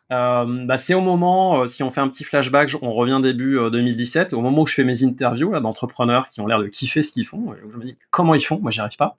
bah, 0.09 0.77
c'est 0.77 0.95
au 0.95 1.01
moment, 1.01 1.67
si 1.67 1.83
on 1.83 1.91
fait 1.91 2.01
un 2.01 2.09
petit 2.09 2.23
flashback, 2.23 2.71
on 2.81 2.91
revient 2.91 3.19
début 3.21 3.59
2017, 3.71 4.33
au 4.33 4.41
moment 4.41 4.63
où 4.63 4.67
je 4.67 4.73
fais 4.73 4.83
mes 4.83 5.03
interviews 5.03 5.59
d'entrepreneurs 5.59 6.27
qui 6.29 6.41
ont 6.41 6.47
l'air 6.47 6.59
de 6.59 6.67
kiffer 6.67 7.03
ce 7.03 7.11
qu'ils 7.11 7.25
font. 7.25 7.53
je 7.71 7.77
me 7.77 7.83
dis 7.83 7.97
comment 8.09 8.33
ils 8.33 8.43
font, 8.43 8.59
moi 8.59 8.71
j'y 8.71 8.79
arrive 8.79 8.97
pas 8.97 9.17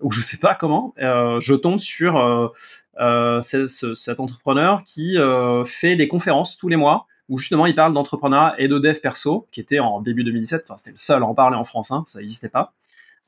ou 0.00 0.12
je 0.12 0.20
sais 0.20 0.36
pas 0.36 0.54
comment, 0.54 0.94
euh, 1.00 1.40
je 1.40 1.54
tombe 1.54 1.78
sur 1.78 2.52
euh, 3.00 3.40
euh 3.54 3.94
cet 3.94 4.20
entrepreneur 4.20 4.82
qui 4.84 5.18
euh, 5.18 5.64
fait 5.64 5.96
des 5.96 6.08
conférences 6.08 6.56
tous 6.56 6.68
les 6.68 6.76
mois 6.76 7.06
où 7.28 7.38
justement 7.38 7.66
il 7.66 7.74
parle 7.74 7.92
d'entrepreneuriat 7.92 8.54
et 8.58 8.68
de 8.68 8.78
dev 8.78 8.98
perso, 9.00 9.46
qui 9.50 9.60
était 9.60 9.80
en 9.80 10.00
début 10.00 10.24
2017, 10.24 10.62
enfin 10.64 10.78
c'était 10.78 10.92
le 10.92 10.96
seul 10.96 11.22
à 11.22 11.26
en 11.26 11.34
parler 11.34 11.56
en 11.56 11.64
France, 11.64 11.90
hein, 11.90 12.02
ça 12.06 12.20
n'existait 12.20 12.48
pas. 12.48 12.72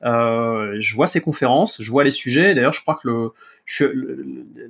Euh, 0.03 0.77
je 0.79 0.95
vois 0.95 1.05
ces 1.05 1.21
conférences, 1.21 1.79
je 1.79 1.91
vois 1.91 2.03
les 2.03 2.09
sujets. 2.09 2.55
D'ailleurs, 2.55 2.73
je 2.73 2.81
crois 2.81 2.95
que 2.95 3.07
le, 3.07 3.33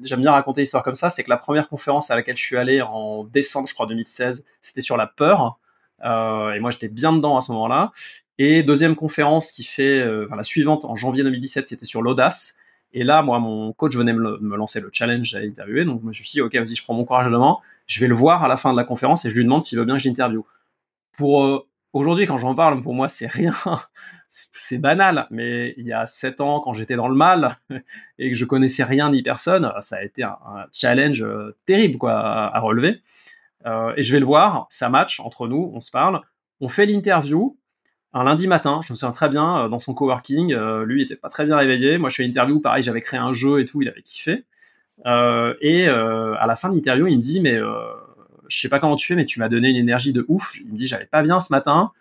j'aime 0.03 0.19
bien 0.19 0.31
raconter 0.33 0.59
l'histoire 0.59 0.83
comme 0.83 0.95
ça, 0.95 1.09
c'est 1.09 1.23
que 1.23 1.29
la 1.29 1.37
première 1.37 1.69
conférence 1.69 2.11
à 2.11 2.15
laquelle 2.15 2.35
je 2.35 2.41
suis 2.41 2.57
allé 2.57 2.81
en 2.81 3.23
décembre, 3.23 3.69
je 3.69 3.73
crois 3.73 3.85
2016, 3.85 4.45
c'était 4.59 4.81
sur 4.81 4.97
la 4.97 5.07
peur. 5.07 5.57
Et 6.03 6.59
moi, 6.59 6.71
j'étais 6.71 6.89
bien 6.89 7.13
dedans 7.13 7.37
à 7.37 7.41
ce 7.41 7.53
moment-là. 7.53 7.93
Et 8.37 8.63
deuxième 8.63 8.95
conférence 8.95 9.53
qui 9.53 9.63
fait, 9.63 10.03
enfin, 10.25 10.35
la 10.35 10.43
suivante 10.43 10.83
en 10.83 10.97
janvier 10.97 11.23
2017, 11.23 11.67
c'était 11.67 11.85
sur 11.85 12.01
l'audace. 12.01 12.57
Et 12.93 13.03
là, 13.03 13.21
moi, 13.21 13.39
mon 13.39 13.71
coach 13.73 13.95
venait 13.95 14.13
me, 14.13 14.37
me 14.39 14.57
lancer 14.57 14.81
le 14.81 14.89
challenge 14.91 15.33
à 15.35 15.39
interviewer, 15.39 15.85
donc 15.85 16.01
je 16.01 16.07
me 16.07 16.13
suis 16.13 16.25
dit, 16.25 16.41
ok, 16.41 16.53
vas-y, 16.55 16.75
je 16.75 16.83
prends 16.83 16.93
mon 16.93 17.05
courage 17.05 17.27
à 17.27 17.29
demain, 17.29 17.57
je 17.87 17.99
vais 17.99 18.07
le 18.07 18.15
voir 18.15 18.43
à 18.43 18.47
la 18.47 18.57
fin 18.57 18.71
de 18.71 18.77
la 18.77 18.83
conférence 18.83 19.25
et 19.25 19.29
je 19.29 19.35
lui 19.35 19.43
demande 19.43 19.63
s'il 19.63 19.77
veut 19.79 19.85
bien 19.85 19.95
que 19.95 20.03
j'interviewe. 20.03 20.43
Pour 21.17 21.43
euh, 21.43 21.65
aujourd'hui, 21.93 22.25
quand 22.25 22.37
j'en 22.37 22.55
parle, 22.55 22.81
pour 22.81 22.93
moi, 22.93 23.07
c'est 23.07 23.27
rien, 23.27 23.55
c'est 24.27 24.77
banal, 24.77 25.27
mais 25.29 25.73
il 25.77 25.85
y 25.85 25.93
a 25.93 26.05
sept 26.05 26.41
ans, 26.41 26.59
quand 26.59 26.73
j'étais 26.73 26.95
dans 26.95 27.07
le 27.07 27.15
mal 27.15 27.57
et 28.19 28.29
que 28.29 28.37
je 28.37 28.45
connaissais 28.45 28.83
rien 28.83 29.09
ni 29.09 29.21
personne, 29.21 29.71
ça 29.79 29.97
a 29.97 30.03
été 30.03 30.23
un, 30.23 30.37
challenge 30.73 31.21
euh, 31.21 31.55
terrible 31.65 31.97
quoi 31.97 32.13
à, 32.13 32.59
relever. 32.59 33.01
Euh, 33.65 33.93
et 33.95 34.01
je 34.01 34.11
vais 34.11 34.19
le 34.19 34.25
voir, 34.25 34.65
ça 34.69 34.89
match 34.89 35.19
entre 35.19 35.47
nous, 35.47 35.71
on 35.73 35.79
se 35.79 35.91
parle, 35.91 36.21
on 36.59 36.67
fait 36.67 36.85
l'interview 36.85 37.57
un 38.13 38.23
lundi 38.23 38.47
matin, 38.47 38.81
je 38.83 38.91
me 38.91 38.97
souviens 38.97 39.11
très 39.11 39.29
bien, 39.29 39.65
euh, 39.65 39.69
dans 39.69 39.79
son 39.79 39.93
coworking, 39.93 40.53
euh, 40.53 40.85
lui 40.85 41.01
il 41.01 41.03
était 41.03 41.15
pas 41.15 41.29
très 41.29 41.45
bien 41.45 41.55
réveillé, 41.57 41.97
moi 41.97 42.09
je 42.09 42.15
fais 42.15 42.23
l'interview, 42.23 42.59
pareil, 42.59 42.83
j'avais 42.83 43.01
créé 43.01 43.19
un 43.19 43.33
jeu 43.33 43.59
et 43.59 43.65
tout, 43.65 43.81
il 43.81 43.89
avait 43.89 44.01
kiffé. 44.01 44.43
Euh, 45.05 45.55
et 45.61 45.87
à 45.87 46.45
la 46.45 46.55
fin 46.55 46.69
de 46.69 46.75
l'interview, 46.75 47.07
il 47.07 47.17
me 47.17 47.21
dit, 47.21 47.39
mais 47.39 47.57
je 48.47 48.59
sais 48.59 48.69
pas 48.69 48.79
comment 48.79 48.95
tu 48.95 49.07
fais, 49.07 49.15
mais 49.15 49.25
tu 49.25 49.39
m'as 49.39 49.49
donné 49.49 49.69
une 49.69 49.77
énergie 49.77 50.13
de 50.13 50.25
ouf. 50.27 50.57
Il 50.59 50.67
me 50.71 50.75
dit, 50.75 50.85
j'allais 50.85 51.05
pas 51.05 51.23
bien 51.23 51.39
ce 51.39 51.53
matin, 51.53 51.91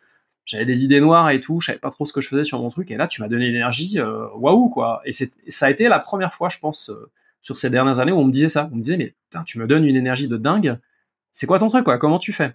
j'avais 0.45 0.65
des 0.65 0.85
idées 0.85 1.01
noires 1.01 1.31
et 1.31 1.39
tout, 1.39 1.61
je 1.61 1.67
savais 1.67 1.79
pas 1.79 1.91
trop 1.91 2.05
ce 2.05 2.13
que 2.13 2.21
je 2.21 2.29
faisais 2.29 2.45
sur 2.45 2.61
mon 2.61 2.69
truc, 2.69 2.91
et 2.91 2.97
là 2.97 3.07
tu 3.07 3.23
m'as 3.23 3.29
donné 3.29 3.47
une 3.47 3.55
énergie, 3.55 4.01
waouh 4.35 4.69
quoi. 4.69 5.01
Et 5.05 5.13
ça 5.13 5.67
a 5.67 5.71
été 5.71 5.89
la 5.89 6.01
première 6.01 6.35
fois, 6.35 6.49
je 6.49 6.59
pense, 6.59 6.91
sur 7.41 7.57
ces 7.57 7.71
dernières 7.71 8.01
années 8.01 8.13
où 8.13 8.19
on 8.19 8.25
me 8.25 8.33
disait 8.33 8.49
ça. 8.49 8.69
On 8.73 8.77
me 8.77 8.83
disait, 8.83 8.97
mais 8.97 9.15
tu 9.47 9.59
me 9.59 9.67
donnes 9.67 9.85
une 9.87 9.97
énergie 9.97 10.29
de 10.29 10.37
dingue, 10.37 10.77
c'est 11.31 11.47
quoi 11.47 11.59
ton 11.61 11.69
truc 11.69 11.85
quoi? 11.85 11.99
Comment 11.99 12.19
tu 12.19 12.33
fais? 12.33 12.55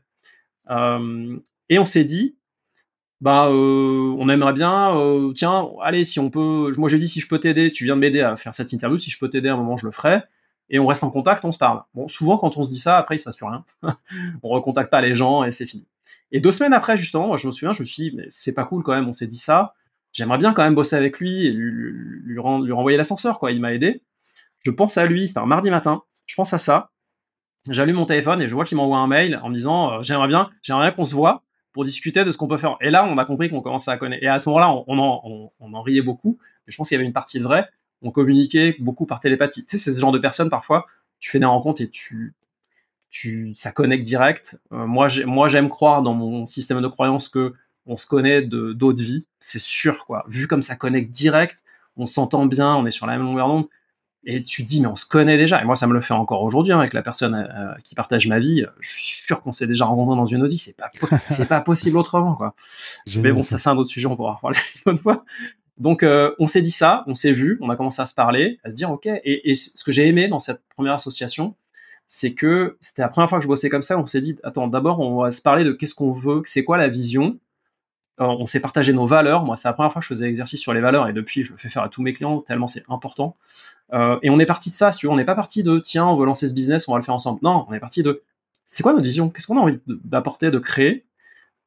Et 0.69 1.79
on 1.79 1.85
s'est 1.85 2.03
dit, 2.03 2.35
bah 3.21 3.47
euh, 3.47 4.15
on 4.17 4.27
aimerait 4.27 4.53
bien 4.53 4.95
euh, 4.97 5.31
tiens 5.33 5.69
allez 5.81 6.03
si 6.03 6.19
on 6.19 6.29
peut 6.29 6.71
moi 6.77 6.89
j'ai 6.89 6.99
dit 6.99 7.07
si 7.07 7.21
je 7.21 7.27
peux 7.27 7.39
t'aider 7.39 7.71
tu 7.71 7.85
viens 7.85 7.95
de 7.95 8.01
m'aider 8.01 8.19
à 8.21 8.35
faire 8.35 8.53
cette 8.53 8.73
interview 8.73 8.97
si 8.97 9.09
je 9.09 9.17
peux 9.17 9.29
t'aider 9.29 9.47
à 9.47 9.53
un 9.53 9.57
moment 9.57 9.77
je 9.77 9.85
le 9.85 9.91
ferai. 9.91 10.21
Et 10.69 10.79
on 10.79 10.87
reste 10.87 11.03
en 11.03 11.11
contact 11.11 11.45
on 11.45 11.51
se 11.51 11.57
parle. 11.57 11.83
Bon 11.93 12.07
souvent 12.07 12.37
quand 12.37 12.57
on 12.57 12.63
se 12.63 12.69
dit 12.69 12.79
ça 12.79 12.97
après 12.97 13.15
il 13.15 13.19
se 13.19 13.23
passe 13.23 13.35
plus 13.35 13.45
rien. 13.45 13.63
On 14.43 14.49
recontacte 14.49 14.89
pas 14.91 15.01
les 15.01 15.13
gens 15.13 15.43
et 15.43 15.51
c'est 15.51 15.67
fini. 15.67 15.85
Et 16.31 16.39
deux 16.39 16.51
semaines 16.51 16.73
après 16.73 16.97
justement 16.97 17.27
moi 17.27 17.37
je 17.37 17.47
me 17.47 17.51
souviens 17.51 17.71
je 17.71 17.81
me 17.81 17.85
suis 17.85 18.09
dit 18.09 18.15
mais 18.15 18.25
c'est 18.29 18.53
pas 18.53 18.65
cool 18.65 18.83
quand 18.83 18.93
même 18.93 19.07
on 19.07 19.13
s'est 19.13 19.27
dit 19.27 19.37
ça. 19.37 19.75
J'aimerais 20.11 20.37
bien 20.37 20.53
quand 20.53 20.63
même 20.63 20.75
bosser 20.75 20.95
avec 20.95 21.19
lui 21.19 21.45
et 21.45 21.51
lui, 21.51 21.71
lui, 21.71 22.23
lui 22.25 22.39
renvoyer 22.39 22.97
l'ascenseur 22.97 23.37
quoi. 23.37 23.51
Il 23.51 23.61
m'a 23.61 23.73
aidé. 23.73 24.01
Je 24.65 24.71
pense 24.71 24.97
à 24.97 25.05
lui 25.05 25.27
c'était 25.27 25.39
un 25.39 25.45
mardi 25.45 25.69
matin. 25.69 26.01
Je 26.25 26.35
pense 26.35 26.51
à 26.53 26.57
ça. 26.57 26.89
J'allume 27.69 27.95
mon 27.95 28.05
téléphone 28.05 28.41
et 28.41 28.47
je 28.47 28.55
vois 28.55 28.65
qu'il 28.65 28.77
m'envoie 28.77 28.97
un 28.97 29.07
mail 29.07 29.39
en 29.41 29.49
me 29.49 29.55
disant 29.55 29.93
euh, 29.93 30.01
j'aimerais 30.01 30.27
bien 30.27 30.49
j'aimerais 30.63 30.87
bien 30.87 30.95
qu'on 30.95 31.05
se 31.05 31.15
voit 31.15 31.44
pour 31.75 31.83
discuter 31.83 32.23
de 32.23 32.31
ce 32.31 32.37
qu'on 32.37 32.47
peut 32.47 32.55
faire. 32.55 32.77
Et 32.79 32.89
là, 32.89 33.05
on 33.05 33.17
a 33.17 33.25
compris 33.25 33.49
qu'on 33.49 33.59
commençait 33.59 33.91
à 33.91 33.97
connaître. 33.97 34.23
Et 34.23 34.29
à 34.29 34.39
ce 34.39 34.47
moment-là, 34.47 34.73
on, 34.87 34.97
en, 35.59 35.81
riait 35.81 36.01
beaucoup. 36.01 36.37
Mais 36.65 36.71
je 36.71 36.77
pense 36.77 36.87
qu'il 36.87 36.95
y 36.95 36.97
avait 36.97 37.05
une 37.05 37.11
partie 37.11 37.37
de 37.37 37.43
vrai. 37.43 37.67
On 38.01 38.11
communiquait 38.11 38.77
beaucoup 38.79 39.05
par 39.05 39.19
télépathie. 39.19 39.65
Tu 39.65 39.71
sais, 39.71 39.77
c'est 39.77 39.91
ce 39.91 39.99
genre 39.99 40.13
de 40.13 40.17
personnes, 40.17 40.49
parfois, 40.49 40.85
tu 41.19 41.29
fais 41.29 41.37
des 41.37 41.45
rencontres 41.45 41.81
et 41.81 41.89
tu, 41.89 42.33
tu, 43.09 43.51
ça 43.55 43.73
connecte 43.73 44.03
direct. 44.03 44.57
Euh, 44.71 44.87
moi, 44.87 45.09
j'aime 45.09 45.67
croire 45.67 46.01
dans 46.01 46.13
mon 46.13 46.45
système 46.45 46.79
de 46.79 46.87
croyance 46.87 47.27
que 47.27 47.53
on 47.85 47.97
se 47.97 48.07
connaît 48.07 48.41
de 48.41 48.71
d'autres 48.71 49.03
vies. 49.03 49.27
C'est 49.39 49.59
sûr, 49.59 50.05
quoi. 50.05 50.23
Vu 50.29 50.47
comme 50.47 50.61
ça 50.61 50.77
connecte 50.77 51.11
direct, 51.11 51.65
on 51.97 52.05
s'entend 52.05 52.45
bien, 52.45 52.73
on 52.73 52.85
est 52.85 52.91
sur 52.91 53.05
la 53.05 53.17
même 53.17 53.25
longueur 53.25 53.49
d'onde 53.49 53.65
et 54.25 54.41
tu 54.41 54.63
dis 54.63 54.81
mais 54.81 54.87
on 54.87 54.95
se 54.95 55.05
connaît 55.05 55.37
déjà. 55.37 55.61
Et 55.61 55.65
moi 55.65 55.75
ça 55.75 55.87
me 55.87 55.93
le 55.93 56.01
fait 56.01 56.13
encore 56.13 56.41
aujourd'hui 56.43 56.73
hein, 56.73 56.79
avec 56.79 56.93
la 56.93 57.01
personne 57.01 57.35
euh, 57.35 57.73
qui 57.83 57.95
partage 57.95 58.27
ma 58.27 58.39
vie. 58.39 58.65
Je 58.79 58.89
suis 58.89 59.25
sûr 59.25 59.41
qu'on 59.41 59.51
s'est 59.51 59.67
déjà 59.67 59.85
rencontré 59.85 60.15
dans 60.15 60.25
une 60.25 60.47
vie. 60.47 60.57
C'est 60.57 60.75
pas 60.75 60.91
c'est 61.25 61.47
pas 61.47 61.61
possible 61.61 61.97
autrement 61.97 62.35
quoi. 62.35 62.55
Mais 63.17 63.31
bon 63.31 63.43
ça 63.43 63.57
c'est 63.57 63.69
un 63.69 63.77
autre 63.77 63.89
sujet 63.89 64.07
on 64.07 64.15
pourra 64.15 64.33
en 64.33 64.35
parler 64.35 64.57
une 64.85 64.93
autre 64.93 65.01
fois. 65.01 65.25
Donc 65.77 66.03
euh, 66.03 66.33
on 66.39 66.47
s'est 66.47 66.61
dit 66.61 66.71
ça 66.71 67.03
on 67.07 67.15
s'est 67.15 67.31
vu 67.31 67.57
on 67.61 67.69
a 67.69 67.75
commencé 67.75 68.01
à 68.01 68.05
se 68.05 68.13
parler 68.13 68.59
à 68.63 68.69
se 68.69 68.75
dire 68.75 68.91
ok. 68.91 69.05
Et, 69.05 69.51
et 69.51 69.55
ce 69.55 69.83
que 69.83 69.91
j'ai 69.91 70.07
aimé 70.07 70.27
dans 70.27 70.39
cette 70.39 70.61
première 70.75 70.93
association 70.93 71.55
c'est 72.07 72.33
que 72.33 72.77
c'était 72.81 73.01
la 73.01 73.09
première 73.09 73.29
fois 73.29 73.39
que 73.39 73.43
je 73.43 73.47
bossais 73.47 73.69
comme 73.69 73.81
ça. 73.81 73.97
On 73.97 74.05
s'est 74.05 74.21
dit 74.21 74.37
attends 74.43 74.67
d'abord 74.67 74.99
on 74.99 75.21
va 75.21 75.31
se 75.31 75.41
parler 75.41 75.63
de 75.63 75.71
qu'est-ce 75.71 75.95
qu'on 75.95 76.11
veut 76.11 76.41
c'est 76.45 76.63
quoi 76.63 76.77
la 76.77 76.87
vision 76.87 77.39
on 78.17 78.45
s'est 78.45 78.59
partagé 78.59 78.93
nos 78.93 79.05
valeurs. 79.05 79.43
Moi, 79.43 79.57
c'est 79.57 79.67
la 79.67 79.73
première 79.73 79.91
fois 79.91 79.99
que 79.99 80.03
je 80.03 80.13
faisais 80.13 80.25
l'exercice 80.25 80.59
sur 80.59 80.73
les 80.73 80.79
valeurs 80.79 81.07
et 81.07 81.13
depuis, 81.13 81.43
je 81.43 81.51
le 81.51 81.57
fais 81.57 81.69
faire 81.69 81.83
à 81.83 81.89
tous 81.89 82.01
mes 82.01 82.13
clients 82.13 82.39
tellement 82.39 82.67
c'est 82.67 82.83
important. 82.89 83.35
Euh, 83.93 84.17
et 84.21 84.29
on 84.29 84.39
est 84.39 84.45
parti 84.45 84.69
de 84.69 84.75
ça, 84.75 84.91
tu. 84.91 85.07
On 85.07 85.15
n'est 85.15 85.25
pas 85.25 85.35
parti 85.35 85.63
de 85.63 85.79
tiens, 85.79 86.05
on 86.05 86.15
veut 86.15 86.25
lancer 86.25 86.47
ce 86.47 86.53
business, 86.53 86.87
on 86.87 86.93
va 86.93 86.99
le 86.99 87.03
faire 87.03 87.13
ensemble. 87.13 87.39
Non, 87.43 87.65
on 87.67 87.73
est 87.73 87.79
parti 87.79 88.03
de 88.03 88.21
c'est 88.63 88.83
quoi 88.83 88.93
notre 88.93 89.05
vision? 89.05 89.29
Qu'est-ce 89.29 89.47
qu'on 89.47 89.57
a 89.57 89.61
envie 89.61 89.79
d'apporter, 89.85 90.49
de 90.49 90.59
créer? 90.59 91.05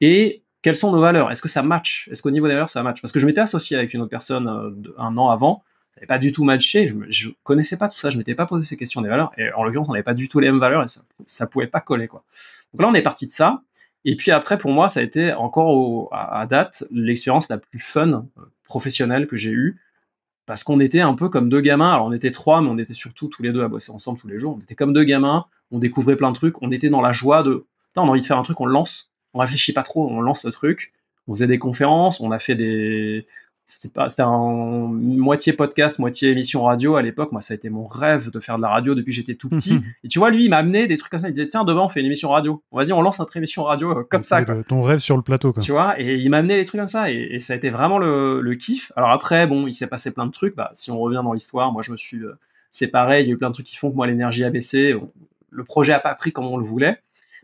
Et 0.01 0.43
quelles 0.63 0.77
sont 0.77 0.91
nos 0.91 1.01
valeurs? 1.01 1.31
Est-ce 1.31 1.43
que 1.43 1.49
ça 1.49 1.63
match? 1.63 2.09
Est-ce 2.11 2.23
qu'au 2.23 2.31
niveau 2.31 2.49
des 2.49 2.55
valeurs, 2.55 2.69
ça 2.69 2.83
match? 2.83 3.01
Parce 3.01 3.13
que 3.13 3.21
je 3.21 3.27
m'étais 3.27 3.41
associé 3.41 3.77
avec 3.77 3.95
une 3.95 4.01
autre 4.01 4.11
personne 4.11 4.49
euh, 4.49 4.95
un 4.99 5.17
an 5.17 5.29
avant, 5.29 5.63
ça 5.91 6.01
n'avait 6.01 6.07
pas 6.07 6.19
du 6.19 6.33
tout 6.33 6.45
matché. 6.45 6.93
Je, 7.09 7.29
ne 7.29 7.33
connaissais 7.45 7.77
pas 7.77 7.89
tout 7.89 7.99
ça, 7.99 8.11
je 8.11 8.19
m'étais 8.19 8.35
pas 8.35 8.47
posé 8.47 8.67
ces 8.67 8.77
questions 8.77 9.01
des 9.01 9.09
valeurs. 9.09 9.33
Et 9.37 9.53
en 9.53 9.65
l'occurrence, 9.65 9.89
on 9.89 9.93
n'avait 9.93 10.03
pas 10.03 10.15
du 10.15 10.29
tout 10.29 10.41
les 10.41 10.51
mêmes 10.51 10.61
valeurs 10.61 10.83
et 10.83 10.89
ça, 10.89 11.03
ça 11.27 11.47
pouvait 11.47 11.67
pas 11.67 11.81
coller 11.81 12.09
quoi. 12.09 12.25
Donc 12.73 12.83
là, 12.83 12.89
on 12.89 12.95
est 12.95 13.03
parti 13.03 13.27
de 13.27 13.33
ça. 13.33 13.63
Et 14.11 14.17
puis 14.17 14.31
après, 14.31 14.57
pour 14.57 14.71
moi, 14.71 14.89
ça 14.89 15.01
a 15.01 15.03
été 15.03 15.35
encore 15.35 16.09
à, 16.13 16.47
date 16.47 16.83
l'expérience 16.91 17.51
la 17.51 17.59
plus 17.59 17.79
fun 17.79 18.09
euh, 18.09 18.23
professionnelle 18.65 19.27
que 19.27 19.37
j'ai 19.37 19.51
eue. 19.51 19.83
Parce 20.47 20.65
qu'on 20.65 20.81
était 20.81 21.03
un 21.03 21.13
peu 21.13 21.29
comme 21.29 21.51
deux 21.51 21.61
gamins. 21.61 21.93
Alors, 21.93 22.07
on 22.07 22.13
était 22.13 22.31
trois, 22.31 22.63
mais 22.63 22.71
on 22.71 22.79
était 22.79 22.95
surtout 22.95 23.29
tous 23.29 23.43
les 23.43 23.53
deux 23.53 23.63
à 23.63 23.69
bosser 23.69 23.93
ensemble 23.93 24.19
tous 24.19 24.27
les 24.27 24.39
jours. 24.39 24.57
On 24.57 24.63
était 24.63 24.75
comme 24.75 24.95
deux 24.95 25.05
gamins. 25.05 25.45
On 25.71 25.79
découvrait 25.79 26.17
plein 26.17 26.31
de 26.31 26.37
trucs. 26.37 26.63
On 26.63 26.73
était 26.73 26.89
dans 26.89 27.03
la 27.03 27.13
joie 27.13 27.43
de. 27.43 27.67
on 27.99 28.01
a 28.01 28.07
envie 28.07 28.23
de 28.23 28.27
faire 28.27 28.39
un 28.39 28.43
truc, 28.43 28.59
on 28.63 28.65
le 28.65 28.73
lance. 28.73 29.13
On 29.35 29.41
réfléchit 29.41 29.75
pas 29.75 29.83
trop, 29.83 30.09
on 30.09 30.23
lance 30.23 30.43
le 30.43 30.53
truc. 30.53 30.95
On 31.27 31.35
faisait 31.35 31.47
des 31.47 31.59
conférences, 31.59 32.21
on 32.21 32.31
a 32.31 32.39
fait 32.39 32.55
des, 32.55 33.27
c'était 33.69 33.93
pas 33.93 34.09
c'était 34.09 34.23
un 34.23 34.89
moitié 34.89 35.53
podcast 35.53 35.99
moitié 35.99 36.31
émission 36.31 36.63
radio 36.63 36.97
à 36.97 37.03
l'époque. 37.03 37.33
Moi 37.33 37.43
ça 37.43 37.53
a 37.53 37.57
été 37.57 37.69
mon 37.69 37.85
rêve 37.85 38.31
de 38.31 38.41
faire 38.41 38.57
de 38.57 38.63
la 38.63 38.69
radio 38.69 38.95
depuis 38.95 39.11
que 39.11 39.17
j'étais 39.17 39.35
tout 39.35 39.51
petit. 39.51 39.79
Et 40.05 40.09
tu 40.09 40.19
vois 40.19 40.31
lui 40.31 40.45
il 40.45 40.49
m'a 40.49 40.57
amené 40.57 40.87
des 40.87 40.97
trucs 40.97 41.11
comme 41.11 41.21
ça. 41.21 41.29
Il 41.29 41.33
disait 41.33 41.49
tiens 41.49 41.65
demain 41.65 41.83
on 41.83 41.89
fait 41.89 42.01
une 42.01 42.07
émission 42.07 42.31
radio. 42.31 42.63
Vas-y 42.73 42.93
on 42.93 43.03
lance 43.03 43.19
notre 43.19 43.37
émission 43.37 43.65
radio 43.65 43.91
euh, 43.91 44.05
comme 44.05 44.23
ça 44.23 44.43
ton 44.67 44.83
rêve 44.83 45.01
sur 45.01 45.17
le 45.19 45.23
plateau 45.23 45.53
quoi. 45.53 45.63
tu 45.63 45.73
vois 45.73 46.01
et 46.01 46.17
il 46.17 46.31
m'a 46.31 46.39
amené 46.39 46.57
des 46.57 46.65
trucs 46.65 46.81
comme 46.81 46.89
ça. 46.89 47.13
Et, 47.13 47.41
ça 47.41 47.53
a 47.53 47.57
été 47.57 47.69
vraiment 47.69 47.99
le, 47.99 48.41
le, 48.41 48.55
kiff. 48.55 48.91
Alors 48.97 49.11
après 49.11 49.47
bon 49.47 49.67
il 49.67 49.75
s'est 49.75 49.87
passé 49.87 50.13
plein 50.13 50.25
de 50.25 50.33
trucs. 50.33 50.57
Bah 50.57 50.71
si 50.73 50.91
on 50.91 50.99
revient 50.99 51.21
dans 51.23 51.35
l'histoire 51.35 51.71
moi 51.71 51.83
je 51.83 51.93
me 51.93 51.99
suis 51.99 52.25
euh, 52.25 52.39
séparé. 52.71 53.21
Il 53.21 53.27
y 53.27 53.31
a 53.31 53.35
eu 53.35 53.39
plein 53.39 53.49
de 53.49 53.55
trucs 53.55 53.67
qui 53.67 53.77
font 53.77 53.91
que 53.91 53.97
moi 53.97 54.07
l'énergie 54.07 54.45
a 54.45 54.51
baissé. 54.51 54.99
Le 55.51 55.65
projet 55.65 55.93
a 55.93 56.01
pas 56.01 56.15
pris 56.15 56.33
comme 56.33 56.47
on 56.47 56.57
le 56.57 56.65
voulait 56.65 57.03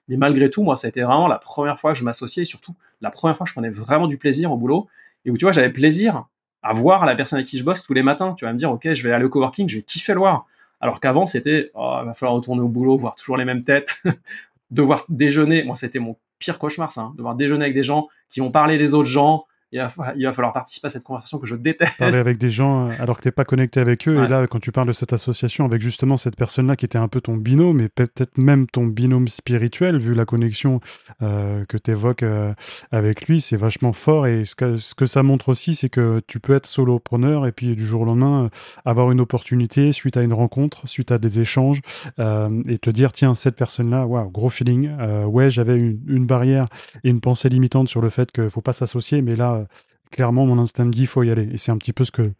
mais 0.08 0.16
malgré 0.16 0.50
tout 0.50 0.62
moi 0.62 0.76
ça 0.76 0.86
a 0.86 0.90
été 0.90 1.02
vraiment 1.02 1.28
la 1.28 1.38
première 1.38 1.78
fois 1.78 1.92
que 1.92 1.98
je 1.98 2.04
m'associais 2.04 2.42
et 2.42 2.46
surtout 2.46 2.74
la 3.00 3.10
première 3.10 3.36
fois 3.36 3.44
que 3.44 3.48
je 3.48 3.54
prenais 3.54 3.70
vraiment 3.70 4.06
du 4.06 4.18
plaisir 4.18 4.52
au 4.52 4.56
boulot 4.56 4.86
et 5.24 5.30
où 5.30 5.36
tu 5.36 5.44
vois 5.44 5.52
j'avais 5.52 5.70
plaisir 5.70 6.26
à 6.64 6.72
voir 6.72 7.04
la 7.04 7.14
personne 7.14 7.36
avec 7.36 7.46
qui 7.46 7.58
je 7.58 7.64
bosse 7.64 7.82
tous 7.82 7.92
les 7.92 8.02
matins. 8.02 8.34
Tu 8.34 8.46
vas 8.46 8.52
me 8.52 8.56
dire, 8.56 8.72
ok, 8.72 8.94
je 8.94 9.02
vais 9.06 9.12
aller 9.12 9.26
au 9.26 9.28
coworking, 9.28 9.68
je 9.68 9.76
vais 9.76 9.82
kiffer 9.82 10.14
le 10.14 10.20
voir. 10.20 10.46
Alors 10.80 10.98
qu'avant, 10.98 11.26
c'était, 11.26 11.70
oh, 11.74 11.98
il 12.02 12.06
va 12.06 12.14
falloir 12.14 12.34
retourner 12.34 12.62
au 12.62 12.68
boulot, 12.68 12.96
voir 12.96 13.14
toujours 13.16 13.36
les 13.36 13.44
mêmes 13.44 13.62
têtes, 13.62 14.02
devoir 14.70 15.04
déjeuner. 15.10 15.62
Moi, 15.62 15.76
c'était 15.76 15.98
mon 15.98 16.16
pire 16.38 16.58
cauchemar, 16.58 16.90
ça, 16.90 17.02
hein. 17.02 17.14
devoir 17.16 17.34
déjeuner 17.34 17.66
avec 17.66 17.74
des 17.74 17.82
gens 17.82 18.08
qui 18.30 18.40
vont 18.40 18.50
parler 18.50 18.78
des 18.78 18.94
autres 18.94 19.08
gens, 19.08 19.44
il 19.74 20.24
va, 20.24 20.32
falloir 20.32 20.52
participer 20.52 20.86
à 20.86 20.90
cette 20.90 21.02
conversation 21.02 21.38
que 21.38 21.46
je 21.46 21.56
déteste. 21.56 21.98
Parler 21.98 22.16
avec 22.16 22.38
des 22.38 22.48
gens 22.48 22.88
euh, 22.88 22.92
alors 23.00 23.16
que 23.16 23.22
tu 23.22 23.28
n'es 23.28 23.32
pas 23.32 23.44
connecté 23.44 23.80
avec 23.80 24.06
eux. 24.06 24.22
Et 24.22 24.28
là, 24.28 24.46
quand 24.46 24.60
tu 24.60 24.70
parles 24.70 24.86
de 24.86 24.92
cette 24.92 25.12
association 25.12 25.64
avec 25.64 25.80
justement 25.82 26.16
cette 26.16 26.36
personne-là 26.36 26.76
qui 26.76 26.84
était 26.84 26.98
un 26.98 27.08
peu 27.08 27.20
ton 27.20 27.36
binôme, 27.36 27.80
et 27.80 27.88
peut-être 27.88 28.38
même 28.38 28.68
ton 28.68 28.84
binôme 28.84 29.26
spirituel, 29.26 29.98
vu 29.98 30.14
la 30.14 30.24
connexion 30.24 30.80
euh, 31.22 31.64
que 31.64 31.76
tu 31.76 31.90
évoques 31.90 32.22
euh, 32.22 32.54
avec 32.92 33.26
lui, 33.26 33.40
c'est 33.40 33.56
vachement 33.56 33.92
fort. 33.92 34.28
Et 34.28 34.44
ce 34.44 34.54
que, 34.54 34.76
ce 34.76 34.94
que 34.94 35.06
ça 35.06 35.24
montre 35.24 35.48
aussi, 35.48 35.74
c'est 35.74 35.88
que 35.88 36.20
tu 36.28 36.38
peux 36.38 36.54
être 36.54 36.66
solopreneur 36.66 37.44
et 37.46 37.52
puis 37.52 37.74
du 37.74 37.84
jour 37.84 38.02
au 38.02 38.04
lendemain 38.04 38.50
avoir 38.84 39.10
une 39.10 39.20
opportunité 39.20 39.90
suite 39.90 40.16
à 40.16 40.22
une 40.22 40.34
rencontre, 40.34 40.86
suite 40.86 41.10
à 41.10 41.18
des 41.18 41.40
échanges, 41.40 41.80
et 42.18 42.78
te 42.78 42.90
dire 42.90 43.12
tiens, 43.12 43.34
cette 43.34 43.56
personne-là, 43.56 44.06
waouh, 44.06 44.30
gros 44.30 44.50
feeling. 44.50 44.90
ouais, 45.26 45.50
j'avais 45.50 45.76
une, 45.76 45.98
une 46.06 46.26
barrière 46.26 46.66
et 47.02 47.10
une 47.10 47.20
pensée 47.20 47.48
limitante 47.48 47.88
sur 47.88 48.00
le 48.00 48.08
fait 48.08 48.30
qu'il 48.30 48.44
ne 48.44 48.48
faut 48.48 48.60
pas 48.60 48.72
s'associer, 48.72 49.20
mais 49.22 49.34
là, 49.34 49.63
clairement, 50.10 50.46
mon 50.46 50.58
instinct 50.58 50.84
me 50.84 50.90
dit, 50.90 51.02
il 51.02 51.06
faut 51.06 51.22
y 51.22 51.30
aller. 51.30 51.48
Et 51.52 51.58
c'est 51.58 51.72
un 51.72 51.76
petit 51.76 51.92
peu 51.92 52.04
ce 52.04 52.12
que, 52.12 52.32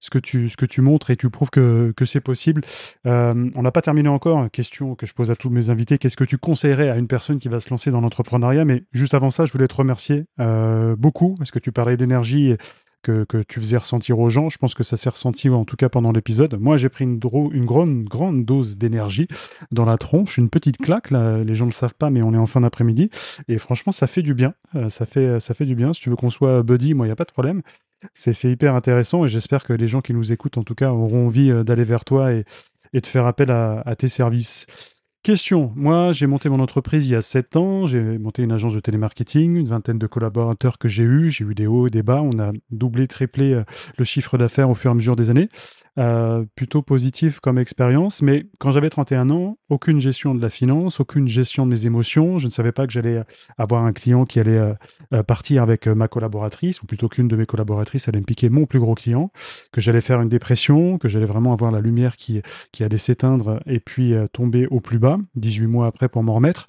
ce 0.00 0.10
que, 0.10 0.18
tu, 0.18 0.48
ce 0.48 0.56
que 0.56 0.66
tu 0.66 0.80
montres 0.80 1.10
et 1.10 1.16
tu 1.16 1.30
prouves 1.30 1.50
que, 1.50 1.92
que 1.96 2.04
c'est 2.04 2.20
possible. 2.20 2.62
Euh, 3.06 3.50
on 3.54 3.62
n'a 3.62 3.70
pas 3.70 3.82
terminé 3.82 4.08
encore. 4.08 4.50
Question 4.50 4.94
que 4.94 5.06
je 5.06 5.14
pose 5.14 5.30
à 5.30 5.36
tous 5.36 5.48
mes 5.48 5.70
invités. 5.70 5.96
Qu'est-ce 5.98 6.16
que 6.16 6.24
tu 6.24 6.38
conseillerais 6.38 6.90
à 6.90 6.96
une 6.96 7.06
personne 7.06 7.38
qui 7.38 7.48
va 7.48 7.60
se 7.60 7.70
lancer 7.70 7.90
dans 7.90 8.00
l'entrepreneuriat? 8.00 8.64
Mais 8.64 8.84
juste 8.92 9.14
avant 9.14 9.30
ça, 9.30 9.46
je 9.46 9.52
voulais 9.52 9.68
te 9.68 9.74
remercier 9.74 10.24
euh, 10.40 10.96
beaucoup 10.96 11.36
parce 11.38 11.50
que 11.50 11.58
tu 11.58 11.72
parlais 11.72 11.96
d'énergie 11.96 12.56
que, 13.02 13.26
tu 13.48 13.60
faisais 13.60 13.76
ressentir 13.76 14.18
aux 14.18 14.28
gens. 14.28 14.48
Je 14.48 14.58
pense 14.58 14.74
que 14.74 14.84
ça 14.84 14.96
s'est 14.96 15.10
ressenti, 15.10 15.48
en 15.48 15.64
tout 15.64 15.76
cas 15.76 15.88
pendant 15.88 16.12
l'épisode. 16.12 16.54
Moi, 16.58 16.76
j'ai 16.76 16.88
pris 16.88 17.04
une, 17.04 17.20
une 17.52 17.64
grande, 17.64 18.04
grande 18.04 18.44
dose 18.44 18.76
d'énergie 18.76 19.28
dans 19.70 19.84
la 19.84 19.98
tronche, 19.98 20.38
une 20.38 20.48
petite 20.48 20.78
claque. 20.78 21.10
Là, 21.10 21.42
les 21.44 21.54
gens 21.54 21.66
ne 21.66 21.70
le 21.70 21.74
savent 21.74 21.94
pas, 21.94 22.10
mais 22.10 22.22
on 22.22 22.32
est 22.32 22.38
en 22.38 22.46
fin 22.46 22.60
d'après-midi. 22.60 23.10
Et 23.48 23.58
franchement, 23.58 23.92
ça 23.92 24.06
fait 24.06 24.22
du 24.22 24.34
bien. 24.34 24.54
Euh, 24.74 24.88
ça, 24.88 25.06
fait, 25.06 25.40
ça 25.40 25.54
fait 25.54 25.66
du 25.66 25.74
bien. 25.74 25.92
Si 25.92 26.00
tu 26.00 26.10
veux 26.10 26.16
qu'on 26.16 26.30
soit 26.30 26.62
buddy, 26.62 26.94
moi, 26.94 27.06
il 27.06 27.08
n'y 27.08 27.12
a 27.12 27.16
pas 27.16 27.24
de 27.24 27.32
problème. 27.32 27.62
C'est 28.14 28.50
hyper 28.50 28.74
intéressant 28.74 29.24
et 29.24 29.28
j'espère 29.28 29.64
que 29.64 29.72
les 29.72 29.86
gens 29.86 30.00
qui 30.00 30.12
nous 30.12 30.32
écoutent, 30.32 30.58
en 30.58 30.64
tout 30.64 30.74
cas, 30.74 30.90
auront 30.90 31.26
envie 31.26 31.50
euh, 31.50 31.62
d'aller 31.62 31.84
vers 31.84 32.04
toi 32.04 32.32
et, 32.32 32.44
et 32.92 33.00
de 33.00 33.06
faire 33.06 33.26
appel 33.26 33.50
à, 33.50 33.94
tes 33.96 34.08
services. 34.08 34.66
Question. 35.22 35.72
Moi, 35.76 36.10
j'ai 36.10 36.26
monté 36.26 36.48
mon 36.48 36.58
entreprise 36.58 37.06
il 37.06 37.12
y 37.12 37.14
a 37.14 37.22
7 37.22 37.54
ans. 37.54 37.86
J'ai 37.86 38.02
monté 38.18 38.42
une 38.42 38.50
agence 38.50 38.74
de 38.74 38.80
télémarketing, 38.80 39.54
une 39.54 39.68
vingtaine 39.68 39.98
de 39.98 40.08
collaborateurs 40.08 40.78
que 40.78 40.88
j'ai 40.88 41.04
eu. 41.04 41.30
J'ai 41.30 41.44
eu 41.44 41.54
des 41.54 41.68
hauts 41.68 41.86
et 41.86 41.90
des 41.90 42.02
bas. 42.02 42.20
On 42.22 42.40
a 42.40 42.50
doublé, 42.72 43.06
triplé 43.06 43.52
euh, 43.52 43.62
le 43.98 44.04
chiffre 44.04 44.36
d'affaires 44.36 44.68
au 44.68 44.74
fur 44.74 44.90
et 44.90 44.92
à 44.92 44.94
mesure 44.94 45.14
des 45.14 45.30
années. 45.30 45.48
Euh, 45.98 46.46
plutôt 46.56 46.80
positif 46.80 47.38
comme 47.40 47.58
expérience. 47.58 48.22
Mais 48.22 48.46
quand 48.58 48.70
j'avais 48.70 48.88
31 48.88 49.28
ans, 49.28 49.58
aucune 49.68 50.00
gestion 50.00 50.34
de 50.34 50.40
la 50.40 50.48
finance, 50.48 51.00
aucune 51.00 51.28
gestion 51.28 51.66
de 51.66 51.70
mes 51.70 51.84
émotions. 51.84 52.38
Je 52.38 52.46
ne 52.46 52.50
savais 52.50 52.72
pas 52.72 52.86
que 52.86 52.92
j'allais 52.94 53.18
euh, 53.18 53.24
avoir 53.58 53.84
un 53.84 53.92
client 53.92 54.24
qui 54.24 54.40
allait 54.40 54.74
euh, 55.12 55.22
partir 55.22 55.62
avec 55.62 55.86
ma 55.86 56.08
collaboratrice, 56.08 56.82
ou 56.82 56.86
plutôt 56.86 57.10
qu'une 57.10 57.28
de 57.28 57.36
mes 57.36 57.44
collaboratrices 57.44 58.08
allait 58.08 58.20
me 58.20 58.24
piquer 58.24 58.48
mon 58.48 58.64
plus 58.64 58.80
gros 58.80 58.94
client, 58.94 59.32
que 59.70 59.82
j'allais 59.82 60.00
faire 60.00 60.22
une 60.22 60.30
dépression, 60.30 60.96
que 60.96 61.08
j'allais 61.08 61.26
vraiment 61.26 61.52
avoir 61.52 61.70
la 61.70 61.80
lumière 61.80 62.16
qui, 62.16 62.40
qui 62.72 62.84
allait 62.84 62.96
s'éteindre 62.96 63.60
et 63.66 63.78
puis 63.78 64.14
tomber 64.32 64.66
au 64.68 64.80
plus 64.80 64.98
bas, 64.98 65.18
18 65.34 65.66
mois 65.66 65.86
après 65.86 66.08
pour 66.08 66.22
m'en 66.22 66.34
remettre. 66.34 66.66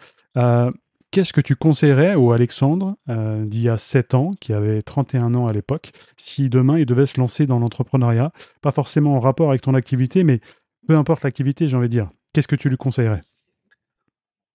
Qu'est-ce 1.13 1.31
que 1.31 1.41
tu 1.41 1.55
conseillerais 1.55 2.15
au 2.15 2.31
Alexandre 2.31 2.97
euh, 3.07 3.45
d'il 3.45 3.61
y 3.61 3.69
a 3.69 3.77
7 3.77 4.15
ans, 4.15 4.31
qui 4.41 4.51
avait 4.51 4.81
31 4.81 5.35
ans 5.35 5.45
à 5.45 5.53
l'époque, 5.53 5.91
si 6.17 6.49
demain 6.49 6.79
il 6.79 6.87
devait 6.87 7.05
se 7.05 7.19
lancer 7.19 7.45
dans 7.45 7.59
l'entrepreneuriat? 7.59 8.31
Pas 8.63 8.71
forcément 8.71 9.15
en 9.15 9.19
rapport 9.19 9.49
avec 9.49 9.61
ton 9.61 9.75
activité, 9.75 10.23
mais 10.23 10.39
peu 10.87 10.95
importe 10.95 11.21
l'activité, 11.21 11.67
j'ai 11.67 11.77
envie 11.77 11.87
de 11.87 11.91
dire. 11.91 12.09
Qu'est-ce 12.33 12.47
que 12.47 12.55
tu 12.55 12.67
lui 12.67 12.77
conseillerais? 12.77 13.21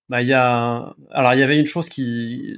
Bah, 0.09 0.21
y 0.21 0.33
a... 0.33 0.97
Alors, 1.13 1.33
il 1.35 1.39
y 1.39 1.45
avait 1.45 1.61
une 1.61 1.67
chose 1.67 1.89
qui. 1.89 2.57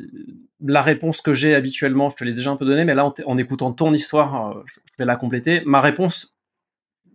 La 0.63 0.81
réponse 0.81 1.21
que 1.21 1.35
j'ai 1.35 1.55
habituellement, 1.55 2.09
je 2.09 2.17
te 2.17 2.25
l'ai 2.25 2.33
déjà 2.33 2.51
un 2.51 2.57
peu 2.57 2.65
donnée, 2.65 2.87
mais 2.87 2.95
là, 2.95 3.13
en, 3.27 3.37
écoutant 3.37 3.71
ton 3.71 3.93
histoire, 3.93 4.57
euh, 4.57 4.63
je 4.65 4.81
vais 4.99 5.05
la 5.05 5.17
compléter. 5.17 5.61
Ma 5.67 5.83
réponse, 5.83 6.35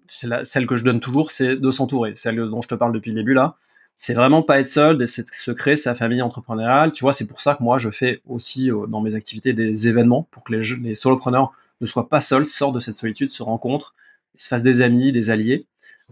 c'est 0.06 0.46
celle 0.46 0.68
que 0.68 0.78
je 0.78 0.84
donne 0.84 1.00
toujours, 1.00 1.32
c'est 1.32 1.56
de 1.56 1.72
s'entourer. 1.72 2.12
Celle 2.14 2.36
dont 2.48 2.62
je 2.62 2.68
te 2.68 2.76
parle 2.76 2.94
depuis 2.94 3.10
le 3.10 3.16
début, 3.16 3.34
là 3.34 3.56
c'est 3.96 4.14
vraiment 4.14 4.42
pas 4.42 4.60
être 4.60 4.68
seul, 4.68 5.08
c'est 5.08 5.26
se 5.34 5.52
créer 5.52 5.76
sa 5.76 5.96
famille 5.96 6.22
entrepreneuriale. 6.22 6.92
Tu 6.92 7.04
vois, 7.04 7.14
c'est 7.14 7.28
pour 7.28 7.40
ça 7.40 7.56
que 7.56 7.64
moi, 7.64 7.78
je 7.78 7.90
fais 7.90 8.22
aussi 8.26 8.70
euh, 8.70 8.88
dans 8.88 9.02
mes 9.02 9.16
activités 9.16 9.54
des 9.54 9.88
événements 9.88 10.28
pour 10.32 10.44
que 10.44 10.54
les, 10.54 10.96
solopreneurs 10.96 11.54
ne 11.82 11.88
soient 11.88 12.10
pas 12.10 12.22
seuls, 12.22 12.46
sortent 12.46 12.76
de 12.76 12.80
cette 12.80 12.96
solitude, 12.96 13.32
se 13.32 13.44
rencontrent, 13.44 13.96
se 14.36 14.48
fassent 14.50 14.64
des 14.64 14.82
amis, 14.82 15.12
des 15.12 15.30
alliés. 15.30 15.66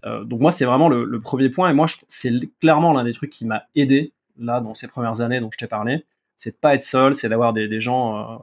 Euh, 0.06 0.24
donc 0.24 0.40
moi, 0.40 0.50
c'est 0.50 0.64
vraiment 0.64 0.88
le, 0.88 1.20
premier 1.20 1.50
point. 1.50 1.70
Et 1.70 1.74
moi, 1.74 1.86
c'est 2.08 2.32
clairement 2.58 2.92
l'un 2.94 3.04
des 3.04 3.12
trucs 3.12 3.30
qui 3.30 3.44
m'a 3.44 3.64
aidé 3.74 4.12
là 4.38 4.60
dans 4.60 4.74
ces 4.74 4.88
premières 4.88 5.20
années 5.20 5.40
dont 5.40 5.50
je 5.52 5.58
t'ai 5.58 5.66
parlé. 5.66 6.04
C'est 6.36 6.52
de 6.52 6.56
pas 6.56 6.74
être 6.74 6.82
seul, 6.82 7.14
c'est 7.14 7.28
d'avoir 7.28 7.52
des, 7.52 7.80
gens 7.80 8.16
euh, 8.16 8.36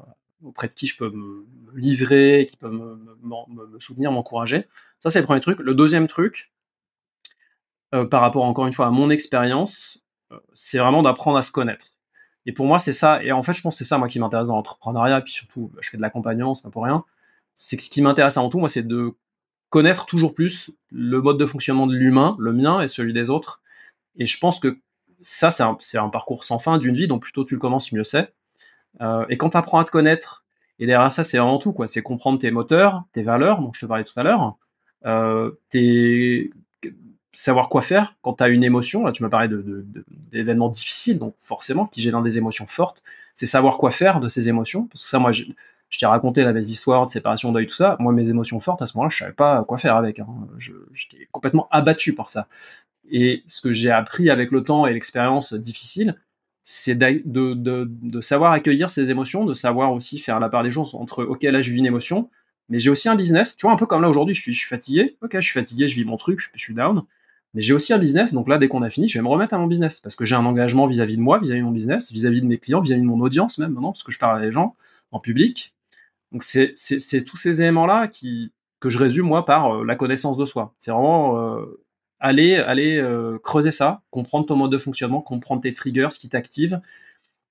auprès 0.44 0.68
de 0.68 0.74
qui 0.74 0.86
je 0.86 0.98
peux 0.98 1.10
me, 1.10 1.46
livrer, 1.76 2.48
qui 2.50 2.58
peuvent 2.58 2.74
me 2.74 3.80
soutenir, 3.80 4.12
m'encourager. 4.12 4.68
Ça, 5.00 5.10
c'est 5.10 5.20
le 5.20 5.26
premier 5.26 5.42
truc. 5.42 5.60
Le 5.60 5.74
deuxième 5.74 6.08
truc, 6.08 6.52
euh, 7.94 8.06
par 8.06 8.22
rapport 8.22 8.44
encore 8.44 8.68
une 8.68 8.74
fois 8.74 8.88
à 8.88 8.92
mon 8.92 9.10
expérience, 9.10 10.04
euh, 10.32 10.40
c'est 10.54 10.78
vraiment 10.78 11.02
d'apprendre 11.02 11.38
à 11.38 11.42
se 11.42 11.52
connaître. 11.52 11.86
Et 12.46 12.54
pour 12.54 12.66
moi, 12.66 12.80
c'est 12.80 12.94
ça. 12.94 13.24
Et 13.24 13.32
en 13.32 13.44
fait, 13.44 13.54
je 13.54 13.62
pense 13.62 13.76
que 13.76 13.78
c'est 13.80 13.88
ça, 13.88 13.98
moi, 13.98 14.08
qui 14.08 14.20
m'intéresse 14.20 14.48
dans 14.48 14.56
l'entrepreneuriat. 14.56 15.20
Et 15.20 15.22
puis 15.22 15.34
surtout, 15.34 15.72
bah, 15.74 15.80
je 15.82 15.90
fais 15.90 15.98
de 15.98 16.02
l'accompagnement, 16.02 16.56
c'est 16.56 16.64
pas 16.64 16.70
pour 16.70 16.84
rien. 16.84 17.04
C'est 17.54 17.78
que 17.78 17.84
ce 17.84 17.90
qui 17.90 18.02
m'intéresse 18.02 18.38
avant 18.38 18.50
tout, 18.50 18.60
moi, 18.60 18.70
c'est 18.70 18.88
de 18.88 19.14
connaître 19.70 20.06
toujours 20.06 20.34
plus 20.34 20.72
le 20.92 21.22
mode 21.22 21.38
de 21.38 21.46
fonctionnement 21.46 21.88
de 21.88 21.96
l'humain, 21.96 22.36
le 22.40 22.54
mien 22.54 22.82
et 22.82 22.88
celui 22.88 23.14
des 23.14 23.30
autres. 23.30 23.62
Et 24.18 24.26
je 24.26 24.38
pense 24.40 24.60
que 24.60 24.80
ça, 25.22 25.50
c'est 25.52 25.98
un, 25.98 26.10
parcours 26.10 26.44
sans 26.44 26.60
fin 26.60 26.78
d'une 26.78 26.96
vie, 26.96 27.08
donc 27.08 27.22
plutôt 27.22 27.46
tu 27.46 27.56
le 27.56 27.60
commences, 27.60 27.92
mieux 27.92 28.04
c'est. 28.04 28.34
Euh, 29.02 29.26
et 29.30 29.38
quand 29.38 29.50
tu 29.50 29.58
apprends 29.58 29.80
à 29.80 29.84
te 29.84 29.92
connaître, 29.92 30.46
et 30.80 30.88
derrière 30.88 31.12
ça, 31.12 31.24
c'est 31.24 31.38
vraiment 31.38 31.60
tout, 31.60 31.74
quoi. 31.74 31.88
C'est 31.88 32.02
comprendre 32.02 32.40
tes 32.40 32.52
moteurs, 32.52 33.04
tes 33.12 33.22
valeurs, 33.22 33.62
dont 33.62 33.72
je 33.72 33.82
te 33.82 33.86
parlais 33.86 34.04
tout 34.04 34.20
à 34.20 34.24
l'heure, 34.24 34.58
tes, 35.70 36.52
savoir 37.32 37.70
quoi 37.70 37.82
faire 37.82 38.16
quand 38.22 38.34
tu 38.34 38.44
as 38.44 38.50
une 38.50 38.64
émotion. 38.64 39.06
Là, 39.06 39.12
tu 39.12 39.24
m'as 39.24 39.30
parlé 39.30 39.48
d'événements 40.32 40.68
de, 40.68 40.74
difficiles, 40.74 41.18
donc 41.18 41.36
forcément, 41.40 41.86
qui 41.86 42.02
génèrent 42.02 42.22
des 42.22 42.38
émotions 42.38 42.68
fortes. 42.68 43.04
C'est 43.34 43.46
savoir 43.46 43.78
quoi 43.78 43.92
faire 43.92 44.20
de 44.20 44.28
ces 44.28 44.50
émotions. 44.50 44.86
Parce 44.88 45.04
que 45.04 45.10
ça, 45.10 45.20
moi, 45.20 45.32
je, 45.32 45.44
t'ai 45.98 46.06
raconté 46.06 46.44
la 46.44 46.54
belle 46.54 46.64
histoire 46.64 47.06
de 47.06 47.10
séparation, 47.10 47.52
deuil, 47.52 47.68
tout 47.68 47.76
ça. 47.76 47.96
Moi, 48.00 48.12
mes 48.14 48.30
émotions 48.30 48.60
fortes, 48.60 48.82
à 48.82 48.86
ce 48.86 48.98
moment-là, 48.98 49.10
je 49.10 49.18
savais 49.18 49.34
pas 49.34 49.64
quoi 49.68 49.78
faire 49.78 49.96
avec. 49.96 50.20
Hein. 50.20 50.28
J'étais 50.94 51.28
complètement 51.32 51.68
abattu 51.72 52.14
par 52.14 52.30
ça. 52.30 52.48
Et 53.10 53.44
ce 53.48 53.62
que 53.62 53.74
j'ai 53.74 53.92
appris 53.92 54.30
avec 54.30 54.52
le 54.52 54.64
temps 54.64 54.86
et 54.86 54.94
l'expérience 54.94 55.54
difficile, 55.54 56.18
c'est 56.64 56.96
de, 56.96 57.22
de, 57.26 58.22
savoir 58.22 58.52
accueillir 58.52 58.90
ces 58.90 59.10
émotions, 59.10 59.46
de 59.46 59.54
savoir 59.54 59.94
aussi 59.94 60.20
faire 60.20 60.40
la 60.40 60.50
part 60.50 60.64
des 60.64 60.72
choses 60.72 60.94
entre, 60.96 61.24
ok, 61.24 61.44
là, 61.44 61.62
je 61.62 61.72
vis 61.72 61.80
une 61.80 61.86
émotion, 61.86 62.30
mais 62.70 62.78
j'ai 62.78 62.90
aussi 62.90 63.10
un 63.10 63.16
business. 63.16 63.58
Tu 63.58 63.66
vois, 63.66 63.74
un 63.74 63.78
peu 63.78 63.86
comme 63.86 64.02
là 64.02 64.10
aujourd'hui, 64.10 64.36
je 64.36 64.42
suis, 64.42 64.54
je 64.54 64.60
suis 64.60 64.68
fatigué. 64.68 65.18
Ok, 65.22 65.32
je 65.34 65.40
suis 65.40 65.54
fatigué, 65.54 65.88
je 65.88 65.96
vis 65.96 66.06
mon 66.06 66.18
truc, 66.18 66.40
je 66.40 66.60
suis 66.60 66.74
down 66.74 67.04
mais 67.54 67.62
j'ai 67.62 67.74
aussi 67.74 67.94
un 67.94 67.98
business, 67.98 68.34
donc 68.34 68.48
là, 68.48 68.58
dès 68.58 68.68
qu'on 68.68 68.82
a 68.82 68.90
fini, 68.90 69.10
je 69.10 69.18
vais 69.18 69.24
me 69.24 69.28
remettre 69.28 69.54
à 69.54 69.58
mon 69.58 69.68
business, 69.68 70.00
parce 70.00 70.16
que 70.16 70.24
j'ai 70.24 70.36
un 70.36 70.46
engagement 70.46 70.86
vis-à-vis 70.86 71.18
de 71.18 71.22
moi, 71.22 71.38
vis-à-vis 71.38 71.60
de 71.60 71.66
mon 71.66 71.72
business, 71.72 72.12
vis-à-vis 72.12 72.42
de 72.42 72.48
mes 72.48 72.58
clients, 72.58 72.80
vis-à-vis 72.80 73.02
de 73.02 73.08
mon 73.08 73.20
audience 73.20 73.58
même 73.58 73.74
maintenant, 73.74 73.92
parce 73.92 74.04
que 74.04 74.12
je 74.12 74.20
parle 74.20 74.40
à 74.40 74.42
des 74.42 74.52
gens 74.52 74.76
en 75.12 75.20
public. 75.20 75.74
Donc 76.32 76.44
c'est 76.44 76.74
tous 77.26 77.38
ces 77.38 77.62
éléments-là 77.62 78.08
que 78.08 78.90
je 78.90 78.98
résume 78.98 79.28
moi 79.28 79.46
par 79.46 79.76
euh, 79.76 79.86
la 79.86 79.96
connaissance 79.96 80.38
de 80.38 80.46
soi. 80.46 80.74
C'est 80.78 80.92
vraiment 80.92 81.38
euh, 81.38 81.80
aller, 82.20 82.56
aller 82.56 82.98
euh, 82.98 83.38
creuser 83.40 83.72
ça, 83.72 84.02
comprendre 84.12 84.46
ton 84.46 84.56
mode 84.56 84.72
de 84.72 84.78
fonctionnement, 84.78 85.22
comprendre 85.22 85.62
tes 85.62 85.74
triggers, 85.74 86.08
ce 86.12 86.20
qui 86.20 86.30
t'active, 86.30 86.80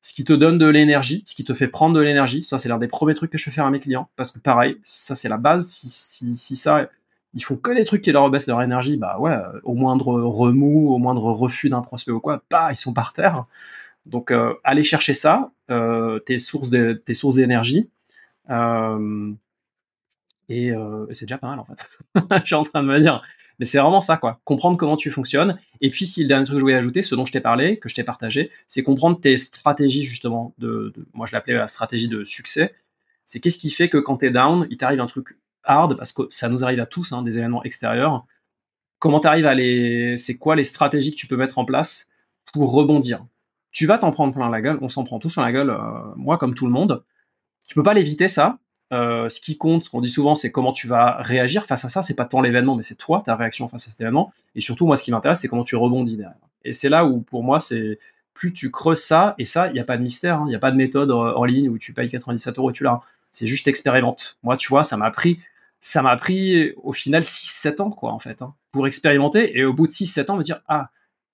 ce 0.00 0.14
qui 0.14 0.24
te 0.24 0.32
donne 0.32 0.56
de 0.56 0.66
l'énergie, 0.66 1.22
ce 1.26 1.34
qui 1.34 1.44
te 1.44 1.52
fait 1.52 1.68
prendre 1.68 1.94
de 1.94 2.00
l'énergie. 2.00 2.42
Ça, 2.42 2.56
c'est 2.56 2.70
l'un 2.70 2.78
des 2.78 2.88
premiers 2.88 3.14
trucs 3.14 3.30
que 3.30 3.36
je 3.36 3.44
fais 3.44 3.50
faire 3.50 3.66
à 3.66 3.70
mes 3.70 3.80
clients, 3.80 4.08
parce 4.16 4.32
que 4.32 4.38
pareil, 4.38 4.78
ça 4.82 5.14
c'est 5.14 5.28
la 5.28 5.36
base. 5.36 5.68
Si, 5.68 6.36
si 6.36 6.56
ça 6.56 6.88
ils 7.34 7.44
font 7.44 7.56
que 7.56 7.70
des 7.70 7.84
trucs 7.84 8.02
qui 8.02 8.12
leur 8.12 8.24
rebaissent 8.24 8.46
leur 8.46 8.62
énergie, 8.62 8.96
bah 8.96 9.18
ouais, 9.18 9.32
euh, 9.32 9.60
au 9.62 9.74
moindre 9.74 10.20
remous, 10.20 10.92
au 10.92 10.98
moindre 10.98 11.30
refus 11.30 11.70
d'un 11.70 11.80
prospect 11.80 12.12
ou 12.12 12.20
quoi, 12.20 12.42
bah 12.50 12.68
ils 12.72 12.76
sont 12.76 12.92
par 12.92 13.12
terre. 13.12 13.46
Donc 14.06 14.30
euh, 14.30 14.54
allez 14.64 14.82
chercher 14.82 15.14
ça, 15.14 15.52
euh, 15.70 16.18
tes 16.20 16.38
sources 16.38 16.70
de, 16.70 16.92
tes 16.92 17.14
sources 17.14 17.36
d'énergie. 17.36 17.88
et, 20.48 20.72
c'est 21.12 21.26
déjà 21.26 21.38
pas 21.38 21.48
mal 21.48 21.60
en 21.60 21.64
fait. 21.64 21.86
je 22.40 22.46
suis 22.46 22.54
en 22.54 22.62
train 22.62 22.82
de 22.82 22.88
me 22.88 22.98
dire. 23.00 23.22
Mais 23.58 23.66
c'est 23.66 23.78
vraiment 23.78 24.00
ça, 24.00 24.16
quoi. 24.16 24.40
Comprendre 24.44 24.78
comment 24.78 24.96
tu 24.96 25.10
fonctionnes. 25.10 25.58
Et 25.82 25.90
puis, 25.90 26.06
si 26.06 26.22
le 26.22 26.28
dernier 26.28 26.46
truc 26.46 26.54
que 26.54 26.60
je 26.60 26.64
voulais 26.64 26.74
ajouter, 26.74 27.02
ce 27.02 27.14
dont 27.14 27.26
je 27.26 27.32
t'ai 27.32 27.42
parlé, 27.42 27.78
que 27.78 27.90
je 27.90 27.94
t'ai 27.94 28.04
partagé, 28.04 28.50
c'est 28.66 28.82
comprendre 28.82 29.20
tes 29.20 29.36
stratégies, 29.36 30.02
justement, 30.02 30.54
de, 30.56 30.94
de 30.96 31.06
moi 31.12 31.26
je 31.26 31.34
l'appelais 31.36 31.52
la 31.52 31.66
stratégie 31.66 32.08
de 32.08 32.24
succès. 32.24 32.74
C'est 33.26 33.38
qu'est-ce 33.38 33.58
qui 33.58 33.70
fait 33.70 33.90
que 33.90 33.98
quand 33.98 34.16
tu 34.16 34.26
es 34.26 34.30
down, 34.30 34.66
il 34.70 34.78
t'arrive 34.78 35.00
un 35.02 35.06
truc 35.06 35.36
hard, 35.64 35.96
parce 35.96 36.12
que 36.12 36.22
ça 36.30 36.48
nous 36.48 36.64
arrive 36.64 36.80
à 36.80 36.86
tous, 36.86 37.12
hein, 37.12 37.22
des 37.22 37.38
événements 37.38 37.62
extérieurs. 37.64 38.24
Comment 38.98 39.20
tu 39.20 39.28
arrives 39.28 39.46
à 39.46 39.54
les. 39.54 40.16
C'est 40.16 40.36
quoi 40.36 40.56
les 40.56 40.64
stratégies 40.64 41.10
que 41.12 41.16
tu 41.16 41.26
peux 41.26 41.36
mettre 41.36 41.58
en 41.58 41.64
place 41.64 42.08
pour 42.52 42.72
rebondir? 42.72 43.24
Tu 43.72 43.86
vas 43.86 43.98
t'en 43.98 44.10
prendre 44.10 44.34
plein 44.34 44.50
la 44.50 44.60
gueule, 44.60 44.78
on 44.82 44.88
s'en 44.88 45.04
prend 45.04 45.18
tous 45.18 45.34
plein 45.34 45.44
la 45.44 45.52
gueule, 45.52 45.70
euh, 45.70 45.78
moi 46.16 46.38
comme 46.38 46.54
tout 46.54 46.66
le 46.66 46.72
monde. 46.72 47.04
Tu 47.68 47.74
peux 47.74 47.82
pas 47.82 47.94
l'éviter 47.94 48.28
ça. 48.28 48.58
Euh, 48.92 49.28
ce 49.28 49.40
qui 49.40 49.56
compte, 49.56 49.84
ce 49.84 49.90
qu'on 49.90 50.00
dit 50.00 50.10
souvent, 50.10 50.34
c'est 50.34 50.50
comment 50.50 50.72
tu 50.72 50.88
vas 50.88 51.18
réagir 51.20 51.64
face 51.64 51.84
à 51.84 51.88
ça. 51.88 52.02
C'est 52.02 52.14
pas 52.14 52.24
tant 52.24 52.40
l'événement, 52.40 52.74
mais 52.74 52.82
c'est 52.82 52.96
toi, 52.96 53.20
ta 53.20 53.36
réaction 53.36 53.68
face 53.68 53.86
à 53.86 53.90
cet 53.90 54.00
événement. 54.00 54.32
Et 54.56 54.60
surtout, 54.60 54.86
moi, 54.86 54.96
ce 54.96 55.04
qui 55.04 55.12
m'intéresse, 55.12 55.40
c'est 55.40 55.48
comment 55.48 55.62
tu 55.62 55.76
rebondis 55.76 56.16
derrière. 56.16 56.34
Et 56.64 56.72
c'est 56.72 56.88
là 56.88 57.04
où, 57.04 57.20
pour 57.20 57.44
moi, 57.44 57.60
c'est 57.60 57.98
plus 58.34 58.52
tu 58.52 58.70
creuses 58.70 59.02
ça, 59.02 59.34
et 59.38 59.44
ça, 59.44 59.68
il 59.68 59.74
n'y 59.74 59.80
a 59.80 59.84
pas 59.84 59.96
de 59.96 60.02
mystère, 60.02 60.38
hein. 60.38 60.44
il 60.46 60.48
n'y 60.48 60.54
a 60.54 60.58
pas 60.58 60.70
de 60.70 60.76
méthode 60.76 61.10
euh, 61.10 61.34
en 61.34 61.44
ligne 61.44 61.68
où 61.68 61.78
tu 61.78 61.92
payes 61.92 62.08
97 62.08 62.58
euros 62.58 62.70
et 62.70 62.72
tu 62.72 62.84
l'as. 62.84 63.00
C'est 63.30 63.46
juste 63.46 63.68
expérimente. 63.68 64.38
Moi, 64.42 64.56
tu 64.56 64.68
vois, 64.68 64.82
ça 64.82 64.96
m'a 64.96 65.10
pris 65.10 65.38
ça 65.80 66.02
m'a 66.02 66.14
pris 66.16 66.72
au 66.82 66.92
final 66.92 67.22
6-7 67.22 67.80
ans, 67.80 67.90
quoi, 67.90 68.12
en 68.12 68.18
fait, 68.18 68.42
hein, 68.42 68.54
pour 68.70 68.86
expérimenter. 68.86 69.58
Et 69.58 69.64
au 69.64 69.72
bout 69.72 69.86
de 69.86 69.92
6-7 69.92 70.30
ans, 70.30 70.36
me 70.36 70.42
dire, 70.42 70.60
ah, 70.68 70.90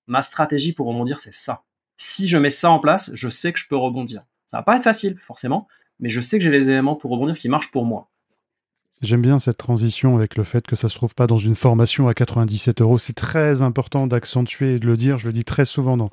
ma 0.07 0.21
stratégie 0.21 0.73
pour 0.73 0.87
rebondir, 0.87 1.19
c'est 1.19 1.33
ça. 1.33 1.63
Si 1.97 2.27
je 2.27 2.37
mets 2.37 2.49
ça 2.49 2.71
en 2.71 2.79
place, 2.79 3.11
je 3.13 3.27
sais 3.27 3.51
que 3.51 3.59
je 3.59 3.67
peux 3.67 3.75
rebondir. 3.75 4.23
Ça 4.45 4.57
va 4.57 4.63
pas 4.63 4.77
être 4.77 4.83
facile, 4.83 5.17
forcément, 5.19 5.67
mais 5.99 6.09
je 6.09 6.21
sais 6.21 6.37
que 6.37 6.43
j'ai 6.43 6.51
les 6.51 6.69
éléments 6.69 6.95
pour 6.95 7.11
rebondir 7.11 7.37
qui 7.37 7.49
marchent 7.49 7.71
pour 7.71 7.85
moi. 7.85 8.09
J'aime 9.01 9.21
bien 9.21 9.37
cette 9.37 9.57
transition 9.57 10.15
avec 10.15 10.37
le 10.37 10.43
fait 10.43 10.65
que 10.65 10.75
ça 10.75 10.89
se 10.89 10.95
trouve 10.95 11.13
pas 11.13 11.27
dans 11.27 11.37
une 11.37 11.53
formation 11.53 12.07
à 12.07 12.15
97 12.15 12.81
euros. 12.81 12.97
C'est 12.97 13.13
très 13.13 13.61
important 13.61 14.07
d'accentuer 14.07 14.75
et 14.75 14.79
de 14.79 14.87
le 14.87 14.95
dire. 14.95 15.19
Je 15.19 15.27
le 15.27 15.33
dis 15.33 15.43
très 15.43 15.65
souvent 15.65 15.97
dans, 15.97 16.09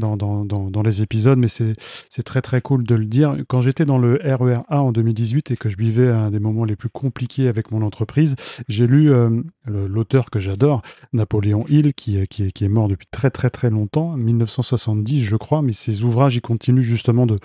dans, 0.00 0.82
les 0.82 1.02
épisodes, 1.02 1.38
mais 1.38 1.48
c'est 1.48 2.22
très 2.24 2.42
très 2.42 2.60
cool 2.60 2.84
de 2.84 2.94
le 2.94 3.06
dire. 3.06 3.36
Quand 3.48 3.60
j'étais 3.60 3.84
dans 3.84 3.98
le 3.98 4.20
RER 4.22 4.60
A 4.68 4.82
en 4.82 4.92
2018 4.92 5.50
et 5.52 5.56
que 5.56 5.68
je 5.68 5.76
vivais 5.76 6.08
un 6.08 6.30
des 6.30 6.40
moments 6.40 6.64
les 6.64 6.76
plus 6.76 6.88
compliqués 6.88 7.48
avec 7.48 7.70
mon 7.70 7.82
entreprise, 7.82 8.36
j'ai 8.68 8.86
lu 8.86 9.12
euh, 9.12 9.42
l'auteur 9.66 10.30
que 10.30 10.38
j'adore, 10.38 10.82
Napoléon 11.12 11.64
Hill, 11.68 11.94
qui, 11.94 12.26
qui, 12.28 12.44
est, 12.44 12.68
mort 12.68 12.88
depuis 12.88 13.06
très 13.10 13.30
très 13.30 13.50
très 13.50 13.70
longtemps, 13.70 14.16
1970 14.16 15.22
je 15.22 15.36
crois, 15.36 15.62
mais 15.62 15.72
ses 15.72 16.02
ouvrages, 16.02 16.36
ils 16.36 16.40
continuent 16.40 16.82
justement 16.82 17.26
de, 17.26 17.36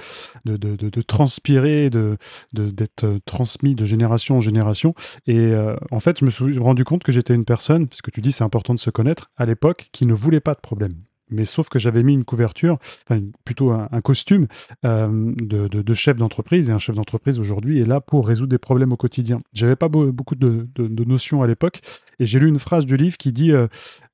de, 0.46 0.58
de, 0.58 0.76
de, 0.76 1.02
transpirer, 1.02 1.90
d'être 2.54 3.20
transmis 3.26 3.76
de 3.76 3.86
génération 3.86 4.38
en 4.38 4.42
génération. 4.42 4.94
Et 5.28 5.38
euh, 5.38 5.76
en 5.92 6.00
fait, 6.00 6.20
je 6.20 6.26
me 6.26 6.30
suis 6.30 6.58
rendu 6.58 6.84
compte 6.84 7.04
que 7.04 7.12
j'étais 7.12 7.34
une 7.34 7.46
personne, 7.46 7.88
parce 7.88 8.02
que 8.02 8.12
tu 8.12 8.22
dis 8.22 8.32
c'est 8.32 8.44
important 8.44 8.74
de 8.74 8.80
se 8.80 8.90
connaître, 8.90 9.32
à 9.38 9.46
l'époque, 9.46 9.90
qui 9.92 10.06
ne 10.06 10.14
voulait 10.14 10.40
pas 10.40 10.54
de 10.54 10.62
problème 10.62 10.94
mais 11.30 11.46
sauf 11.46 11.70
que 11.70 11.80
j'avais 11.80 12.04
mis 12.04 12.14
une 12.14 12.26
couverture, 12.26 12.78
enfin 13.08 13.20
plutôt 13.44 13.72
un, 13.72 14.02
costume 14.02 14.48
euh, 14.86 15.34
de, 15.36 15.94
chef 15.94 16.18
d'entreprise, 16.18 16.70
et 16.70 16.74
un 16.74 16.78
chef 16.78 16.96
d'entreprise 16.96 17.40
aujourd'hui 17.40 17.80
est 17.80 17.86
là 17.86 18.02
pour 18.02 18.28
résoudre 18.28 18.50
des 18.50 18.58
problèmes 18.58 18.94
au 18.94 18.98
quotidien. 18.98 19.40
J'avais 19.54 19.76
pas 19.76 19.90
beaucoup 19.90 20.36
de, 20.36 20.68
notions 20.78 21.42
à 21.42 21.48
l'époque, 21.48 21.82
et 22.20 22.26
j'ai 22.26 22.40
lu 22.40 22.48
une 22.48 22.60
phrase 22.60 22.86
du 22.86 22.98
livre 22.98 23.18
qui 23.18 23.32
dit 23.32 23.52
euh, 23.52 23.68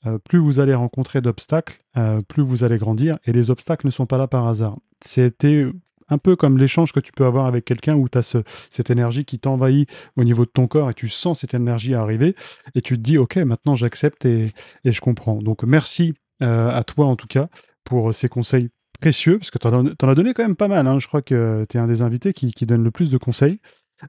euh, 0.05 0.17
plus 0.17 0.39
vous 0.39 0.59
allez 0.59 0.73
rencontrer 0.73 1.21
d'obstacles, 1.21 1.81
plus 2.27 2.43
vous 2.43 2.63
allez 2.63 2.77
grandir, 2.77 3.17
et 3.25 3.33
les 3.33 3.51
obstacles 3.51 3.85
ne 3.85 3.91
sont 3.91 4.05
pas 4.05 4.17
là 4.17 4.27
par 4.27 4.47
hasard. 4.47 4.77
C'était 5.01 5.67
un 6.11 6.17
peu 6.17 6.35
comme 6.35 6.57
l'échange 6.57 6.91
que 6.91 6.99
tu 6.99 7.11
peux 7.11 7.25
avoir 7.25 7.45
avec 7.47 7.65
quelqu'un 7.65 7.95
où 7.95 8.07
tu 8.07 8.17
as 8.17 8.37
cette 8.69 8.89
énergie 8.89 9.25
qui 9.25 9.39
t'envahit 9.39 9.89
au 10.17 10.23
niveau 10.23 10.45
de 10.45 10.51
ton 10.51 10.67
corps 10.67 10.89
et 10.89 10.93
tu 10.93 11.07
sens 11.07 11.39
cette 11.39 11.53
énergie 11.53 11.95
arriver 11.95 12.35
et 12.75 12.81
tu 12.81 12.97
te 12.97 13.01
dis, 13.01 13.17
OK, 13.17 13.37
maintenant 13.37 13.73
j'accepte 13.73 14.25
et, 14.25 14.51
je 14.83 15.01
comprends. 15.01 15.41
Donc 15.41 15.63
merci 15.63 16.13
à 16.41 16.83
toi 16.83 17.05
en 17.05 17.15
tout 17.15 17.27
cas 17.27 17.47
pour 17.83 18.13
ces 18.13 18.29
conseils 18.29 18.69
précieux, 18.99 19.39
parce 19.39 19.49
que 19.51 19.57
tu 19.57 19.67
en, 19.67 20.09
as 20.09 20.15
donné 20.15 20.33
quand 20.33 20.43
même 20.43 20.55
pas 20.55 20.67
mal. 20.67 20.87
Hein. 20.87 20.99
Je 20.99 21.07
crois 21.07 21.21
que 21.21 21.65
tu 21.69 21.77
es 21.77 21.79
un 21.79 21.87
des 21.87 22.01
invités 22.01 22.33
qui, 22.33 22.65
donne 22.65 22.83
le 22.83 22.91
plus 22.91 23.09
de 23.09 23.17
conseils. 23.17 23.59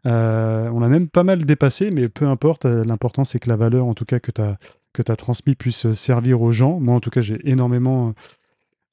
Euh, 0.07 0.70
on 0.72 0.83
a 0.83 0.89
même 0.89 1.09
pas 1.09 1.22
mal 1.22 1.45
dépassé, 1.45 1.91
mais 1.91 2.09
peu 2.09 2.26
importe. 2.26 2.66
Euh, 2.66 2.85
l'important, 2.85 3.24
c'est 3.24 3.39
que 3.39 3.49
la 3.49 3.57
valeur, 3.57 3.87
en 3.87 3.95
tout 3.95 4.05
cas, 4.05 4.20
que 4.20 4.30
tu 4.30 4.41
as, 4.41 4.59
que 4.93 5.03
as 5.11 5.16
transmis 5.16 5.55
puisse 5.55 5.93
servir 5.93 6.43
aux 6.43 6.53
gens. 6.53 6.78
Moi, 6.78 6.95
en 6.95 7.01
tout 7.01 7.11
cas, 7.11 7.22
j'ai 7.22 7.39
énormément 7.45 8.14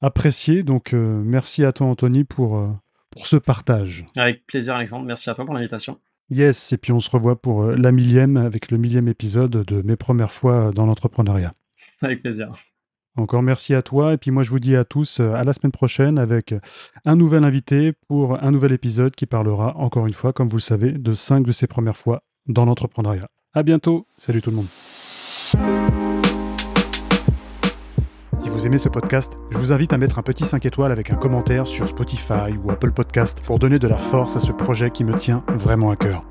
apprécié. 0.00 0.62
Donc, 0.62 0.92
merci 0.92 1.64
à 1.64 1.72
toi, 1.72 1.86
Anthony, 1.86 2.24
pour, 2.24 2.64
pour 3.10 3.26
ce 3.26 3.36
partage. 3.36 4.06
Avec 4.16 4.46
plaisir, 4.46 4.76
Alexandre. 4.76 5.04
Merci 5.04 5.28
à 5.30 5.34
toi 5.34 5.44
pour 5.44 5.54
l'invitation. 5.54 5.98
Yes, 6.30 6.72
et 6.72 6.78
puis 6.78 6.92
on 6.92 7.00
se 7.00 7.10
revoit 7.10 7.40
pour 7.40 7.64
euh, 7.64 7.76
la 7.76 7.90
millième 7.90 8.36
avec 8.36 8.70
le 8.70 8.78
millième 8.78 9.08
épisode 9.08 9.50
de 9.50 9.82
mes 9.82 9.96
premières 9.96 10.32
fois 10.32 10.70
dans 10.72 10.86
l'entrepreneuriat. 10.86 11.54
Avec 12.02 12.22
plaisir. 12.22 12.52
Encore 13.16 13.42
merci 13.42 13.74
à 13.74 13.82
toi, 13.82 14.14
et 14.14 14.16
puis 14.16 14.30
moi 14.30 14.42
je 14.42 14.50
vous 14.50 14.60
dis 14.60 14.76
à 14.76 14.84
tous 14.84 15.20
euh, 15.20 15.34
à 15.34 15.44
la 15.44 15.52
semaine 15.52 15.72
prochaine 15.72 16.18
avec 16.18 16.54
un 17.04 17.16
nouvel 17.16 17.44
invité 17.44 17.92
pour 18.08 18.42
un 18.42 18.50
nouvel 18.50 18.72
épisode 18.72 19.14
qui 19.14 19.26
parlera 19.26 19.76
encore 19.76 20.06
une 20.06 20.12
fois, 20.12 20.32
comme 20.32 20.48
vous 20.48 20.58
le 20.58 20.62
savez, 20.62 20.92
de 20.92 21.12
cinq 21.12 21.44
de 21.44 21.52
ses 21.52 21.66
premières 21.66 21.96
fois 21.96 22.22
dans 22.46 22.64
l'entrepreneuriat. 22.64 23.28
À 23.52 23.62
bientôt, 23.62 24.06
salut 24.16 24.40
tout 24.40 24.50
le 24.50 24.56
monde 24.56 24.68
vous 28.60 28.66
aimez 28.66 28.76
ce 28.76 28.90
podcast, 28.90 29.38
je 29.48 29.56
vous 29.56 29.72
invite 29.72 29.94
à 29.94 29.96
mettre 29.96 30.18
un 30.18 30.22
petit 30.22 30.44
5 30.44 30.66
étoiles 30.66 30.92
avec 30.92 31.10
un 31.10 31.14
commentaire 31.14 31.66
sur 31.66 31.88
Spotify 31.88 32.58
ou 32.62 32.70
Apple 32.70 32.90
Podcast 32.90 33.40
pour 33.46 33.58
donner 33.58 33.78
de 33.78 33.88
la 33.88 33.96
force 33.96 34.36
à 34.36 34.40
ce 34.40 34.52
projet 34.52 34.90
qui 34.90 35.02
me 35.02 35.14
tient 35.14 35.42
vraiment 35.48 35.90
à 35.90 35.96
cœur. 35.96 36.26